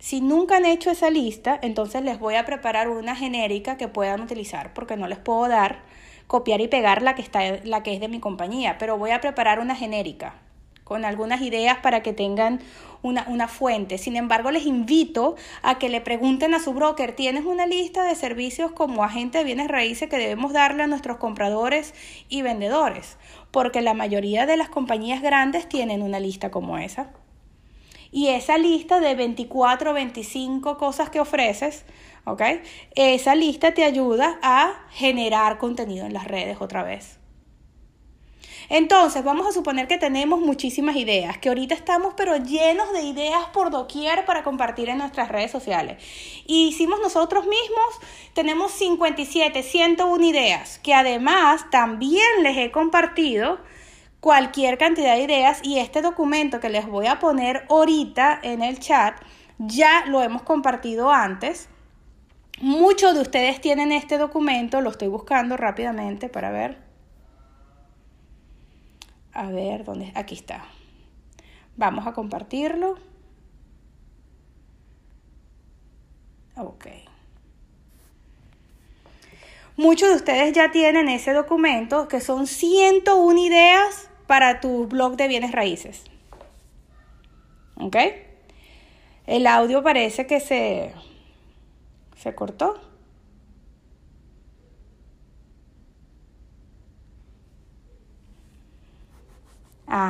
Si 0.00 0.20
nunca 0.20 0.56
han 0.56 0.66
hecho 0.66 0.90
esa 0.90 1.08
lista, 1.08 1.56
entonces 1.62 2.02
les 2.02 2.18
voy 2.18 2.34
a 2.34 2.44
preparar 2.44 2.88
una 2.88 3.14
genérica 3.14 3.76
que 3.76 3.86
puedan 3.86 4.22
utilizar, 4.22 4.74
porque 4.74 4.96
no 4.96 5.06
les 5.06 5.18
puedo 5.18 5.46
dar, 5.46 5.82
copiar 6.26 6.60
y 6.60 6.66
pegar 6.66 7.00
la 7.00 7.14
que, 7.14 7.22
está, 7.22 7.42
la 7.62 7.84
que 7.84 7.94
es 7.94 8.00
de 8.00 8.08
mi 8.08 8.18
compañía, 8.18 8.76
pero 8.76 8.98
voy 8.98 9.12
a 9.12 9.20
preparar 9.20 9.60
una 9.60 9.76
genérica 9.76 10.34
con 10.84 11.04
algunas 11.04 11.40
ideas 11.42 11.78
para 11.78 12.02
que 12.02 12.12
tengan 12.12 12.60
una, 13.02 13.48
fuente. 13.48 13.98
Sin 13.98 14.16
embargo, 14.16 14.50
les 14.50 14.64
invito 14.64 15.36
a 15.62 15.78
que 15.78 15.88
le 15.88 16.00
pregunten 16.00 16.54
a 16.54 16.60
su 16.60 16.72
broker, 16.72 17.14
¿tienes 17.14 17.44
una 17.44 17.66
lista 17.66 18.04
de 18.04 18.14
servicios 18.14 18.72
como 18.72 19.04
agente 19.04 19.38
de 19.38 19.44
bienes 19.44 19.68
raíces 19.68 20.08
que 20.08 20.18
debemos 20.18 20.52
darle 20.52 20.84
a 20.84 20.86
nuestros 20.86 21.16
compradores 21.16 21.94
y 22.28 22.42
vendedores? 22.42 23.16
Porque 23.50 23.82
la 23.82 23.94
mayoría 23.94 24.46
de 24.46 24.56
las 24.56 24.68
compañías 24.68 25.22
grandes 25.22 25.68
tienen 25.68 26.02
una 26.02 26.20
lista 26.20 26.50
como 26.50 26.78
esa. 26.78 27.10
Y 28.12 28.28
esa 28.28 28.58
lista 28.58 29.00
de 29.00 29.14
24 29.14 29.90
o 29.90 29.94
25 29.94 30.76
cosas 30.76 31.08
que 31.08 31.18
ofreces, 31.18 31.84
¿ok? 32.24 32.42
Esa 32.94 33.34
lista 33.34 33.72
te 33.72 33.84
ayuda 33.84 34.38
a 34.42 34.86
generar 34.90 35.58
contenido 35.58 36.04
en 36.04 36.12
las 36.12 36.26
redes 36.26 36.58
otra 36.60 36.82
vez. 36.82 37.21
Entonces, 38.68 39.24
vamos 39.24 39.46
a 39.46 39.52
suponer 39.52 39.88
que 39.88 39.98
tenemos 39.98 40.40
muchísimas 40.40 40.96
ideas, 40.96 41.38
que 41.38 41.48
ahorita 41.48 41.74
estamos 41.74 42.14
pero 42.16 42.36
llenos 42.36 42.92
de 42.92 43.02
ideas 43.02 43.44
por 43.52 43.70
doquier 43.70 44.24
para 44.24 44.42
compartir 44.42 44.88
en 44.88 44.98
nuestras 44.98 45.28
redes 45.28 45.50
sociales. 45.50 46.02
Y 46.46 46.68
hicimos 46.68 47.00
nosotros 47.00 47.44
mismos, 47.44 48.00
tenemos 48.34 48.72
57, 48.72 49.62
101 49.62 50.24
ideas, 50.24 50.78
que 50.78 50.94
además 50.94 51.66
también 51.70 52.42
les 52.42 52.56
he 52.56 52.70
compartido 52.70 53.58
cualquier 54.20 54.78
cantidad 54.78 55.16
de 55.16 55.22
ideas 55.22 55.58
y 55.64 55.78
este 55.78 56.00
documento 56.00 56.60
que 56.60 56.68
les 56.68 56.86
voy 56.86 57.08
a 57.08 57.18
poner 57.18 57.66
ahorita 57.68 58.38
en 58.42 58.62
el 58.62 58.78
chat, 58.78 59.16
ya 59.58 60.04
lo 60.06 60.22
hemos 60.22 60.42
compartido 60.42 61.10
antes. 61.10 61.68
Muchos 62.60 63.14
de 63.14 63.20
ustedes 63.20 63.60
tienen 63.60 63.90
este 63.90 64.18
documento, 64.18 64.80
lo 64.80 64.90
estoy 64.90 65.08
buscando 65.08 65.56
rápidamente 65.56 66.28
para 66.28 66.52
ver. 66.52 66.91
A 69.32 69.50
ver, 69.50 69.84
¿dónde? 69.84 70.12
Aquí 70.14 70.34
está. 70.34 70.64
Vamos 71.76 72.06
a 72.06 72.12
compartirlo. 72.12 72.98
Ok. 76.56 76.86
Muchos 79.76 80.10
de 80.10 80.16
ustedes 80.16 80.52
ya 80.52 80.70
tienen 80.70 81.08
ese 81.08 81.32
documento 81.32 82.08
que 82.08 82.20
son 82.20 82.46
101 82.46 83.38
ideas 83.38 84.10
para 84.26 84.60
tu 84.60 84.86
blog 84.86 85.16
de 85.16 85.28
bienes 85.28 85.52
raíces. 85.52 86.04
¿Ok? 87.76 87.96
El 89.26 89.46
audio 89.46 89.82
parece 89.82 90.26
que 90.26 90.40
se, 90.40 90.92
se 92.16 92.34
cortó. 92.34 92.91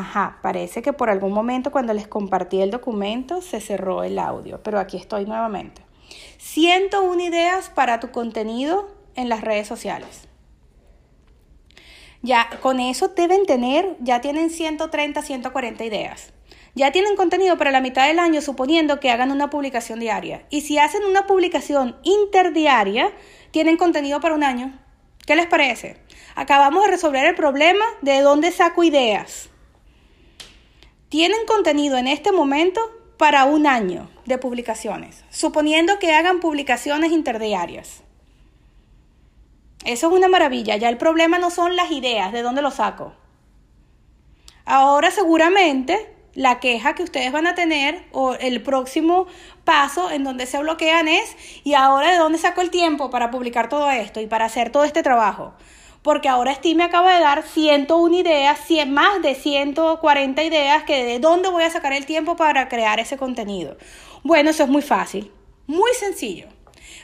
Ajá, 0.03 0.39
parece 0.43 0.83
que 0.83 0.93
por 0.93 1.11
algún 1.11 1.33
momento 1.33 1.71
cuando 1.71 1.95
les 1.95 2.09
compartí 2.09 2.61
el 2.61 2.73
documento 2.73 3.41
se 3.41 3.61
cerró 3.61 4.03
el 4.03 4.19
audio, 4.19 4.61
pero 4.61 4.81
aquí 4.81 4.97
estoy 4.97 5.27
nuevamente. 5.27 5.81
101 6.39 7.23
ideas 7.23 7.71
para 7.71 8.01
tu 8.01 8.11
contenido 8.11 8.89
en 9.15 9.29
las 9.29 9.43
redes 9.43 9.69
sociales. 9.69 10.27
Ya 12.21 12.51
con 12.61 12.81
eso 12.81 13.09
deben 13.15 13.47
tener, 13.47 13.97
ya 14.01 14.21
tienen 14.21 14.51
130, 14.51 15.23
140 15.23 15.85
ideas. 15.85 16.33
Ya 16.75 16.91
tienen 16.91 17.15
contenido 17.15 17.57
para 17.57 17.71
la 17.71 17.81
mitad 17.81 18.09
del 18.09 18.19
año 18.19 18.41
suponiendo 18.41 18.99
que 18.99 19.13
hagan 19.13 19.31
una 19.31 19.51
publicación 19.51 20.01
diaria. 20.01 20.47
Y 20.51 20.63
si 20.63 20.79
hacen 20.79 21.05
una 21.05 21.29
publicación 21.29 21.97
interdiaria, 22.03 23.13
tienen 23.53 23.77
contenido 23.77 24.21
para 24.21 24.35
un 24.35 24.43
año. 24.43 24.77
¿Qué 25.29 25.37
les 25.37 25.47
parece? 25.47 25.97
Acabamos 26.35 26.83
de 26.83 26.91
resolver 26.91 27.25
el 27.25 27.37
problema 27.37 27.85
de 28.01 28.21
dónde 28.21 28.51
saco 28.51 28.83
ideas 28.83 29.52
tienen 31.13 31.45
contenido 31.47 31.99
en 31.99 32.09
este 32.09 32.33
momento 32.33 32.81
para 33.19 33.45
un 33.45 33.67
año 33.67 34.09
de 34.25 34.39
publicaciones, 34.39 35.27
suponiendo 35.29 35.99
que 35.99 36.15
hagan 36.15 36.41
publicaciones 36.41 37.13
interdiarias. 37.13 38.03
Eso 39.85 40.07
es 40.07 40.13
una 40.15 40.29
maravilla, 40.29 40.79
ya 40.79 40.89
el 40.89 40.97
problema 40.97 41.37
no 41.37 41.51
son 41.51 41.77
las 41.77 41.91
ideas, 41.91 42.33
de 42.33 42.41
dónde 42.41 42.63
lo 42.63 42.71
saco. 42.71 43.13
Ahora 44.65 45.11
seguramente 45.11 46.15
la 46.33 46.61
queja 46.61 46.95
que 46.95 47.03
ustedes 47.03 47.31
van 47.31 47.47
a 47.47 47.55
tener 47.55 48.07
o 48.13 48.33
el 48.33 48.63
próximo 48.63 49.27
paso 49.65 50.11
en 50.11 50.25
donde 50.25 50.47
se 50.47 50.61
bloquean 50.61 51.09
es, 51.09 51.37
¿y 51.63 51.75
ahora 51.75 52.11
de 52.11 52.17
dónde 52.17 52.39
saco 52.39 52.63
el 52.63 52.71
tiempo 52.71 53.11
para 53.11 53.31
publicar 53.31 53.69
todo 53.69 53.91
esto 53.91 54.23
y 54.23 54.27
para 54.27 54.47
hacer 54.47 54.71
todo 54.73 54.85
este 54.85 55.03
trabajo? 55.03 55.53
Porque 56.03 56.29
ahora 56.29 56.55
Steve 56.55 56.75
me 56.75 56.85
acaba 56.85 57.15
de 57.15 57.21
dar 57.21 57.45
101 57.45 58.19
ideas, 58.19 58.59
más 58.89 59.23
de 59.23 59.35
140 59.35 60.43
ideas, 60.43 60.83
que 60.85 61.05
de 61.05 61.19
dónde 61.21 61.49
voy 61.49 61.65
a 61.65 61.71
sacar 61.71 61.93
el 61.93 62.07
tiempo 62.07 62.37
para 62.37 62.69
crear 62.69 62.99
ese 63.01 63.17
contenido. 63.17 63.77
Bueno, 64.25 64.51
eso 64.51 64.65
es 64.65 64.69
muy 64.69 64.83
fácil, 64.83 65.31
muy 65.67 65.93
sencillo. 65.95 66.49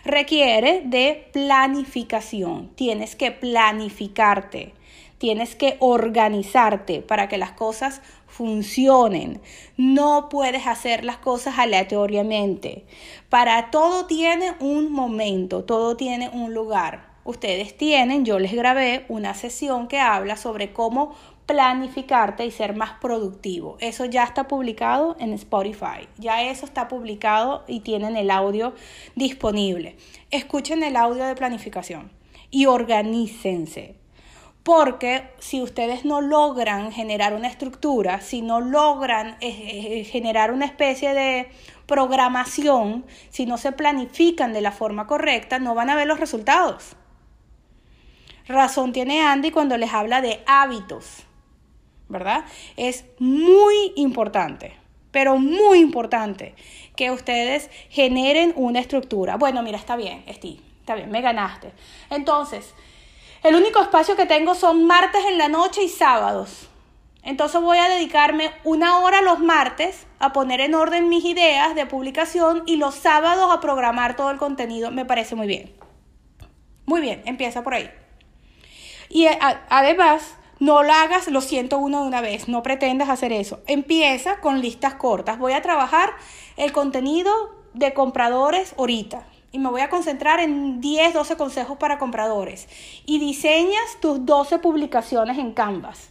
requiere 0.05 0.83
de 0.85 1.29
planificación. 1.33 2.69
Tienes 2.75 3.17
que 3.17 3.31
planificarte, 3.33 4.73
tienes 5.19 5.55
que 5.55 5.77
organizarte 5.81 7.01
para 7.01 7.29
que 7.29 7.39
las 7.39 7.53
cosas 7.53 8.01
funcionen. 8.27 9.41
No 9.77 10.29
puedes 10.29 10.67
hacer 10.67 11.05
las 11.05 11.19
cosas 11.19 11.59
aleatoriamente. 11.59 12.85
Para 13.29 13.71
todo 13.71 14.07
tiene 14.07 14.55
un 14.61 14.93
momento, 14.93 15.65
todo 15.65 15.97
tiene 15.97 16.29
un 16.31 16.55
lugar. 16.55 17.08
Ustedes 17.29 17.77
tienen, 17.77 18.25
yo 18.25 18.39
les 18.39 18.55
grabé 18.55 19.05
una 19.11 19.35
sesión 19.35 19.87
que 19.87 20.01
habla 20.01 20.39
sobre 20.39 20.73
cómo 20.73 21.15
planificarte 21.45 22.47
y 22.47 22.51
ser 22.51 22.75
más 22.75 22.93
productivo. 23.03 23.77
Eso 23.81 24.07
ya 24.07 24.25
está 24.25 24.49
publicado 24.49 25.15
en 25.21 25.35
Spotify. 25.35 26.09
Ya 26.17 26.43
eso 26.45 26.65
está 26.65 26.89
publicado 26.89 27.65
y 27.69 27.81
tienen 27.81 28.17
el 28.17 28.31
audio 28.31 28.73
disponible. 29.15 29.99
Escuchen 30.31 30.83
el 30.83 30.97
audio 30.97 31.27
de 31.27 31.35
planificación 31.35 32.11
y 32.51 32.65
organícense. 32.65 33.97
Porque 34.63 35.29
si 35.39 35.61
ustedes 35.61 36.07
no 36.07 36.23
logran 36.23 36.93
generar 36.93 37.35
una 37.35 37.49
estructura, 37.49 38.23
si 38.23 38.41
no 38.41 38.63
logran 38.63 39.37
eh, 39.43 39.99
eh, 40.01 40.05
generar 40.05 40.51
una 40.51 40.65
especie 40.65 41.13
de 41.13 41.51
programación, 41.85 43.05
si 43.29 43.45
no 43.45 43.59
se 43.59 43.73
planifican 43.73 44.55
de 44.55 44.63
la 44.63 44.73
forma 44.73 45.07
correcta, 45.07 45.59
no 45.59 45.75
van 45.75 45.91
a 45.91 45.95
ver 45.95 46.07
los 46.07 46.21
resultados. 46.21 46.97
Razón 48.49 48.93
tiene 48.93 49.23
Andy 49.23 49.51
cuando 49.51 49.77
les 49.77 49.93
habla 49.93 50.21
de 50.21 50.43
hábitos. 50.47 51.29
¿verdad? 52.09 52.45
Es 52.77 53.05
muy 53.19 53.93
importante, 53.97 54.77
pero 55.11 55.37
muy 55.37 55.79
importante 55.79 56.55
que 56.97 57.11
ustedes 57.11 57.71
generen 57.91 58.53
una 58.57 58.81
estructura. 58.81 59.37
Bueno, 59.37 59.63
mira, 59.63 59.79
está 59.79 59.97
bien, 59.97 60.25
Steve, 60.29 60.61
está 60.81 60.95
bien, 60.95 61.11
me 61.11 61.21
ganaste. 61.21 61.73
Entonces, 62.11 62.75
el 63.43 63.55
único 63.55 63.81
espacio 63.81 64.17
que 64.17 64.27
tengo 64.27 64.55
son 64.55 64.87
martes 64.87 65.23
en 65.29 65.39
la 65.39 65.49
noche 65.49 65.83
y 65.83 65.89
sábados. 65.89 66.69
Entonces 67.23 67.61
voy 67.61 67.77
a 67.79 67.89
dedicarme 67.89 68.53
una 68.65 69.01
hora 69.01 69.21
los 69.21 69.39
martes 69.39 70.07
a 70.19 70.33
poner 70.33 70.61
en 70.61 70.75
orden 70.75 71.09
mis 71.09 71.25
ideas 71.25 71.75
de 71.75 71.85
publicación 71.85 72.63
y 72.65 72.77
los 72.77 72.95
sábados 72.95 73.51
a 73.53 73.61
programar 73.61 74.17
todo 74.17 74.31
el 74.31 74.39
contenido. 74.39 74.91
Me 74.91 75.05
parece 75.05 75.35
muy 75.35 75.47
bien. 75.47 75.75
Muy 76.87 77.03
bien, 77.03 77.23
empieza 77.27 77.63
por 77.63 77.75
ahí. 77.75 77.91
Y 79.09 79.27
además, 79.69 80.37
no 80.61 80.83
lo 80.83 80.93
hagas 80.93 81.29
lo 81.29 81.41
siento 81.41 81.79
uno 81.79 82.03
de 82.03 82.09
una 82.09 82.21
vez, 82.21 82.49
no 82.49 82.63
pretendas 82.63 83.09
hacer 83.09 83.33
eso. 83.33 83.61
Empieza 83.67 84.41
con 84.41 84.61
listas 84.61 84.95
cortas. 84.95 85.39
Voy 85.39 85.53
a 85.53 85.63
trabajar 85.63 86.11
el 86.57 86.73
contenido 86.73 87.33
de 87.75 87.95
compradores 87.95 88.75
ahorita 88.77 89.25
y 89.53 89.59
me 89.59 89.71
voy 89.71 89.81
a 89.81 89.89
concentrar 89.89 90.41
en 90.41 90.81
10, 90.81 91.15
12 91.15 91.37
consejos 91.37 91.79
para 91.79 91.99
compradores. 91.99 92.69
Y 93.07 93.19
diseñas 93.19 93.99
tus 94.01 94.27
12 94.27 94.59
publicaciones 94.59 95.39
en 95.39 95.53
Canvas. 95.53 96.11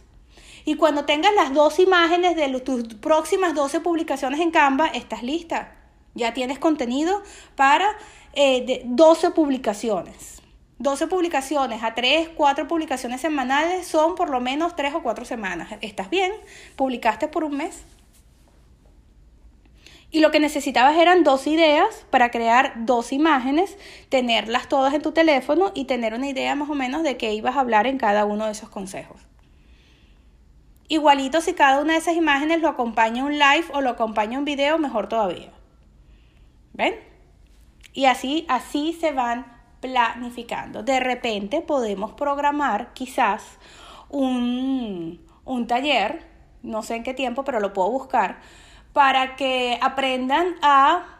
Y 0.64 0.74
cuando 0.74 1.04
tengas 1.04 1.34
las 1.34 1.54
dos 1.54 1.78
imágenes 1.78 2.36
de 2.36 2.48
tus 2.60 2.94
próximas 2.94 3.54
12 3.54 3.80
publicaciones 3.80 4.40
en 4.40 4.50
Canvas, 4.50 4.90
estás 4.94 5.22
lista. 5.22 5.74
Ya 6.14 6.34
tienes 6.34 6.58
contenido 6.58 7.22
para 7.54 7.86
eh, 8.32 8.82
12 8.86 9.30
publicaciones. 9.30 10.42
12 10.78 11.08
publicaciones 11.08 11.82
a 11.82 11.94
3, 11.94 12.30
4 12.36 12.68
publicaciones 12.68 13.20
semanales 13.20 13.86
son 13.86 14.14
por 14.14 14.30
lo 14.30 14.40
menos 14.40 14.76
3 14.76 14.94
o 14.94 15.02
4 15.02 15.24
semanas. 15.24 15.68
¿Estás 15.80 16.08
bien? 16.08 16.32
Publicaste 16.76 17.26
por 17.26 17.42
un 17.42 17.56
mes. 17.56 17.84
Y 20.10 20.20
lo 20.20 20.30
que 20.30 20.40
necesitabas 20.40 20.96
eran 20.96 21.22
dos 21.22 21.46
ideas 21.46 22.06
para 22.10 22.30
crear 22.30 22.72
dos 22.86 23.12
imágenes, 23.12 23.76
tenerlas 24.08 24.68
todas 24.68 24.94
en 24.94 25.02
tu 25.02 25.12
teléfono 25.12 25.70
y 25.74 25.84
tener 25.84 26.14
una 26.14 26.28
idea 26.28 26.54
más 26.54 26.70
o 26.70 26.74
menos 26.74 27.02
de 27.02 27.18
qué 27.18 27.34
ibas 27.34 27.56
a 27.56 27.60
hablar 27.60 27.86
en 27.86 27.98
cada 27.98 28.24
uno 28.24 28.46
de 28.46 28.52
esos 28.52 28.70
consejos. 28.70 29.20
Igualito 30.88 31.42
si 31.42 31.52
cada 31.52 31.82
una 31.82 31.92
de 31.92 31.98
esas 31.98 32.16
imágenes 32.16 32.62
lo 32.62 32.68
acompaña 32.68 33.24
un 33.24 33.32
live 33.32 33.66
o 33.74 33.82
lo 33.82 33.90
acompaña 33.90 34.38
un 34.38 34.46
video, 34.46 34.78
mejor 34.78 35.10
todavía. 35.10 35.52
¿Ven? 36.72 36.94
Y 37.92 38.06
así, 38.06 38.46
así 38.48 38.96
se 38.98 39.12
van 39.12 39.57
planificando. 39.80 40.82
De 40.82 41.00
repente 41.00 41.62
podemos 41.62 42.12
programar 42.12 42.92
quizás 42.94 43.58
un, 44.08 45.20
un 45.44 45.66
taller, 45.66 46.26
no 46.62 46.82
sé 46.82 46.96
en 46.96 47.02
qué 47.02 47.14
tiempo, 47.14 47.44
pero 47.44 47.60
lo 47.60 47.72
puedo 47.72 47.90
buscar, 47.90 48.38
para 48.92 49.36
que 49.36 49.78
aprendan 49.80 50.54
a 50.62 51.17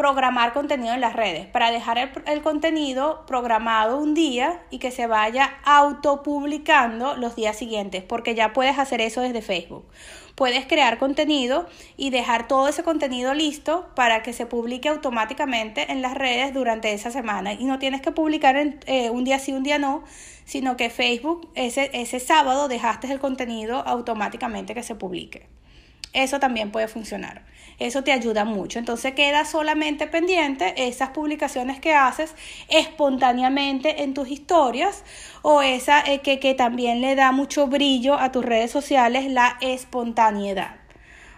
programar 0.00 0.54
contenido 0.54 0.94
en 0.94 1.02
las 1.02 1.12
redes, 1.12 1.46
para 1.46 1.70
dejar 1.70 1.98
el, 2.24 2.40
contenido 2.40 3.26
programado 3.26 3.98
un 3.98 4.14
día 4.14 4.62
y 4.70 4.78
que 4.78 4.90
se 4.90 5.06
vaya 5.06 5.58
autopublicando 5.62 7.16
los 7.18 7.36
días 7.36 7.58
siguientes, 7.58 8.02
porque 8.02 8.34
ya 8.34 8.54
puedes 8.54 8.78
hacer 8.78 9.02
eso 9.02 9.20
desde 9.20 9.42
Facebook. 9.42 9.84
Puedes 10.36 10.64
crear 10.64 10.96
contenido 10.96 11.68
y 11.98 12.08
dejar 12.08 12.48
todo 12.48 12.66
ese 12.68 12.82
contenido 12.82 13.34
listo 13.34 13.90
para 13.94 14.22
que 14.22 14.32
se 14.32 14.46
publique 14.46 14.88
automáticamente 14.88 15.92
en 15.92 16.00
las 16.00 16.14
redes 16.14 16.54
durante 16.54 16.94
esa 16.94 17.10
semana. 17.10 17.52
Y 17.52 17.64
no 17.64 17.78
tienes 17.78 18.00
que 18.00 18.10
publicar 18.10 18.56
en, 18.56 18.80
eh, 18.86 19.10
un 19.10 19.24
día 19.24 19.38
sí, 19.38 19.52
un 19.52 19.64
día 19.64 19.78
no, 19.78 20.02
sino 20.46 20.78
que 20.78 20.88
Facebook 20.88 21.50
ese, 21.54 21.90
ese 21.92 22.20
sábado 22.20 22.68
dejaste 22.68 23.12
el 23.12 23.20
contenido 23.20 23.86
automáticamente 23.86 24.72
que 24.72 24.82
se 24.82 24.94
publique. 24.94 25.59
Eso 26.12 26.40
también 26.40 26.72
puede 26.72 26.88
funcionar. 26.88 27.42
Eso 27.78 28.04
te 28.04 28.12
ayuda 28.12 28.44
mucho. 28.44 28.78
Entonces 28.78 29.14
queda 29.14 29.44
solamente 29.44 30.06
pendiente 30.06 30.74
esas 30.86 31.10
publicaciones 31.10 31.80
que 31.80 31.94
haces 31.94 32.34
espontáneamente 32.68 34.02
en 34.02 34.12
tus 34.12 34.28
historias 34.28 35.04
o 35.42 35.62
esa 35.62 36.00
eh, 36.00 36.20
que, 36.20 36.38
que 36.38 36.54
también 36.54 37.00
le 37.00 37.14
da 37.14 37.32
mucho 37.32 37.68
brillo 37.68 38.18
a 38.18 38.32
tus 38.32 38.44
redes 38.44 38.70
sociales, 38.70 39.30
la 39.30 39.56
espontaneidad. 39.60 40.76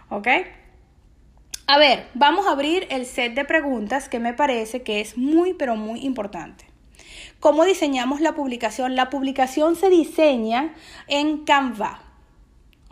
¿Ok? 0.09 0.29
A 1.67 1.79
ver, 1.79 2.09
vamos 2.15 2.47
a 2.47 2.51
abrir 2.51 2.87
el 2.91 3.07
set 3.07 3.35
de 3.35 3.45
preguntas 3.45 4.09
que 4.09 4.19
me 4.19 4.35
parece 4.35 4.83
que 4.83 5.01
es 5.01 5.17
muy, 5.17 5.55
pero 5.55 5.77
muy 5.77 6.01
importante. 6.01 6.67
¿Cómo 7.39 7.65
diseñamos 7.65 8.21
la 8.21 8.35
publicación? 8.35 8.97
La 8.97 9.11
publicación 9.11 9.77
se 9.77 9.89
diseña 9.89 10.75
en 11.07 11.45
Canva. 11.45 12.12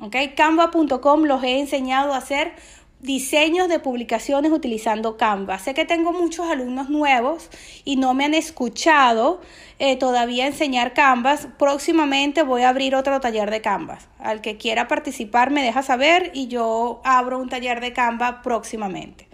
¿Ok? 0.01 0.17
Canva.com 0.37 1.25
los 1.25 1.43
he 1.43 1.59
enseñado 1.59 2.13
a 2.13 2.19
hacer 2.19 2.55
diseños 3.01 3.69
de 3.69 3.79
publicaciones 3.79 4.53
utilizando 4.53 5.17
Canva. 5.17 5.59
Sé 5.59 5.73
que 5.75 5.85
tengo 5.85 6.13
muchos 6.13 6.47
alumnos 6.51 6.91
nuevos 6.91 7.49
y 7.85 7.97
no 7.97 8.13
me 8.15 8.25
han 8.25 8.35
escuchado 8.35 9.41
eh, 9.79 9.97
todavía 9.97 10.47
enseñar 10.47 10.93
Canvas. 10.93 11.49
Próximamente 11.59 12.43
voy 12.43 12.63
a 12.63 12.69
abrir 12.69 12.95
otro 12.95 13.21
taller 13.21 13.51
de 13.51 13.63
Canvas. 13.63 14.09
Al 14.19 14.43
que 14.43 14.59
quiera 14.59 14.87
participar 14.87 15.51
me 15.51 15.63
deja 15.63 15.83
saber 15.83 16.31
y 16.35 16.49
yo 16.49 17.01
abro 17.05 17.39
un 17.39 17.49
taller 17.49 17.81
de 17.81 17.93
Canva 17.93 18.43
próximamente. 18.43 19.29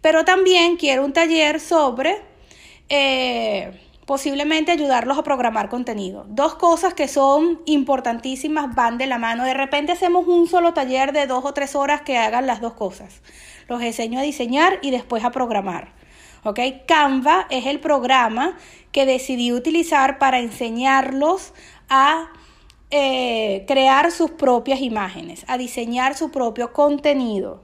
Pero 0.00 0.24
también 0.24 0.76
quiero 0.76 1.04
un 1.04 1.12
taller 1.12 1.60
sobre... 1.60 2.16
Eh, 2.88 3.78
posiblemente 4.06 4.72
ayudarlos 4.72 5.18
a 5.18 5.22
programar 5.22 5.68
contenido. 5.68 6.24
Dos 6.28 6.56
cosas 6.56 6.94
que 6.94 7.08
son 7.08 7.60
importantísimas 7.66 8.74
van 8.74 8.98
de 8.98 9.06
la 9.06 9.18
mano. 9.18 9.44
De 9.44 9.54
repente 9.54 9.92
hacemos 9.92 10.26
un 10.26 10.48
solo 10.48 10.74
taller 10.74 11.12
de 11.12 11.26
dos 11.26 11.44
o 11.44 11.54
tres 11.54 11.74
horas 11.76 12.02
que 12.02 12.18
hagan 12.18 12.46
las 12.46 12.60
dos 12.60 12.74
cosas. 12.74 13.22
Los 13.68 13.82
enseño 13.82 14.18
a 14.18 14.22
diseñar 14.22 14.78
y 14.82 14.90
después 14.90 15.24
a 15.24 15.30
programar. 15.30 15.92
¿Ok? 16.44 16.58
Canva 16.86 17.46
es 17.50 17.66
el 17.66 17.78
programa 17.78 18.56
que 18.90 19.06
decidí 19.06 19.52
utilizar 19.52 20.18
para 20.18 20.40
enseñarlos 20.40 21.54
a 21.88 22.28
eh, 22.90 23.64
crear 23.68 24.10
sus 24.10 24.32
propias 24.32 24.80
imágenes, 24.80 25.44
a 25.46 25.56
diseñar 25.56 26.16
su 26.16 26.30
propio 26.32 26.72
contenido. 26.72 27.62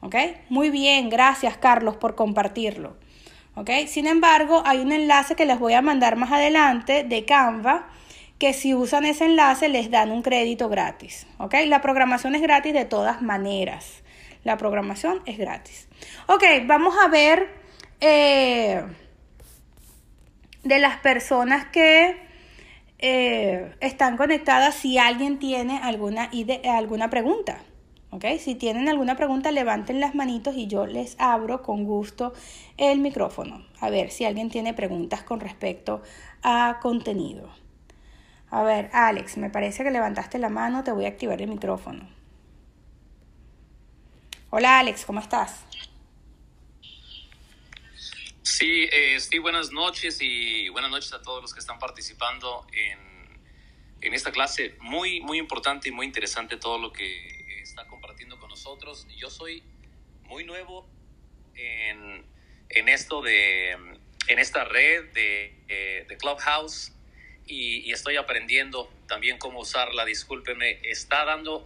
¿Ok? 0.00 0.16
Muy 0.48 0.70
bien, 0.70 1.08
gracias 1.08 1.56
Carlos 1.56 1.96
por 1.96 2.16
compartirlo. 2.16 2.96
Sin 3.86 4.06
embargo, 4.06 4.62
hay 4.66 4.80
un 4.80 4.92
enlace 4.92 5.34
que 5.34 5.46
les 5.46 5.58
voy 5.58 5.72
a 5.72 5.82
mandar 5.82 6.16
más 6.16 6.30
adelante 6.30 7.04
de 7.04 7.24
Canva 7.24 7.88
que 8.38 8.52
si 8.52 8.74
usan 8.74 9.06
ese 9.06 9.24
enlace 9.24 9.68
les 9.68 9.90
dan 9.90 10.10
un 10.10 10.22
crédito 10.22 10.68
gratis. 10.68 11.26
La 11.66 11.80
programación 11.80 12.34
es 12.34 12.42
gratis 12.42 12.74
de 12.74 12.84
todas 12.84 13.22
maneras. 13.22 14.02
La 14.44 14.56
programación 14.58 15.22
es 15.26 15.38
gratis. 15.38 15.88
Ok, 16.26 16.44
vamos 16.66 16.94
a 17.02 17.08
ver 17.08 17.48
eh, 18.00 18.82
de 20.62 20.78
las 20.78 20.98
personas 20.98 21.66
que 21.66 22.16
eh, 22.98 23.74
están 23.80 24.16
conectadas 24.16 24.74
si 24.74 24.98
alguien 24.98 25.38
tiene 25.38 25.80
alguna, 25.82 26.30
alguna 26.64 27.10
pregunta. 27.10 27.58
Si 28.38 28.54
tienen 28.54 28.88
alguna 28.88 29.14
pregunta, 29.14 29.50
levanten 29.50 30.00
las 30.00 30.14
manitos 30.14 30.56
y 30.56 30.66
yo 30.66 30.86
les 30.86 31.16
abro 31.18 31.62
con 31.62 31.84
gusto 31.84 32.32
el 32.78 33.00
micrófono. 33.00 33.66
A 33.80 33.90
ver 33.90 34.10
si 34.10 34.24
alguien 34.24 34.48
tiene 34.48 34.72
preguntas 34.72 35.22
con 35.22 35.38
respecto 35.38 36.02
a 36.42 36.78
contenido. 36.80 37.50
A 38.50 38.62
ver, 38.62 38.88
Alex, 38.94 39.36
me 39.36 39.50
parece 39.50 39.84
que 39.84 39.90
levantaste 39.90 40.38
la 40.38 40.48
mano, 40.48 40.82
te 40.82 40.92
voy 40.92 41.04
a 41.04 41.08
activar 41.08 41.42
el 41.42 41.48
micrófono. 41.48 42.08
Hola 44.48 44.78
Alex, 44.78 45.04
¿cómo 45.04 45.20
estás? 45.20 45.64
Sí, 48.42 48.88
eh, 48.90 49.20
sí, 49.20 49.38
buenas 49.38 49.72
noches 49.72 50.18
y 50.22 50.70
buenas 50.70 50.90
noches 50.90 51.12
a 51.12 51.20
todos 51.20 51.42
los 51.42 51.52
que 51.52 51.60
están 51.60 51.78
participando 51.78 52.66
en, 52.72 52.98
en 54.00 54.14
esta 54.14 54.32
clase. 54.32 54.76
Muy, 54.80 55.20
muy 55.20 55.38
importante 55.38 55.90
y 55.90 55.92
muy 55.92 56.06
interesante 56.06 56.56
todo 56.56 56.78
lo 56.78 56.92
que 56.92 57.45
Yo 59.16 59.30
soy 59.30 59.62
muy 60.24 60.44
nuevo 60.44 60.88
en, 61.54 62.24
en 62.68 62.88
esto 62.88 63.22
de, 63.22 63.70
en 63.70 64.38
esta 64.38 64.64
red 64.64 65.12
de, 65.12 66.04
de 66.08 66.16
Clubhouse 66.16 66.92
y, 67.46 67.88
y, 67.88 67.92
estoy 67.92 68.16
aprendiendo 68.16 68.90
también 69.06 69.38
cómo 69.38 69.60
usarla. 69.60 70.04
Discúlpeme, 70.04 70.80
está 70.82 71.24
dando 71.24 71.64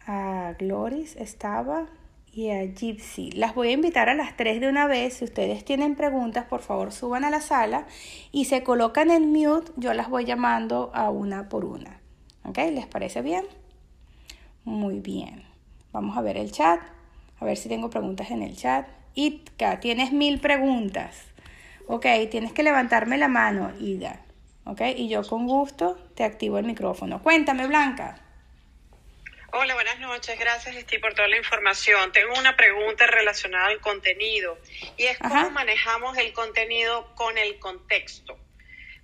a 0.06 0.54
Gloris, 0.58 1.16
estaba, 1.16 1.88
y 2.32 2.48
a 2.48 2.64
Gypsy. 2.64 3.30
Las 3.32 3.54
voy 3.54 3.68
a 3.68 3.72
invitar 3.72 4.08
a 4.08 4.14
las 4.14 4.36
tres 4.36 4.60
de 4.60 4.68
una 4.68 4.86
vez. 4.86 5.14
Si 5.14 5.24
ustedes 5.24 5.64
tienen 5.64 5.94
preguntas, 5.94 6.46
por 6.46 6.60
favor 6.60 6.90
suban 6.90 7.24
a 7.24 7.30
la 7.30 7.40
sala 7.40 7.86
y 8.32 8.46
se 8.46 8.62
colocan 8.62 9.10
en 9.10 9.30
mute. 9.30 9.70
Yo 9.76 9.92
las 9.92 10.08
voy 10.08 10.24
llamando 10.24 10.90
a 10.94 11.10
una 11.10 11.48
por 11.48 11.64
una. 11.64 12.00
¿Ok? 12.44 12.58
¿Les 12.72 12.86
parece 12.86 13.20
bien? 13.20 13.44
Muy 14.64 15.00
bien. 15.00 15.44
Vamos 15.92 16.16
a 16.16 16.22
ver 16.22 16.38
el 16.38 16.50
chat. 16.50 16.80
A 17.38 17.44
ver 17.44 17.56
si 17.56 17.68
tengo 17.68 17.90
preguntas 17.90 18.30
en 18.30 18.42
el 18.42 18.56
chat. 18.56 18.88
Itka, 19.14 19.80
tienes 19.80 20.12
mil 20.12 20.40
preguntas. 20.40 21.26
Ok, 21.86 22.06
tienes 22.30 22.52
que 22.52 22.62
levantarme 22.62 23.18
la 23.18 23.28
mano, 23.28 23.72
Ida. 23.80 24.24
Ok, 24.64 24.80
y 24.96 25.08
yo 25.08 25.22
con 25.26 25.46
gusto 25.46 25.98
te 26.14 26.24
activo 26.24 26.58
el 26.58 26.64
micrófono. 26.64 27.22
Cuéntame, 27.22 27.66
Blanca. 27.66 28.18
Hola, 29.54 29.74
buenas 29.74 29.98
noches. 29.98 30.38
Gracias, 30.38 30.74
Steve, 30.76 31.00
por 31.00 31.12
toda 31.12 31.28
la 31.28 31.36
información. 31.36 32.10
Tengo 32.12 32.38
una 32.38 32.56
pregunta 32.56 33.06
relacionada 33.06 33.66
al 33.66 33.80
contenido 33.80 34.58
y 34.96 35.04
es 35.04 35.18
cómo 35.18 35.50
manejamos 35.50 36.16
el 36.16 36.32
contenido 36.32 37.14
con 37.14 37.36
el 37.36 37.58
contexto. 37.58 38.38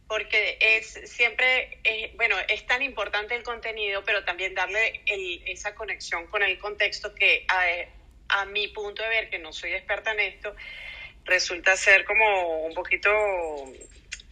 Porque 0.06 0.56
es 0.58 0.86
siempre, 1.04 1.80
eh, 1.84 2.14
bueno, 2.16 2.36
es 2.48 2.66
tan 2.66 2.80
importante 2.80 3.34
el 3.34 3.42
contenido, 3.42 4.02
pero 4.06 4.24
también 4.24 4.54
darle 4.54 5.02
esa 5.44 5.74
conexión 5.74 6.26
con 6.28 6.42
el 6.42 6.58
contexto 6.58 7.14
que 7.14 7.44
eh, 7.66 7.88
a 8.28 8.44
mi 8.46 8.68
punto 8.68 9.02
de 9.02 9.08
ver, 9.08 9.30
que 9.30 9.38
no 9.38 9.52
soy 9.52 9.72
experta 9.72 10.12
en 10.12 10.20
esto, 10.20 10.54
resulta 11.24 11.76
ser 11.76 12.04
como 12.04 12.64
un 12.64 12.74
poquito 12.74 13.10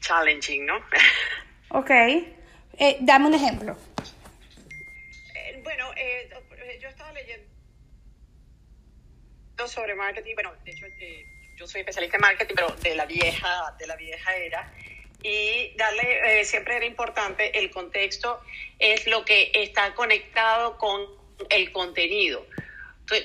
challenging, 0.00 0.66
¿no? 0.66 0.84
Ok. 1.68 1.90
Eh, 1.90 2.96
dame 3.00 3.26
un 3.26 3.34
ejemplo. 3.34 3.76
Eh, 5.34 5.60
bueno, 5.64 5.90
eh, 5.96 6.30
yo 6.80 6.88
estaba 6.88 7.10
leyendo 7.12 7.44
sobre 9.66 9.96
marketing, 9.96 10.34
bueno, 10.34 10.54
de 10.64 10.70
hecho 10.70 10.86
yo 11.56 11.66
soy 11.66 11.80
especialista 11.80 12.18
en 12.18 12.20
marketing, 12.20 12.54
pero 12.54 12.68
de 12.68 12.94
la 12.94 13.04
vieja, 13.04 13.74
de 13.78 13.86
la 13.88 13.96
vieja 13.96 14.36
era, 14.36 14.72
y 15.24 15.74
darle, 15.76 16.44
siempre 16.44 16.76
era 16.76 16.86
importante, 16.86 17.58
el 17.58 17.70
contexto 17.70 18.40
es 18.78 19.08
lo 19.08 19.24
que 19.24 19.50
está 19.54 19.92
conectado 19.94 20.78
con 20.78 21.04
el 21.50 21.72
contenido 21.72 22.46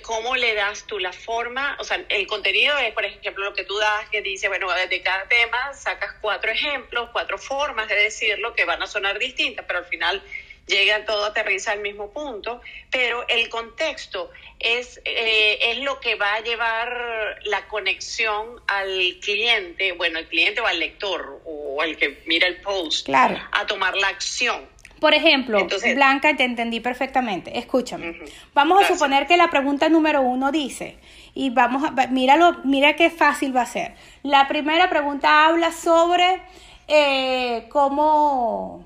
¿Cómo 0.03 0.36
le 0.36 0.53
das 0.53 0.86
tú 0.86 0.99
la 0.99 1.11
forma? 1.11 1.75
O 1.79 1.84
sea, 1.84 2.03
el 2.09 2.27
contenido 2.27 2.77
es, 2.77 2.93
por 2.93 3.03
ejemplo, 3.03 3.45
lo 3.45 3.53
que 3.53 3.63
tú 3.63 3.77
das, 3.77 4.07
que 4.09 4.21
dice, 4.21 4.47
bueno, 4.47 4.67
de 4.71 5.01
cada 5.01 5.27
tema 5.27 5.73
sacas 5.73 6.13
cuatro 6.21 6.51
ejemplos, 6.51 7.09
cuatro 7.11 7.39
formas 7.39 7.88
de 7.88 7.95
decirlo 7.95 8.53
que 8.53 8.65
van 8.65 8.84
a 8.84 8.88
sonar 8.88 9.17
distintas, 9.17 9.65
pero 9.65 9.79
al 9.79 9.86
final 9.86 10.21
llega 10.67 11.03
todo, 11.05 11.25
aterriza 11.25 11.71
al 11.71 11.79
mismo 11.79 12.11
punto. 12.11 12.61
Pero 12.91 13.27
el 13.27 13.49
contexto 13.49 14.32
es, 14.59 15.01
eh, 15.05 15.57
es 15.61 15.79
lo 15.79 15.99
que 15.99 16.15
va 16.15 16.36
a 16.36 16.41
llevar 16.41 17.39
la 17.43 17.67
conexión 17.67 18.61
al 18.67 19.17
cliente, 19.21 19.93
bueno, 19.93 20.19
el 20.19 20.27
cliente 20.27 20.61
o 20.61 20.67
al 20.67 20.79
lector 20.79 21.41
o 21.45 21.82
al 21.82 21.97
que 21.97 22.21
mira 22.25 22.47
el 22.47 22.57
post, 22.57 23.09
a 23.09 23.65
tomar 23.67 23.95
la 23.97 24.09
acción. 24.09 24.69
Por 25.02 25.16
ejemplo, 25.16 25.68
Blanca, 25.95 26.36
te 26.36 26.43
entendí 26.43 26.80
perfectamente. 26.80 27.58
Escúchame. 27.58 28.20
Vamos 28.54 28.84
a 28.84 28.88
suponer 28.88 29.26
que 29.26 29.36
la 29.36 29.49
pregunta 29.49 29.89
número 29.89 30.22
uno 30.22 30.52
dice, 30.52 30.99
y 31.34 31.49
vamos 31.49 31.84
a, 31.84 32.06
míralo, 32.06 32.58
mira 32.66 32.95
qué 32.95 33.10
fácil 33.10 33.56
va 33.58 33.64
a 33.64 33.66
ser. 33.66 33.95
La 34.22 34.47
primera 34.47 34.91
pregunta 34.91 35.47
habla 35.47 35.72
sobre 35.72 36.43
eh, 36.88 37.66
cómo, 37.70 38.86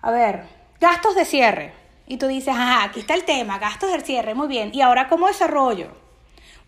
a 0.00 0.12
ver, 0.12 0.44
gastos 0.80 1.16
de 1.16 1.24
cierre. 1.24 1.72
Y 2.06 2.18
tú 2.18 2.28
dices, 2.28 2.54
ajá, 2.54 2.84
aquí 2.84 3.00
está 3.00 3.14
el 3.14 3.24
tema, 3.24 3.58
gastos 3.58 3.90
de 3.90 4.02
cierre, 4.02 4.36
muy 4.36 4.46
bien. 4.46 4.70
¿Y 4.72 4.80
ahora 4.80 5.08
cómo 5.08 5.26
desarrollo? 5.26 5.88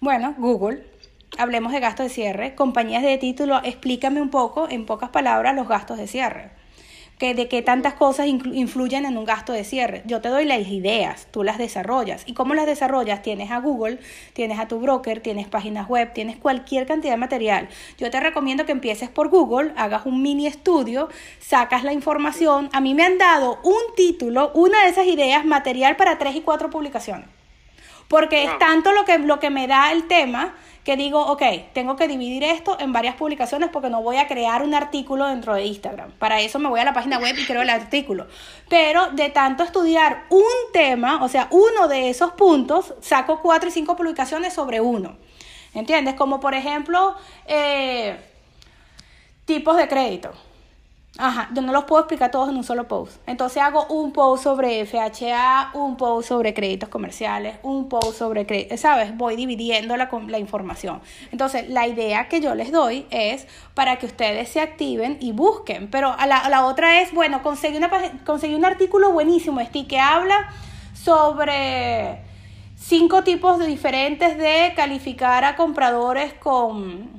Bueno, 0.01 0.35
Google, 0.37 0.85
hablemos 1.39 1.71
de 1.71 1.79
gastos 1.79 2.07
de 2.07 2.11
cierre. 2.11 2.57
Compañías 2.57 3.05
de 3.05 3.19
título, 3.19 3.61
explícame 3.63 4.21
un 4.21 4.31
poco, 4.31 4.67
en 4.69 4.85
pocas 4.85 5.11
palabras, 5.11 5.55
los 5.55 5.69
gastos 5.69 5.97
de 5.97 6.09
cierre 6.09 6.59
que 7.19 7.35
de 7.35 7.49
qué 7.49 7.63
tantas 7.63 7.95
cosas 7.95 8.27
influyen 8.29 9.05
en 9.05 9.19
un 9.19 9.25
gasto 9.25 9.53
de 9.53 9.65
cierre. 9.65 10.03
Yo 10.07 10.21
te 10.21 10.29
doy 10.29 10.45
las 10.45 10.67
ideas, 10.69 11.27
tú 11.31 11.43
las 11.43 11.59
desarrollas. 11.59 12.23
¿Y 12.27 12.35
cómo 12.35 12.55
las 12.55 12.67
desarrollas? 12.67 13.23
Tienes 13.23 13.51
a 13.51 13.59
Google, 13.59 13.99
tienes 14.33 14.59
a 14.59 14.69
tu 14.69 14.79
broker, 14.79 15.21
tienes 15.21 15.49
páginas 15.49 15.89
web, 15.89 16.13
tienes 16.13 16.37
cualquier 16.37 16.87
cantidad 16.87 17.15
de 17.15 17.19
material. 17.19 17.69
Yo 17.99 18.11
te 18.11 18.21
recomiendo 18.21 18.67
que 18.67 18.73
empieces 18.73 19.09
por 19.09 19.29
Google, 19.29 19.73
hagas 19.77 20.07
un 20.07 20.23
mini 20.23 20.47
estudio, 20.47 21.09
sacas 21.41 21.85
la 21.85 21.93
información. 21.93 22.71
A 22.73 22.81
mí 22.81 22.95
me 22.95 23.05
han 23.05 23.19
dado 23.19 23.59
un 23.65 23.95
título, 23.97 24.53
una 24.55 24.85
de 24.85 24.91
esas 24.91 25.07
ideas, 25.07 25.45
material 25.45 25.97
para 25.97 26.19
tres 26.19 26.37
y 26.37 26.41
cuatro 26.41 26.71
publicaciones. 26.71 27.38
Porque 28.09 28.45
es 28.45 28.59
tanto 28.59 28.93
lo 28.93 29.05
que, 29.05 29.19
lo 29.19 29.39
que 29.39 29.51
me 29.51 29.67
da 29.67 29.93
el 29.93 30.09
tema 30.09 30.55
que 30.89 30.97
digo, 30.97 31.21
ok, 31.27 31.43
tengo 31.75 31.97
que 31.97 32.09
dividir 32.09 32.43
esto 32.45 32.79
en 32.81 32.95
varias 32.95 33.15
publicaciones 33.15 33.69
porque 33.71 33.91
no 33.91 34.03
voy 34.03 34.17
a 34.17 34.27
crear 34.27 34.63
un 34.63 34.75
artículo 34.75 35.27
dentro 35.27 35.55
de 35.55 35.67
Instagram. 35.67 36.13
Para 36.13 36.41
eso 36.41 36.59
me 36.59 36.71
voy 36.71 36.81
a 36.81 36.85
la 36.85 36.95
página 36.95 37.19
web 37.19 37.37
y 37.39 37.45
creo 37.45 37.61
el 37.61 37.69
artículo. 37.69 38.27
Pero 38.71 39.11
de 39.11 39.29
tanto 39.29 39.63
estudiar 39.63 40.25
un 40.31 40.73
tema, 40.73 41.23
o 41.23 41.29
sea, 41.29 41.49
uno 41.51 41.89
de 41.89 42.09
esos 42.09 42.33
puntos, 42.33 42.95
saco 43.03 43.43
cuatro 43.43 43.69
y 43.69 43.73
cinco 43.73 43.97
publicaciones 43.97 44.55
sobre 44.55 44.81
uno. 44.81 45.19
¿Entiendes? 45.75 46.15
Como 46.15 46.41
por 46.41 46.55
ejemplo, 46.55 47.15
eh, 47.47 48.17
tipos 49.45 49.77
de 49.77 49.89
crédito. 49.89 50.33
Ajá, 51.21 51.49
yo 51.53 51.63
no 51.63 51.73
los 51.73 51.83
puedo 51.85 52.03
explicar 52.03 52.31
todos 52.31 52.49
en 52.49 52.57
un 52.57 52.63
solo 52.63 52.87
post. 52.87 53.21
Entonces 53.27 53.61
hago 53.61 53.87
un 53.87 54.13
post 54.13 54.45
sobre 54.45 54.87
FHA, 54.87 55.73
un 55.75 55.97
post 55.97 56.29
sobre 56.29 56.55
créditos 56.55 56.89
comerciales, 56.89 57.57
un 57.65 57.89
post 57.89 58.19
sobre 58.19 58.47
créditos, 58.47 58.79
¿sabes? 58.79 59.17
Voy 59.17 59.35
dividiendo 59.35 59.97
la, 59.97 60.09
la 60.29 60.39
información. 60.39 61.01
Entonces, 61.33 61.69
la 61.71 61.89
idea 61.89 62.29
que 62.29 62.41
yo 62.41 62.55
les 62.55 62.71
doy 62.71 63.07
es 63.11 63.49
para 63.75 63.97
que 63.97 64.07
ustedes 64.07 64.49
se 64.49 64.61
activen 64.61 65.17
y 65.21 65.33
busquen. 65.33 65.91
Pero 65.91 66.15
a 66.17 66.27
la, 66.29 66.49
la 66.49 66.65
otra 66.67 67.01
es, 67.01 67.13
bueno, 67.13 67.43
conseguí, 67.43 67.79
una, 67.79 67.91
conseguí 68.25 68.55
un 68.55 68.65
artículo 68.65 69.11
buenísimo, 69.11 69.59
este, 69.59 69.89
que 69.89 69.99
habla 69.99 70.51
sobre 70.95 72.23
cinco 72.77 73.25
tipos 73.25 73.59
de 73.59 73.67
diferentes 73.67 74.39
de 74.39 74.73
calificar 74.77 75.45
a 75.45 75.57
compradores 75.57 76.33
con, 76.35 77.11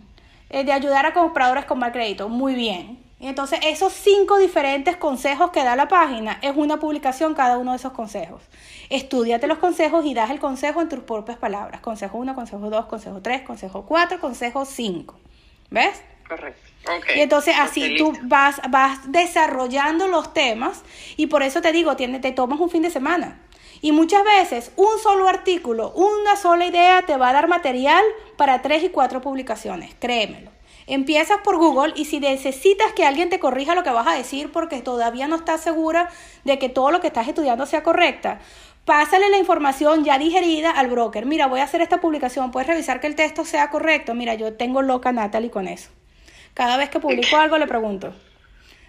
eh, 0.49 0.63
de 0.63 0.71
ayudar 0.71 1.05
a 1.05 1.13
compradores 1.13 1.65
con 1.65 1.79
mal 1.79 1.91
crédito. 1.91 2.29
Muy 2.29 2.55
bien 2.55 3.08
entonces 3.27 3.59
esos 3.63 3.91
cinco 3.91 4.37
diferentes 4.37 4.95
consejos 4.95 5.51
que 5.51 5.63
da 5.63 5.75
la 5.75 5.89
página 5.89 6.39
es 6.41 6.55
una 6.55 6.79
publicación 6.79 7.33
cada 7.33 7.57
uno 7.57 7.71
de 7.71 7.77
esos 7.77 7.91
consejos. 7.91 8.41
Estudiate 8.89 9.45
los 9.47 9.57
consejos 9.57 10.05
y 10.05 10.13
das 10.13 10.31
el 10.31 10.39
consejo 10.39 10.81
en 10.81 10.87
tus 10.87 10.99
propias 10.99 11.37
palabras. 11.37 11.81
Consejo 11.81 12.17
1, 12.17 12.33
consejo 12.33 12.69
2, 12.69 12.85
consejo 12.85 13.21
3, 13.21 13.41
consejo 13.41 13.85
4, 13.85 14.19
consejo 14.19 14.63
5. 14.63 15.19
¿Ves? 15.69 16.01
Correcto. 16.27 16.61
Y 17.15 17.19
entonces 17.19 17.55
así 17.59 17.97
tú 17.97 18.13
vas, 18.23 18.61
vas 18.69 19.11
desarrollando 19.11 20.07
los 20.07 20.33
temas 20.33 20.83
y 21.17 21.27
por 21.27 21.43
eso 21.43 21.61
te 21.61 21.71
digo, 21.71 21.95
te 21.95 22.31
tomas 22.31 22.59
un 22.59 22.69
fin 22.69 22.83
de 22.83 22.89
semana. 22.89 23.41
Y 23.81 23.91
muchas 23.91 24.23
veces 24.23 24.71
un 24.75 24.97
solo 25.01 25.27
artículo, 25.27 25.91
una 25.91 26.35
sola 26.35 26.65
idea 26.65 27.01
te 27.03 27.17
va 27.17 27.29
a 27.29 27.33
dar 27.33 27.47
material 27.47 28.03
para 28.37 28.61
tres 28.61 28.83
y 28.83 28.89
cuatro 28.89 29.21
publicaciones, 29.21 29.93
créemelo. 29.99 30.51
Empiezas 30.91 31.37
por 31.43 31.57
Google 31.57 31.93
y 31.95 32.05
si 32.05 32.19
necesitas 32.19 32.93
que 32.93 33.05
alguien 33.05 33.29
te 33.29 33.37
corrija 33.37 33.75
lo 33.75 33.83
que 33.83 33.91
vas 33.91 34.07
a 34.07 34.15
decir 34.15 34.51
porque 34.51 34.81
todavía 34.81 35.27
no 35.27 35.35
estás 35.35 35.61
segura 35.61 36.09
de 36.45 36.57
que 36.57 36.67
todo 36.67 36.89
lo 36.89 36.99
que 36.99 37.05
estás 37.05 37.27
estudiando 37.27 37.67
sea 37.67 37.83
correcta, 37.83 38.39
pásale 38.85 39.29
la 39.29 39.37
información 39.37 40.03
ya 40.03 40.17
digerida 40.17 40.71
al 40.71 40.87
broker. 40.87 41.27
Mira, 41.27 41.45
voy 41.45 41.59
a 41.59 41.65
hacer 41.65 41.81
esta 41.81 42.01
publicación, 42.01 42.49
puedes 42.49 42.67
revisar 42.67 42.99
que 42.99 43.05
el 43.05 43.13
texto 43.13 43.45
sea 43.45 43.69
correcto. 43.69 44.15
Mira, 44.15 44.33
yo 44.33 44.53
tengo 44.53 44.81
loca 44.81 45.11
Natalie 45.11 45.51
con 45.51 45.67
eso. 45.67 45.91
Cada 46.55 46.75
vez 46.75 46.89
que 46.89 46.99
publico 46.99 47.37
algo 47.37 47.59
le 47.59 47.67
pregunto. 47.67 48.15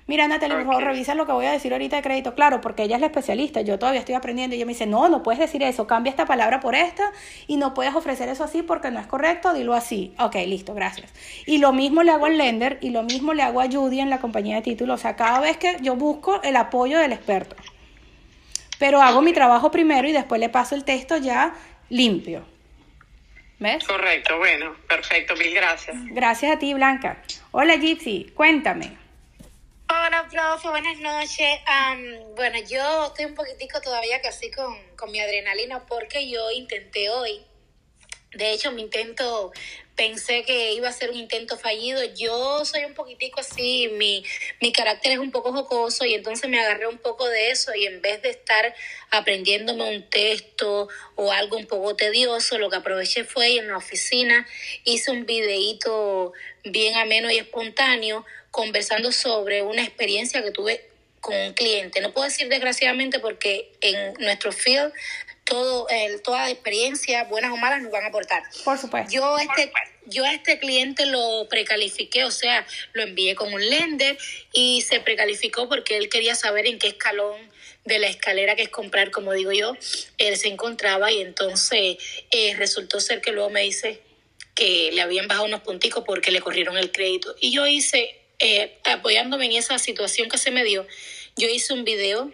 Mira, 0.06 0.26
Natalie, 0.26 0.56
por 0.56 0.66
favor, 0.66 0.84
revisa 0.84 1.14
lo 1.14 1.26
que 1.26 1.32
voy 1.32 1.46
a 1.46 1.52
decir 1.52 1.72
ahorita 1.72 1.96
de 1.96 2.02
crédito. 2.02 2.34
Claro, 2.34 2.60
porque 2.60 2.82
ella 2.82 2.96
es 2.96 3.00
la 3.00 3.06
especialista, 3.06 3.60
yo 3.60 3.78
todavía 3.78 4.00
estoy 4.00 4.14
aprendiendo. 4.14 4.54
Y 4.54 4.58
ella 4.58 4.66
me 4.66 4.72
dice, 4.72 4.86
no, 4.86 5.08
no 5.08 5.22
puedes 5.22 5.38
decir 5.38 5.62
eso, 5.62 5.86
cambia 5.86 6.10
esta 6.10 6.26
palabra 6.26 6.60
por 6.60 6.74
esta 6.74 7.12
y 7.46 7.56
no 7.56 7.74
puedes 7.74 7.94
ofrecer 7.94 8.28
eso 8.28 8.44
así 8.44 8.62
porque 8.62 8.90
no 8.90 8.98
es 8.98 9.06
correcto, 9.06 9.52
dilo 9.52 9.74
así. 9.74 10.14
Ok, 10.18 10.34
listo, 10.46 10.74
gracias. 10.74 11.12
Y 11.46 11.58
lo 11.58 11.72
mismo 11.72 12.02
le 12.02 12.10
hago 12.10 12.26
al 12.26 12.38
lender 12.38 12.78
y 12.80 12.90
lo 12.90 13.02
mismo 13.02 13.34
le 13.34 13.42
hago 13.42 13.60
a 13.60 13.68
Judy 13.70 14.00
en 14.00 14.10
la 14.10 14.18
compañía 14.18 14.56
de 14.56 14.62
títulos. 14.62 15.00
O 15.00 15.02
sea, 15.02 15.16
cada 15.16 15.40
vez 15.40 15.56
que 15.56 15.76
yo 15.80 15.96
busco 15.96 16.42
el 16.42 16.56
apoyo 16.56 16.98
del 16.98 17.12
experto. 17.12 17.56
Pero 18.78 19.02
hago 19.02 19.22
mi 19.22 19.32
trabajo 19.32 19.70
primero 19.70 20.08
y 20.08 20.12
después 20.12 20.40
le 20.40 20.48
paso 20.48 20.74
el 20.74 20.84
texto 20.84 21.18
ya 21.18 21.54
limpio. 21.90 22.44
¿Ves? 23.58 23.84
Correcto, 23.86 24.38
bueno, 24.38 24.74
perfecto, 24.88 25.36
mil 25.36 25.54
gracias. 25.54 25.94
Gracias 26.06 26.56
a 26.56 26.58
ti, 26.58 26.72
Blanca. 26.72 27.22
Hola, 27.50 27.76
Gypsy, 27.76 28.32
cuéntame. 28.34 28.96
Hola, 30.10 30.26
profe, 30.28 30.68
buenas 30.68 30.98
noches. 30.98 31.60
bueno, 32.34 32.58
yo 32.68 33.06
estoy 33.06 33.26
un 33.26 33.36
poquitico 33.36 33.80
todavía 33.80 34.20
casi 34.20 34.50
con, 34.50 34.76
con 34.96 35.12
mi 35.12 35.20
adrenalina 35.20 35.86
porque 35.86 36.28
yo 36.28 36.50
intenté 36.50 37.10
hoy. 37.10 37.46
De 38.32 38.52
hecho, 38.52 38.70
mi 38.70 38.82
intento 38.82 39.52
pensé 39.96 40.44
que 40.44 40.72
iba 40.72 40.88
a 40.88 40.92
ser 40.92 41.10
un 41.10 41.16
intento 41.16 41.58
fallido. 41.58 42.02
Yo 42.14 42.64
soy 42.64 42.84
un 42.84 42.94
poquitico 42.94 43.40
así, 43.40 43.88
mi, 43.92 44.24
mi 44.60 44.72
carácter 44.72 45.12
es 45.12 45.18
un 45.18 45.30
poco 45.30 45.52
jocoso 45.52 46.04
y 46.06 46.14
entonces 46.14 46.48
me 46.48 46.58
agarré 46.58 46.86
un 46.86 46.96
poco 46.96 47.28
de 47.28 47.50
eso 47.50 47.74
y 47.74 47.86
en 47.86 48.00
vez 48.00 48.22
de 48.22 48.30
estar 48.30 48.74
aprendiéndome 49.10 49.94
un 49.96 50.08
texto 50.08 50.88
o 51.16 51.32
algo 51.32 51.58
un 51.58 51.66
poco 51.66 51.96
tedioso, 51.96 52.56
lo 52.56 52.70
que 52.70 52.76
aproveché 52.76 53.24
fue 53.24 53.58
en 53.58 53.68
la 53.68 53.76
oficina, 53.76 54.46
hice 54.84 55.10
un 55.10 55.26
videíto 55.26 56.32
bien 56.64 56.96
ameno 56.96 57.30
y 57.30 57.36
espontáneo 57.36 58.24
conversando 58.50 59.12
sobre 59.12 59.62
una 59.62 59.82
experiencia 59.82 60.42
que 60.42 60.50
tuve 60.50 60.88
con 61.20 61.36
un 61.36 61.52
cliente. 61.52 62.00
No 62.00 62.12
puedo 62.12 62.26
decir 62.26 62.48
desgraciadamente 62.48 63.18
porque 63.18 63.72
en 63.80 64.14
nuestro 64.14 64.52
field 64.52 64.92
todo, 65.50 65.88
el, 65.88 66.22
toda 66.22 66.48
experiencia, 66.48 67.24
buenas 67.24 67.50
o 67.52 67.56
malas, 67.56 67.82
nos 67.82 67.90
van 67.90 68.04
a 68.04 68.06
aportar. 68.06 68.44
Por 68.64 68.78
supuesto. 68.78 69.12
Yo 69.12 69.36
este, 69.36 69.72
yo 70.06 70.24
a 70.24 70.32
este 70.32 70.60
cliente 70.60 71.06
lo 71.06 71.48
precalifiqué, 71.50 72.24
o 72.24 72.30
sea, 72.30 72.64
lo 72.92 73.02
envié 73.02 73.34
con 73.34 73.52
un 73.52 73.68
lender 73.68 74.16
y 74.52 74.82
se 74.82 75.00
precalificó 75.00 75.68
porque 75.68 75.96
él 75.96 76.08
quería 76.08 76.36
saber 76.36 76.66
en 76.66 76.78
qué 76.78 76.86
escalón 76.86 77.36
de 77.84 77.98
la 77.98 78.06
escalera 78.06 78.54
que 78.54 78.62
es 78.62 78.68
comprar, 78.68 79.10
como 79.10 79.32
digo 79.32 79.50
yo, 79.50 79.76
él 80.18 80.36
se 80.36 80.46
encontraba 80.46 81.10
y 81.10 81.20
entonces 81.20 81.96
eh, 82.30 82.54
resultó 82.56 83.00
ser 83.00 83.20
que 83.20 83.32
luego 83.32 83.50
me 83.50 83.62
dice 83.62 84.00
que 84.54 84.90
le 84.92 85.00
habían 85.00 85.26
bajado 85.26 85.46
unos 85.46 85.62
punticos 85.62 86.04
porque 86.06 86.30
le 86.30 86.40
corrieron 86.40 86.78
el 86.78 86.92
crédito. 86.92 87.34
Y 87.40 87.50
yo 87.50 87.66
hice, 87.66 88.14
eh, 88.38 88.78
apoyándome 88.84 89.46
en 89.46 89.52
esa 89.52 89.78
situación 89.78 90.28
que 90.28 90.38
se 90.38 90.52
me 90.52 90.62
dio, 90.62 90.86
yo 91.36 91.48
hice 91.48 91.72
un 91.72 91.84
video 91.84 92.32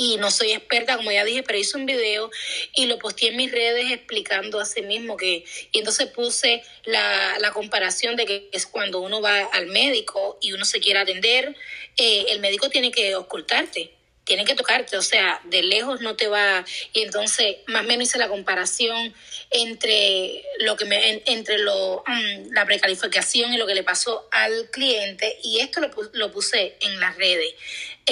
y 0.00 0.16
no 0.16 0.30
soy 0.30 0.52
experta, 0.52 0.96
como 0.96 1.12
ya 1.12 1.26
dije, 1.26 1.42
pero 1.42 1.58
hice 1.58 1.76
un 1.76 1.84
video 1.84 2.30
y 2.74 2.86
lo 2.86 2.98
posteé 2.98 3.28
en 3.28 3.36
mis 3.36 3.52
redes 3.52 3.92
explicando 3.92 4.58
a 4.58 4.64
sí 4.64 4.80
mismo 4.80 5.18
que, 5.18 5.44
y 5.72 5.78
entonces 5.78 6.06
puse 6.06 6.62
la, 6.84 7.38
la 7.38 7.52
comparación 7.52 8.16
de 8.16 8.24
que 8.24 8.48
es 8.50 8.66
cuando 8.66 9.00
uno 9.00 9.20
va 9.20 9.40
al 9.52 9.66
médico 9.66 10.38
y 10.40 10.54
uno 10.54 10.64
se 10.64 10.80
quiere 10.80 11.00
atender, 11.00 11.54
eh, 11.98 12.24
el 12.30 12.40
médico 12.40 12.70
tiene 12.70 12.90
que 12.90 13.14
ocultarte 13.14 13.92
tiene 14.30 14.44
que 14.44 14.54
tocarte, 14.54 14.96
o 14.96 15.02
sea, 15.02 15.40
de 15.46 15.64
lejos 15.64 16.02
no 16.02 16.14
te 16.14 16.28
va. 16.28 16.64
Y 16.92 17.02
entonces, 17.02 17.56
más 17.66 17.82
o 17.82 17.88
menos 17.88 18.06
hice 18.06 18.16
la 18.16 18.28
comparación 18.28 19.12
entre 19.50 20.44
lo 20.60 20.76
que 20.76 20.84
me, 20.84 21.22
entre 21.26 21.58
lo, 21.58 22.04
mm, 22.06 22.52
la 22.52 22.64
precalificación 22.64 23.52
y 23.52 23.56
lo 23.56 23.66
que 23.66 23.74
le 23.74 23.82
pasó 23.82 24.28
al 24.30 24.70
cliente, 24.70 25.36
y 25.42 25.58
esto 25.58 25.80
lo, 25.80 25.90
lo 26.12 26.30
puse 26.30 26.76
en 26.80 27.00
las 27.00 27.16
redes. 27.16 27.54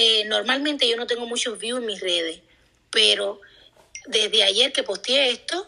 Eh, 0.01 0.24
normalmente 0.26 0.88
yo 0.88 0.96
no 0.96 1.09
tengo 1.09 1.26
muchos 1.26 1.59
views 1.59 1.80
en 1.80 1.86
mis 1.86 2.01
redes, 2.01 2.38
pero 2.88 3.40
desde 4.07 4.44
ayer 4.44 4.72
que 4.72 4.84
posteé 4.84 5.32
esto, 5.32 5.66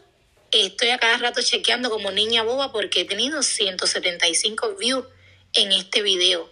estoy 0.52 0.90
a 0.90 0.98
cada 0.98 1.16
rato 1.16 1.42
chequeando 1.42 1.90
como 1.90 2.12
niña 2.12 2.44
boba 2.44 2.70
porque 2.70 3.00
he 3.00 3.04
tenido 3.04 3.42
175 3.42 4.76
views 4.76 5.04
en 5.52 5.72
este 5.72 6.02
video. 6.02 6.48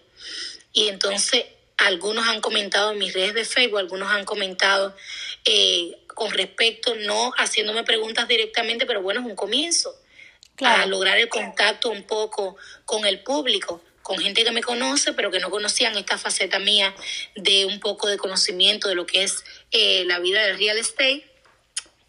Y 0.72 0.88
entonces 0.88 1.44
algunos 1.76 2.26
han 2.26 2.40
comentado 2.40 2.90
en 2.90 2.98
mis 2.98 3.14
redes 3.14 3.34
de 3.34 3.44
Facebook, 3.44 3.78
algunos 3.78 4.10
han 4.10 4.24
comentado 4.24 4.96
eh, 5.44 5.96
con 6.08 6.32
respecto, 6.32 6.96
no 6.96 7.30
haciéndome 7.38 7.84
preguntas 7.84 8.26
directamente, 8.26 8.86
pero 8.86 9.02
bueno, 9.02 9.20
es 9.20 9.26
un 9.26 9.36
comienzo. 9.36 9.94
A 10.60 10.84
lograr 10.86 11.16
el 11.18 11.28
contacto 11.28 11.90
un 11.90 12.02
poco 12.02 12.56
con 12.84 13.06
el 13.06 13.22
público, 13.22 13.80
con 14.08 14.18
gente 14.18 14.42
que 14.42 14.52
me 14.52 14.62
conoce, 14.62 15.12
pero 15.12 15.30
que 15.30 15.38
no 15.38 15.50
conocían 15.50 15.94
esta 15.98 16.16
faceta 16.16 16.58
mía 16.58 16.94
de 17.36 17.66
un 17.66 17.78
poco 17.78 18.08
de 18.08 18.16
conocimiento 18.16 18.88
de 18.88 18.94
lo 18.94 19.04
que 19.04 19.22
es 19.22 19.44
eh, 19.70 20.04
la 20.06 20.18
vida 20.18 20.42
del 20.46 20.56
real 20.56 20.78
estate. 20.78 21.26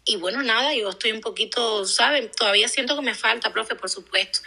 Y 0.06 0.16
bueno, 0.16 0.42
nada, 0.42 0.74
yo 0.74 0.88
estoy 0.88 1.12
un 1.12 1.20
poquito, 1.20 1.84
¿saben? 1.84 2.30
Todavía 2.34 2.68
siento 2.68 2.96
que 2.96 3.02
me 3.02 3.14
falta, 3.14 3.52
profe, 3.52 3.74
por 3.74 3.90
supuesto, 3.90 4.40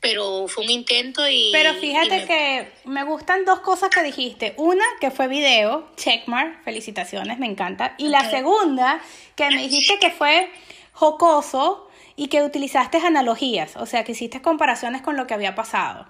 pero 0.00 0.48
fue 0.48 0.64
un 0.64 0.70
intento 0.70 1.26
y... 1.26 1.48
Pero 1.50 1.72
fíjate 1.76 2.26
que 2.26 2.72
me 2.84 3.04
gustan 3.04 3.46
dos 3.46 3.60
cosas 3.60 3.88
que 3.88 4.02
dijiste. 4.02 4.52
Una, 4.58 4.84
que 5.00 5.10
fue 5.10 5.28
video, 5.28 5.90
checkmark, 5.96 6.62
felicitaciones, 6.62 7.38
me 7.38 7.46
encanta. 7.46 7.94
Y 7.96 8.08
la 8.08 8.28
segunda, 8.28 9.00
que 9.34 9.48
me 9.48 9.62
dijiste 9.62 9.98
que 9.98 10.10
fue 10.10 10.52
jocoso 10.92 11.87
y 12.18 12.26
que 12.26 12.42
utilizaste 12.42 12.98
analogías, 12.98 13.76
o 13.76 13.86
sea, 13.86 14.02
que 14.02 14.10
hiciste 14.10 14.42
comparaciones 14.42 15.02
con 15.02 15.16
lo 15.16 15.28
que 15.28 15.34
había 15.34 15.54
pasado. 15.54 16.08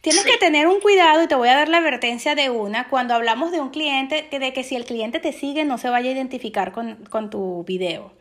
Tienes 0.00 0.24
que 0.24 0.38
tener 0.38 0.66
un 0.66 0.80
cuidado 0.80 1.22
y 1.22 1.28
te 1.28 1.34
voy 1.34 1.50
a 1.50 1.54
dar 1.54 1.68
la 1.68 1.76
advertencia 1.76 2.34
de 2.34 2.48
una 2.48 2.88
cuando 2.88 3.12
hablamos 3.12 3.52
de 3.52 3.60
un 3.60 3.68
cliente, 3.68 4.26
de 4.30 4.52
que 4.54 4.64
si 4.64 4.74
el 4.74 4.86
cliente 4.86 5.20
te 5.20 5.34
sigue 5.34 5.66
no 5.66 5.76
se 5.76 5.90
vaya 5.90 6.08
a 6.08 6.14
identificar 6.14 6.72
con, 6.72 7.04
con 7.10 7.28
tu 7.28 7.62
video. 7.64 8.14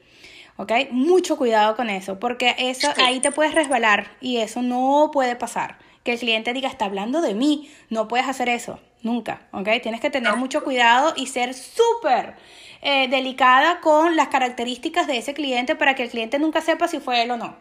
¿ok? 0.57 0.71
Mucho 0.91 1.37
cuidado 1.37 1.77
con 1.77 1.89
eso, 1.89 2.19
porque 2.19 2.55
eso 2.57 2.89
ahí 2.97 3.21
te 3.21 3.31
puedes 3.31 3.55
resbalar 3.55 4.11
y 4.19 4.37
eso 4.37 4.61
no 4.61 5.09
puede 5.13 5.37
pasar. 5.37 5.77
Que 6.03 6.11
el 6.11 6.19
cliente 6.19 6.51
diga, 6.51 6.67
está 6.67 6.85
hablando 6.85 7.21
de 7.21 7.35
mí, 7.35 7.71
no 7.89 8.09
puedes 8.09 8.27
hacer 8.27 8.49
eso, 8.49 8.81
nunca, 9.01 9.47
¿ok? 9.53 9.69
Tienes 9.81 10.01
que 10.01 10.09
tener 10.09 10.35
mucho 10.35 10.61
cuidado 10.61 11.13
y 11.15 11.27
ser 11.27 11.53
súper 11.53 12.35
eh, 12.81 13.07
delicada 13.07 13.79
con 13.81 14.15
las 14.15 14.29
características 14.29 15.07
de 15.07 15.17
ese 15.17 15.33
cliente 15.33 15.75
para 15.75 15.95
que 15.95 16.03
el 16.03 16.09
cliente 16.09 16.39
nunca 16.39 16.61
sepa 16.61 16.87
si 16.87 16.99
fue 16.99 17.21
él 17.23 17.31
o 17.31 17.37
no. 17.37 17.57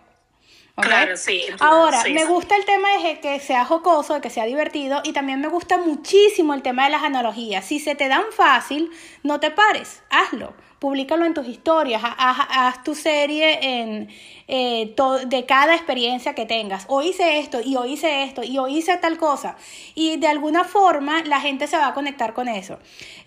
Claro, 0.76 1.16
sí. 1.16 1.42
Ahora, 1.58 2.04
me 2.04 2.24
gusta 2.24 2.54
el 2.56 2.64
tema 2.64 2.88
de 3.02 3.18
que 3.18 3.40
sea 3.40 3.64
jocoso, 3.64 4.14
de 4.14 4.20
que 4.20 4.30
sea 4.30 4.44
divertido 4.44 5.00
y 5.02 5.12
también 5.12 5.40
me 5.40 5.48
gusta 5.48 5.76
muchísimo 5.76 6.54
el 6.54 6.62
tema 6.62 6.84
de 6.84 6.90
las 6.90 7.02
analogías. 7.02 7.64
Si 7.64 7.80
se 7.80 7.96
te 7.96 8.06
dan 8.06 8.22
fácil, 8.30 8.92
no 9.24 9.40
te 9.40 9.50
pares, 9.50 10.02
hazlo 10.08 10.54
públicalo 10.78 11.24
en 11.26 11.34
tus 11.34 11.46
historias, 11.46 12.02
haz, 12.04 12.82
tu 12.84 12.94
serie 12.94 13.58
en, 13.62 14.08
eh, 14.48 14.94
de 15.26 15.46
cada 15.46 15.74
experiencia 15.74 16.34
que 16.34 16.46
tengas. 16.46 16.84
O 16.88 17.02
hice 17.02 17.38
esto, 17.38 17.60
y 17.64 17.76
o 17.76 17.84
hice 17.84 18.24
esto, 18.24 18.42
y 18.42 18.58
o 18.58 18.66
hice 18.66 18.96
tal 18.96 19.18
cosa. 19.18 19.56
Y 19.94 20.16
de 20.16 20.26
alguna 20.26 20.64
forma 20.64 21.22
la 21.24 21.40
gente 21.40 21.66
se 21.66 21.76
va 21.76 21.88
a 21.88 21.94
conectar 21.94 22.34
con 22.34 22.48
eso. 22.48 22.78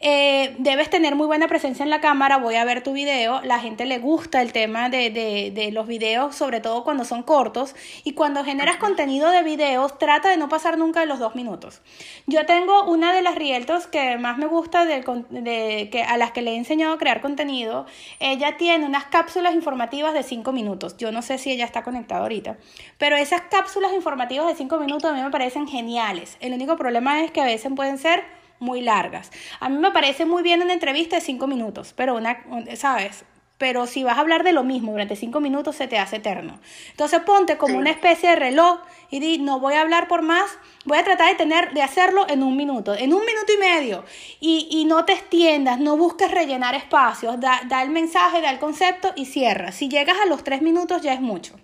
Eh, 0.01 0.55
debes 0.57 0.89
tener 0.89 1.15
muy 1.15 1.27
buena 1.27 1.47
presencia 1.47 1.83
en 1.83 1.89
la 1.89 2.01
cámara, 2.01 2.37
voy 2.37 2.55
a 2.55 2.65
ver 2.65 2.83
tu 2.83 2.91
video, 2.93 3.41
la 3.43 3.59
gente 3.59 3.85
le 3.85 3.99
gusta 3.99 4.41
el 4.41 4.51
tema 4.51 4.89
de, 4.89 5.11
de, 5.11 5.51
de 5.53 5.71
los 5.71 5.87
videos, 5.87 6.35
sobre 6.35 6.59
todo 6.59 6.83
cuando 6.83 7.05
son 7.05 7.23
cortos 7.23 7.75
y 8.03 8.13
cuando 8.13 8.43
generas 8.43 8.77
contenido 8.77 9.29
de 9.29 9.43
videos 9.43 9.99
trata 9.99 10.29
de 10.29 10.37
no 10.37 10.49
pasar 10.49 10.77
nunca 10.77 11.01
de 11.01 11.05
los 11.05 11.19
dos 11.19 11.35
minutos. 11.35 11.81
Yo 12.25 12.45
tengo 12.45 12.83
una 12.85 13.13
de 13.13 13.21
las 13.21 13.35
Rieltos 13.35 13.87
que 13.87 14.17
más 14.17 14.37
me 14.37 14.47
gusta 14.47 14.85
de, 14.85 15.03
de, 15.29 15.89
que, 15.91 16.03
a 16.03 16.17
las 16.17 16.31
que 16.31 16.41
le 16.41 16.51
he 16.51 16.55
enseñado 16.55 16.93
a 16.93 16.97
crear 16.97 17.21
contenido. 17.21 17.85
Ella 18.19 18.57
tiene 18.57 18.85
unas 18.85 19.05
cápsulas 19.05 19.53
informativas 19.53 20.13
de 20.13 20.23
cinco 20.23 20.51
minutos. 20.51 20.97
Yo 20.97 21.10
no 21.11 21.21
sé 21.21 21.37
si 21.37 21.51
ella 21.51 21.65
está 21.65 21.83
conectada 21.83 22.21
ahorita, 22.21 22.57
pero 22.97 23.15
esas 23.15 23.41
cápsulas 23.41 23.93
informativas 23.93 24.47
de 24.47 24.55
cinco 24.55 24.79
minutos 24.79 25.11
a 25.11 25.13
mí 25.13 25.21
me 25.21 25.31
parecen 25.31 25.67
geniales. 25.67 26.37
El 26.39 26.53
único 26.53 26.77
problema 26.77 27.23
es 27.23 27.31
que 27.31 27.41
a 27.41 27.45
veces 27.45 27.71
pueden 27.75 27.97
ser 27.97 28.23
muy 28.59 28.81
largas. 28.81 29.31
A 29.59 29.69
mí 29.69 29.77
me 29.77 29.91
parece 29.91 30.25
muy 30.25 30.43
bien 30.43 30.61
una 30.61 30.73
entrevista 30.73 31.15
de 31.15 31.21
cinco 31.21 31.47
minutos, 31.47 31.93
pero 31.95 32.15
una, 32.15 32.43
¿sabes? 32.75 33.25
Pero 33.61 33.85
si 33.85 34.03
vas 34.03 34.17
a 34.17 34.21
hablar 34.21 34.43
de 34.43 34.53
lo 34.53 34.63
mismo 34.63 34.91
durante 34.91 35.15
cinco 35.15 35.39
minutos 35.39 35.75
se 35.75 35.87
te 35.87 35.99
hace 35.99 36.15
eterno. 36.15 36.59
Entonces 36.89 37.19
ponte 37.19 37.59
como 37.59 37.77
una 37.77 37.91
especie 37.91 38.29
de 38.29 38.35
reloj 38.35 38.79
y 39.11 39.19
di, 39.19 39.37
no 39.37 39.59
voy 39.59 39.75
a 39.75 39.81
hablar 39.81 40.07
por 40.07 40.23
más, 40.23 40.49
voy 40.83 40.97
a 40.97 41.03
tratar 41.03 41.29
de 41.29 41.35
tener, 41.35 41.71
de 41.71 41.83
hacerlo 41.83 42.25
en 42.27 42.41
un 42.41 42.57
minuto, 42.57 42.95
en 42.95 43.13
un 43.13 43.23
minuto 43.23 43.53
y 43.53 43.57
medio. 43.57 44.03
Y, 44.39 44.67
y 44.71 44.85
no 44.85 45.05
te 45.05 45.13
extiendas, 45.13 45.79
no 45.79 45.95
busques 45.95 46.31
rellenar 46.31 46.73
espacios, 46.73 47.39
da, 47.39 47.61
da 47.67 47.83
el 47.83 47.91
mensaje, 47.91 48.41
da 48.41 48.49
el 48.49 48.57
concepto 48.57 49.13
y 49.15 49.27
cierra. 49.27 49.71
Si 49.71 49.89
llegas 49.89 50.17
a 50.19 50.25
los 50.25 50.43
tres 50.43 50.63
minutos 50.63 51.03
ya 51.03 51.13
es 51.13 51.21
mucho. 51.21 51.59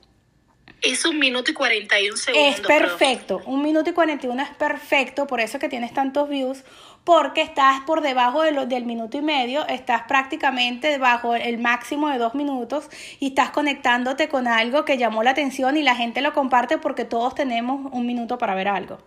Es 0.81 1.03
un 1.05 1.17
minuto 1.17 1.49
y 1.49 1.55
41 1.55 2.15
segundos. 2.15 2.53
Es 2.53 2.61
perfecto, 2.61 3.41
un 3.45 3.63
minuto 3.63 3.89
y 3.89 3.93
41 3.93 4.43
es 4.43 4.49
perfecto, 4.51 5.25
por 5.25 5.39
eso 5.39 5.57
que 5.57 5.69
tienes 5.69 5.91
tantos 5.93 6.29
views, 6.29 6.63
porque 7.07 7.41
estás 7.41 7.79
por 7.85 8.01
debajo 8.01 8.41
de 8.41 8.51
lo, 8.51 8.65
del 8.65 8.85
minuto 8.85 9.15
y 9.15 9.21
medio, 9.21 9.65
estás 9.69 10.01
prácticamente 10.09 10.89
debajo 10.89 11.35
el 11.35 11.57
máximo 11.57 12.09
de 12.09 12.17
dos 12.17 12.35
minutos 12.35 12.89
y 13.21 13.27
estás 13.27 13.51
conectándote 13.51 14.27
con 14.27 14.45
algo 14.45 14.83
que 14.83 14.97
llamó 14.97 15.23
la 15.23 15.31
atención 15.31 15.77
y 15.77 15.83
la 15.83 15.95
gente 15.95 16.21
lo 16.21 16.33
comparte 16.33 16.77
porque 16.79 17.05
todos 17.05 17.33
tenemos 17.33 17.89
un 17.93 18.05
minuto 18.05 18.37
para 18.37 18.55
ver 18.55 18.67
algo. 18.67 18.97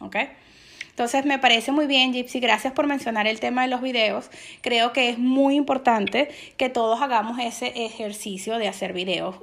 ¿Ok? 0.00 0.16
Entonces 0.94 1.26
me 1.26 1.40
parece 1.40 1.72
muy 1.72 1.88
bien, 1.88 2.12
Gypsy, 2.12 2.38
gracias 2.38 2.72
por 2.72 2.86
mencionar 2.86 3.26
el 3.26 3.40
tema 3.40 3.62
de 3.62 3.68
los 3.68 3.80
videos. 3.80 4.30
Creo 4.60 4.92
que 4.92 5.08
es 5.08 5.18
muy 5.18 5.56
importante 5.56 6.28
que 6.56 6.68
todos 6.68 7.02
hagamos 7.02 7.40
ese 7.40 7.72
ejercicio 7.84 8.58
de 8.58 8.68
hacer 8.68 8.92
videos. 8.92 9.34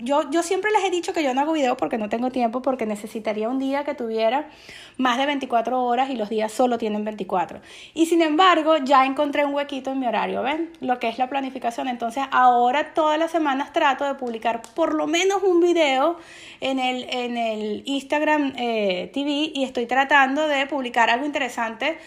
Yo, 0.00 0.30
yo 0.30 0.42
siempre 0.44 0.70
les 0.70 0.84
he 0.84 0.90
dicho 0.90 1.12
que 1.12 1.24
yo 1.24 1.34
no 1.34 1.40
hago 1.40 1.54
videos 1.54 1.76
porque 1.76 1.98
no 1.98 2.08
tengo 2.08 2.30
tiempo, 2.30 2.62
porque 2.62 2.86
necesitaría 2.86 3.48
un 3.48 3.58
día 3.58 3.82
que 3.82 3.96
tuviera 3.96 4.48
más 4.96 5.18
de 5.18 5.26
24 5.26 5.82
horas 5.82 6.08
y 6.08 6.14
los 6.14 6.28
días 6.28 6.52
solo 6.52 6.78
tienen 6.78 7.04
24. 7.04 7.60
Y 7.94 8.06
sin 8.06 8.22
embargo, 8.22 8.76
ya 8.76 9.04
encontré 9.04 9.44
un 9.44 9.54
huequito 9.54 9.90
en 9.90 9.98
mi 9.98 10.06
horario, 10.06 10.44
¿ven? 10.44 10.70
Lo 10.80 11.00
que 11.00 11.08
es 11.08 11.18
la 11.18 11.28
planificación. 11.28 11.88
Entonces 11.88 12.22
ahora 12.30 12.94
todas 12.94 13.18
las 13.18 13.32
semanas 13.32 13.72
trato 13.72 14.04
de 14.04 14.14
publicar 14.14 14.62
por 14.76 14.94
lo 14.94 15.08
menos 15.08 15.42
un 15.42 15.60
video 15.60 16.16
en 16.60 16.78
el, 16.78 17.06
en 17.10 17.36
el 17.36 17.82
Instagram 17.86 18.52
eh, 18.56 19.10
TV 19.12 19.50
y 19.52 19.64
estoy 19.64 19.86
tratando 19.86 20.46
de 20.46 20.68
publicar 20.68 20.91
algo 21.00 21.26
interesante, 21.26 21.98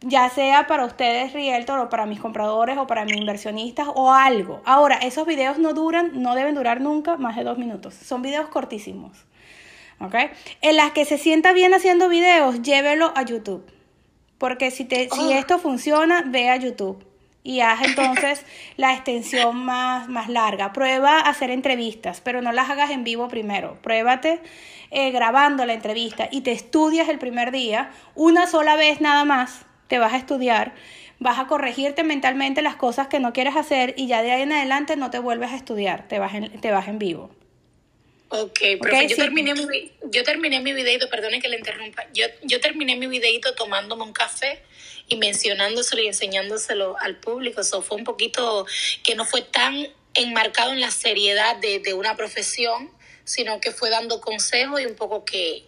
ya 0.00 0.28
sea 0.28 0.66
para 0.66 0.84
ustedes 0.84 1.32
Realtor 1.32 1.78
o 1.78 1.88
para 1.88 2.06
mis 2.06 2.20
compradores 2.20 2.76
o 2.78 2.86
para 2.86 3.04
mis 3.04 3.16
inversionistas 3.16 3.88
o 3.94 4.12
algo. 4.12 4.60
Ahora, 4.64 4.96
esos 4.96 5.26
videos 5.26 5.58
no 5.58 5.72
duran, 5.72 6.22
no 6.22 6.34
deben 6.34 6.54
durar 6.54 6.80
nunca 6.80 7.16
más 7.16 7.36
de 7.36 7.44
dos 7.44 7.58
minutos. 7.58 7.94
Son 7.94 8.22
videos 8.22 8.48
cortísimos. 8.48 9.26
¿Ok? 9.98 10.14
En 10.60 10.76
las 10.76 10.92
que 10.92 11.06
se 11.06 11.16
sienta 11.16 11.52
bien 11.52 11.72
haciendo 11.72 12.08
videos, 12.08 12.60
llévelo 12.60 13.12
a 13.16 13.22
YouTube. 13.22 13.64
Porque 14.36 14.70
si, 14.70 14.84
te, 14.84 15.08
si 15.08 15.20
oh. 15.20 15.30
esto 15.30 15.58
funciona, 15.58 16.22
ve 16.26 16.50
a 16.50 16.56
YouTube 16.56 17.05
y 17.46 17.60
haz 17.60 17.80
entonces 17.82 18.44
la 18.76 18.92
extensión 18.92 19.64
más, 19.64 20.08
más 20.08 20.28
larga. 20.28 20.72
Prueba 20.72 21.20
hacer 21.20 21.50
entrevistas, 21.50 22.20
pero 22.20 22.42
no 22.42 22.50
las 22.50 22.68
hagas 22.68 22.90
en 22.90 23.04
vivo 23.04 23.28
primero. 23.28 23.78
Pruébate 23.82 24.40
eh, 24.90 25.12
grabando 25.12 25.64
la 25.64 25.72
entrevista 25.72 26.28
y 26.30 26.40
te 26.40 26.50
estudias 26.50 27.08
el 27.08 27.18
primer 27.18 27.52
día, 27.52 27.92
una 28.16 28.48
sola 28.48 28.74
vez 28.74 29.00
nada 29.00 29.24
más, 29.24 29.64
te 29.86 29.98
vas 29.98 30.12
a 30.12 30.16
estudiar, 30.16 30.74
vas 31.20 31.38
a 31.38 31.46
corregirte 31.46 32.02
mentalmente 32.02 32.62
las 32.62 32.74
cosas 32.74 33.06
que 33.06 33.20
no 33.20 33.32
quieres 33.32 33.54
hacer 33.54 33.94
y 33.96 34.08
ya 34.08 34.22
de 34.22 34.32
ahí 34.32 34.42
en 34.42 34.52
adelante 34.52 34.96
no 34.96 35.10
te 35.10 35.20
vuelves 35.20 35.52
a 35.52 35.56
estudiar, 35.56 36.08
te 36.08 36.18
vas 36.18 36.34
en, 36.34 36.60
te 36.60 36.70
vas 36.72 36.88
en 36.88 36.98
vivo. 36.98 37.30
Ok, 38.28 38.58
profe, 38.80 39.06
yo, 39.06 39.16
terminé 39.16 39.54
mi, 39.54 39.92
yo 40.10 40.24
terminé 40.24 40.58
mi 40.58 40.72
videito, 40.72 41.08
perdone 41.08 41.40
que 41.40 41.48
le 41.48 41.58
interrumpa, 41.58 42.06
yo, 42.12 42.26
yo 42.42 42.60
terminé 42.60 42.96
mi 42.96 43.06
videito 43.06 43.54
tomándome 43.54 44.02
un 44.02 44.12
café 44.12 44.64
y 45.08 45.16
mencionándoselo 45.16 46.02
y 46.02 46.08
enseñándoselo 46.08 46.96
al 47.00 47.16
público. 47.16 47.60
Eso 47.60 47.82
fue 47.82 47.96
un 47.96 48.04
poquito 48.04 48.66
que 49.02 49.14
no 49.14 49.24
fue 49.24 49.42
tan 49.42 49.88
enmarcado 50.14 50.72
en 50.72 50.80
la 50.80 50.90
seriedad 50.90 51.56
de, 51.56 51.78
de 51.78 51.94
una 51.94 52.16
profesión, 52.16 52.90
sino 53.24 53.60
que 53.60 53.72
fue 53.72 53.90
dando 53.90 54.20
consejos 54.20 54.80
y 54.80 54.86
un 54.86 54.94
poco 54.94 55.24
que... 55.24 55.64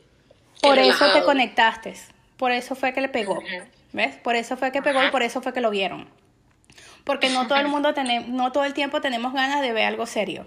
por 0.62 0.78
eso 0.78 1.12
te 1.12 1.22
conectaste, 1.22 1.94
por 2.36 2.52
eso 2.52 2.74
fue 2.74 2.94
que 2.94 3.00
le 3.00 3.08
pegó, 3.08 3.42
¿ves? 3.92 4.16
Por 4.16 4.36
eso 4.36 4.56
fue 4.56 4.72
que 4.72 4.80
pegó 4.80 5.04
y 5.04 5.10
por 5.10 5.22
eso 5.22 5.42
fue 5.42 5.52
que 5.52 5.60
lo 5.60 5.70
vieron. 5.70 6.08
Porque 7.04 7.30
no 7.30 7.46
todo 7.46 7.58
el 7.58 7.68
mundo, 7.68 7.94
tenemos, 7.94 8.28
no 8.28 8.52
todo 8.52 8.64
el 8.64 8.74
tiempo 8.74 9.00
tenemos 9.00 9.34
ganas 9.34 9.60
de 9.60 9.72
ver 9.72 9.84
algo 9.84 10.06
serio. 10.06 10.46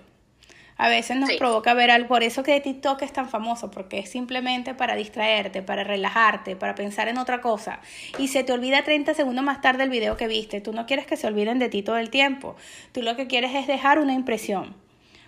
A 0.82 0.89
veces 0.89 1.15
nos 1.15 1.32
provoca 1.34 1.75
ver 1.75 1.91
algo, 1.91 2.07
por 2.07 2.23
eso 2.23 2.41
que 2.41 2.59
TikTok 2.59 3.03
es 3.03 3.13
tan 3.13 3.29
famoso, 3.29 3.69
porque 3.69 3.99
es 3.99 4.09
simplemente 4.09 4.73
para 4.73 4.95
distraerte, 4.95 5.61
para 5.61 5.84
relajarte, 5.84 6.55
para 6.55 6.73
pensar 6.73 7.07
en 7.07 7.19
otra 7.19 7.39
cosa. 7.39 7.82
Y 8.17 8.29
se 8.29 8.43
te 8.43 8.51
olvida 8.51 8.84
30 8.84 9.13
segundos 9.13 9.45
más 9.45 9.61
tarde 9.61 9.84
el 9.84 9.91
video 9.91 10.17
que 10.17 10.27
viste. 10.27 10.59
Tú 10.59 10.73
no 10.73 10.88
quieres 10.88 11.05
que 11.05 11.17
se 11.17 11.27
olviden 11.27 11.59
de 11.59 11.69
ti 11.69 11.84
todo 11.84 11.97
el 11.97 12.09
tiempo. 12.09 12.55
Tú 12.93 13.03
lo 13.03 13.15
que 13.15 13.27
quieres 13.27 13.53
es 13.53 13.67
dejar 13.67 13.99
una 13.99 14.13
impresión. 14.13 14.73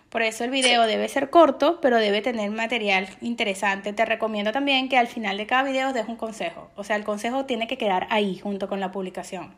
Por 0.09 0.23
eso 0.23 0.43
el 0.43 0.49
video 0.49 0.87
debe 0.87 1.07
ser 1.07 1.29
corto, 1.29 1.79
pero 1.81 1.97
debe 1.97 2.23
tener 2.23 2.49
material 2.49 3.07
interesante. 3.21 3.93
Te 3.93 4.05
recomiendo 4.05 4.53
también 4.53 4.89
que 4.89 4.97
al 4.97 5.07
final 5.07 5.37
de 5.37 5.45
cada 5.45 5.61
video 5.61 5.93
des 5.93 6.07
un 6.07 6.15
consejo. 6.15 6.71
O 6.75 6.83
sea, 6.83 6.95
el 6.95 7.03
consejo 7.03 7.45
tiene 7.45 7.67
que 7.67 7.77
quedar 7.77 8.07
ahí 8.09 8.39
junto 8.39 8.67
con 8.67 8.79
la 8.79 8.91
publicación. 8.91 9.53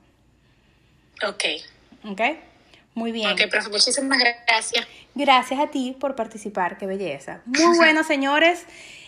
Ok. 1.26 1.46
Ok. 2.04 2.22
Muy 2.96 3.12
bien. 3.12 3.30
Ok, 3.32 3.42
profe, 3.52 3.70
muchísimas 3.70 4.18
gracias. 4.18 4.88
Gracias 5.14 5.60
a 5.60 5.68
ti 5.68 5.96
por 6.00 6.16
participar, 6.16 6.78
qué 6.78 6.88
belleza. 6.88 7.42
Muy 7.46 7.78
bueno, 7.78 8.04
señores. 8.04 8.66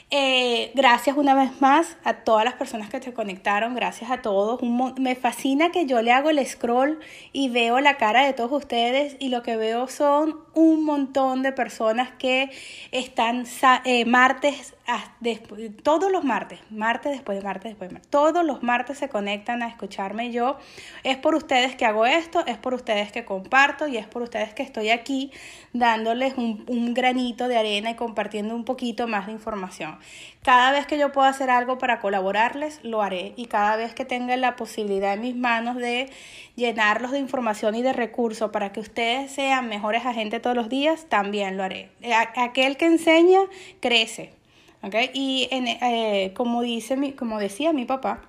Eh, 0.09 0.71
gracias 0.73 1.17
una 1.17 1.35
vez 1.35 1.59
más 1.59 1.97
a 2.05 2.13
todas 2.13 2.45
las 2.45 2.53
personas 2.53 2.89
que 2.89 3.01
se 3.01 3.13
conectaron, 3.13 3.75
gracias 3.75 4.09
a 4.09 4.21
todos. 4.21 4.61
me 4.97 5.15
fascina 5.15 5.69
que 5.71 5.85
yo 5.85 6.01
le 6.01 6.13
hago 6.13 6.29
el 6.29 6.45
scroll 6.45 7.01
y 7.33 7.49
veo 7.49 7.81
la 7.81 7.97
cara 7.97 8.25
de 8.25 8.31
todos 8.31 8.53
ustedes 8.53 9.17
y 9.19 9.27
lo 9.27 9.43
que 9.43 9.57
veo 9.57 9.89
son 9.89 10.39
un 10.53 10.85
montón 10.85 11.43
de 11.43 11.51
personas 11.51 12.09
que 12.17 12.49
están 12.93 13.45
eh, 13.83 14.05
martes, 14.05 14.75
después, 15.19 15.71
todos 15.83 16.11
los 16.11 16.23
martes, 16.23 16.59
martes 16.69 17.11
después 17.11 17.38
de 17.38 17.43
martes 17.43 17.71
después 17.71 17.89
de 17.89 17.95
martes, 17.95 18.09
todos 18.09 18.45
los 18.45 18.63
martes 18.63 18.97
se 18.97 19.09
conectan 19.09 19.61
a 19.61 19.67
escucharme 19.67 20.31
yo. 20.31 20.57
Es 21.03 21.17
por 21.17 21.35
ustedes 21.35 21.75
que 21.75 21.85
hago 21.85 22.05
esto, 22.05 22.45
es 22.45 22.57
por 22.57 22.73
ustedes 22.73 23.11
que 23.11 23.25
comparto 23.25 23.88
y 23.88 23.97
es 23.97 24.07
por 24.07 24.21
ustedes 24.21 24.53
que 24.53 24.63
estoy 24.63 24.89
aquí 24.89 25.31
dándoles 25.73 26.38
un, 26.38 26.63
un 26.67 26.93
granito 26.93 27.47
de 27.47 27.57
arena 27.57 27.91
y 27.91 27.95
compartiendo 27.95 28.55
un 28.55 28.63
poquito 28.63 29.07
más 29.07 29.25
de 29.25 29.33
información. 29.33 29.99
Cada 30.41 30.71
vez 30.71 30.85
que 30.88 30.97
yo 30.97 31.11
pueda 31.11 31.27
hacer 31.27 31.49
algo 31.49 31.77
para 31.77 31.99
colaborarles, 31.99 32.79
lo 32.83 33.01
haré 33.01 33.33
y 33.35 33.47
cada 33.47 33.75
vez 33.75 33.93
que 33.93 34.05
tenga 34.05 34.38
la 34.38 34.55
posibilidad 34.55 35.13
en 35.13 35.21
mis 35.21 35.35
manos 35.35 35.75
de 35.75 36.09
llenarlos 36.55 37.11
de 37.11 37.19
información 37.19 37.75
y 37.75 37.81
de 37.81 37.91
recursos 37.91 38.51
para 38.51 38.71
que 38.71 38.79
ustedes 38.79 39.31
sean 39.31 39.67
mejores 39.67 40.05
agentes 40.05 40.41
todos 40.41 40.55
los 40.55 40.69
días, 40.69 41.07
también 41.09 41.57
lo 41.57 41.63
haré. 41.63 41.89
Aquel 42.35 42.77
que 42.77 42.85
enseña, 42.85 43.41
crece. 43.81 44.36
¿Okay? 44.82 45.09
Y 45.13 45.47
eh, 45.51 46.32
como, 46.36 46.61
dice 46.61 46.97
mi, 46.97 47.13
como 47.13 47.39
decía 47.39 47.73
mi 47.73 47.86
papá, 47.86 48.21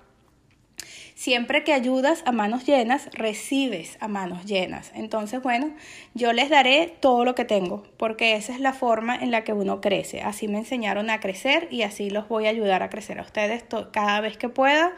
Siempre 1.19 1.65
que 1.65 1.73
ayudas 1.73 2.23
a 2.25 2.31
manos 2.31 2.65
llenas, 2.65 3.09
recibes 3.11 3.97
a 3.99 4.07
manos 4.07 4.45
llenas. 4.45 4.93
Entonces, 4.95 5.43
bueno, 5.43 5.75
yo 6.13 6.31
les 6.31 6.49
daré 6.49 6.95
todo 7.01 7.25
lo 7.25 7.35
que 7.35 7.43
tengo, 7.43 7.83
porque 7.97 8.35
esa 8.35 8.53
es 8.53 8.61
la 8.61 8.71
forma 8.71 9.17
en 9.17 9.29
la 9.29 9.43
que 9.43 9.51
uno 9.51 9.81
crece. 9.81 10.21
Así 10.21 10.47
me 10.47 10.59
enseñaron 10.59 11.09
a 11.09 11.19
crecer 11.19 11.67
y 11.71 11.81
así 11.81 12.09
los 12.09 12.29
voy 12.29 12.45
a 12.45 12.51
ayudar 12.51 12.83
a 12.83 12.89
crecer 12.89 13.19
a 13.19 13.23
ustedes 13.23 13.65
cada 13.91 14.21
vez 14.21 14.37
que 14.37 14.47
pueda. 14.47 14.93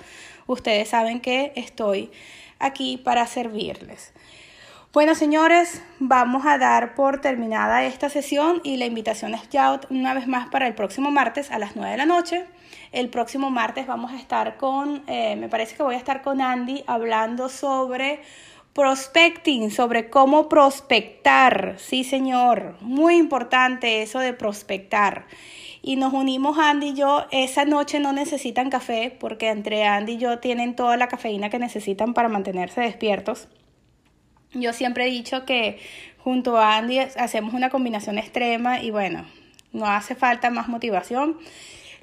Ustedes 0.45 0.89
saben 0.89 1.21
que 1.21 1.53
estoy 1.55 2.11
aquí 2.59 2.97
para 2.97 3.25
servirles. 3.25 4.13
Bueno, 4.93 5.15
señores, 5.15 5.81
vamos 5.99 6.45
a 6.45 6.57
dar 6.57 6.95
por 6.95 7.21
terminada 7.21 7.85
esta 7.85 8.09
sesión 8.09 8.59
y 8.65 8.75
la 8.75 8.85
invitación 8.85 9.33
es 9.33 9.47
ya 9.47 9.79
una 9.89 10.13
vez 10.13 10.27
más 10.27 10.49
para 10.49 10.67
el 10.67 10.75
próximo 10.75 11.11
martes 11.11 11.49
a 11.49 11.59
las 11.59 11.77
9 11.77 11.91
de 11.91 11.97
la 11.97 12.05
noche. 12.05 12.43
El 12.91 13.07
próximo 13.07 13.49
martes 13.49 13.87
vamos 13.87 14.11
a 14.11 14.17
estar 14.17 14.57
con, 14.57 15.03
eh, 15.07 15.37
me 15.37 15.47
parece 15.47 15.77
que 15.77 15.83
voy 15.83 15.95
a 15.95 15.97
estar 15.97 16.21
con 16.21 16.41
Andy 16.41 16.83
hablando 16.87 17.47
sobre 17.47 18.19
prospecting, 18.73 19.71
sobre 19.71 20.09
cómo 20.09 20.49
prospectar. 20.49 21.75
Sí, 21.77 22.03
señor, 22.03 22.75
muy 22.81 23.15
importante 23.15 24.01
eso 24.01 24.19
de 24.19 24.33
prospectar. 24.33 25.25
Y 25.81 25.95
nos 25.95 26.11
unimos 26.11 26.57
Andy 26.57 26.89
y 26.89 26.95
yo. 26.95 27.27
Esa 27.31 27.63
noche 27.63 28.01
no 28.01 28.11
necesitan 28.11 28.69
café 28.69 29.15
porque 29.17 29.47
entre 29.47 29.85
Andy 29.85 30.15
y 30.15 30.17
yo 30.17 30.39
tienen 30.39 30.75
toda 30.75 30.97
la 30.97 31.07
cafeína 31.07 31.49
que 31.49 31.59
necesitan 31.59 32.13
para 32.13 32.27
mantenerse 32.27 32.81
despiertos. 32.81 33.47
Yo 34.53 34.73
siempre 34.73 35.07
he 35.07 35.09
dicho 35.09 35.45
que 35.45 35.79
junto 36.17 36.57
a 36.57 36.75
Andy 36.75 36.99
hacemos 36.99 37.53
una 37.53 37.69
combinación 37.69 38.17
extrema 38.17 38.81
y 38.81 38.91
bueno, 38.91 39.25
no 39.71 39.85
hace 39.85 40.13
falta 40.13 40.49
más 40.49 40.67
motivación. 40.67 41.37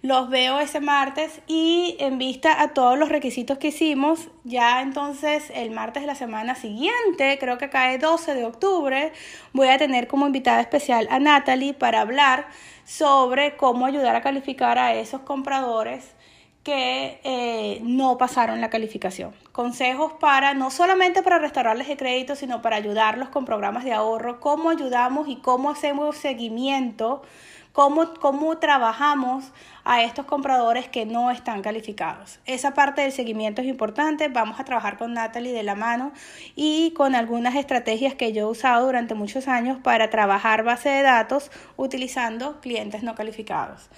Los 0.00 0.30
veo 0.30 0.60
ese 0.60 0.80
martes 0.80 1.40
y 1.48 1.96
en 1.98 2.18
vista 2.18 2.62
a 2.62 2.68
todos 2.68 2.96
los 2.96 3.08
requisitos 3.08 3.58
que 3.58 3.68
hicimos, 3.68 4.28
ya 4.44 4.80
entonces 4.80 5.50
el 5.52 5.72
martes 5.72 6.04
de 6.04 6.06
la 6.06 6.14
semana 6.14 6.54
siguiente, 6.54 7.36
creo 7.40 7.58
que 7.58 7.68
cae 7.68 7.98
12 7.98 8.34
de 8.34 8.44
octubre, 8.44 9.12
voy 9.52 9.68
a 9.68 9.76
tener 9.76 10.06
como 10.06 10.26
invitada 10.26 10.60
especial 10.60 11.08
a 11.10 11.18
Natalie 11.18 11.74
para 11.74 12.00
hablar 12.00 12.46
sobre 12.84 13.56
cómo 13.56 13.86
ayudar 13.86 14.14
a 14.14 14.22
calificar 14.22 14.78
a 14.78 14.94
esos 14.94 15.22
compradores 15.22 16.14
que 16.68 17.18
eh, 17.24 17.80
no 17.82 18.18
pasaron 18.18 18.60
la 18.60 18.68
calificación. 18.68 19.32
Consejos 19.52 20.12
para, 20.20 20.52
no 20.52 20.70
solamente 20.70 21.22
para 21.22 21.38
restaurarles 21.38 21.88
el 21.88 21.96
crédito, 21.96 22.36
sino 22.36 22.60
para 22.60 22.76
ayudarlos 22.76 23.30
con 23.30 23.46
programas 23.46 23.84
de 23.84 23.94
ahorro, 23.94 24.38
cómo 24.38 24.68
ayudamos 24.68 25.28
y 25.28 25.36
cómo 25.36 25.70
hacemos 25.70 26.18
seguimiento 26.18 27.22
cómo, 27.72 28.58
trabajamos 28.58 29.52
a 29.84 30.02
estos 30.02 30.26
compradores 30.26 30.88
que 30.88 31.06
no 31.06 31.30
están 31.30 31.62
calificados. 31.62 32.40
Esa 32.44 32.74
parte 32.74 33.02
del 33.02 33.12
seguimiento 33.12 33.62
es 33.62 33.68
importante. 33.68 34.28
Vamos 34.28 34.58
a 34.58 34.64
trabajar 34.64 34.98
con 34.98 35.14
Natalie 35.14 35.52
de 35.52 35.62
la 35.62 35.76
mano 35.76 36.12
y 36.56 36.90
con 36.96 37.14
algunas 37.14 37.54
estrategias 37.54 38.14
que 38.14 38.32
yo 38.32 38.42
he 38.42 38.50
usado 38.50 38.86
durante 38.86 39.14
muchos 39.14 39.46
años 39.46 39.78
para 39.80 40.10
trabajar 40.10 40.64
base 40.64 40.88
de 40.88 41.02
datos 41.02 41.52
utilizando 41.76 42.60
clientes 42.60 43.04
no 43.04 43.14
calificados. 43.14 43.88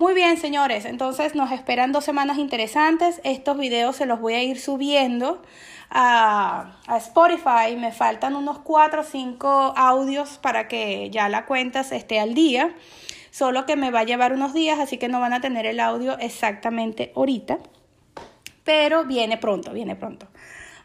Muy 0.00 0.14
bien, 0.14 0.38
señores, 0.38 0.86
entonces 0.86 1.34
nos 1.34 1.52
esperan 1.52 1.92
dos 1.92 2.06
semanas 2.06 2.38
interesantes. 2.38 3.20
Estos 3.22 3.58
videos 3.58 3.96
se 3.96 4.06
los 4.06 4.18
voy 4.18 4.32
a 4.32 4.42
ir 4.42 4.58
subiendo 4.58 5.42
a, 5.90 6.78
Spotify. 6.96 7.76
Me 7.76 7.92
faltan 7.92 8.34
unos 8.34 8.60
4 8.60 9.02
o 9.02 9.04
5 9.04 9.74
audios 9.76 10.38
para 10.38 10.68
que 10.68 11.10
ya 11.10 11.28
la 11.28 11.44
cuenta 11.44 11.80
esté 11.80 12.18
al 12.18 12.32
día 12.32 12.74
solo 13.30 13.66
que 13.66 13.76
me 13.76 13.90
va 13.90 14.00
a 14.00 14.04
llevar 14.04 14.32
unos 14.32 14.54
días, 14.54 14.78
así 14.78 14.96
que 14.96 15.08
no 15.08 15.20
van 15.20 15.34
a 15.34 15.42
tener 15.42 15.66
el 15.66 15.80
audio 15.80 16.18
exactamente 16.18 17.12
ahorita, 17.14 17.58
pero 18.64 19.04
viene 19.04 19.36
pronto, 19.36 19.70
viene 19.74 19.96
pronto. 19.96 20.28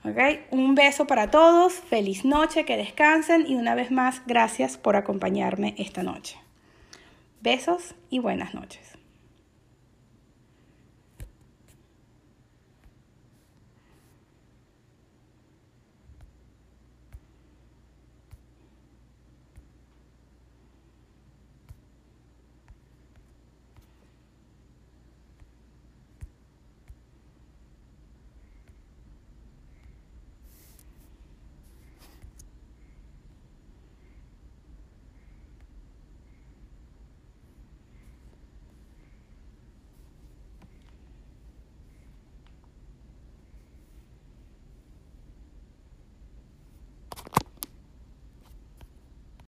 Okay. 0.03 0.45
Un 0.51 0.75
beso 0.75 1.07
para 1.07 1.31
todos, 1.31 1.71
feliz 1.71 2.25
noche, 2.25 2.65
que 2.65 2.75
descansen 2.75 3.45
y 3.47 3.55
una 3.55 3.75
vez 3.75 3.91
más, 3.91 4.23
gracias 4.25 4.77
por 4.77 4.97
acompañarme 4.97 5.73
esta 5.77 6.03
noche. 6.03 6.37
Besos 7.39 7.95
y 8.09 8.19
buenas 8.19 8.53
noches. 8.53 8.84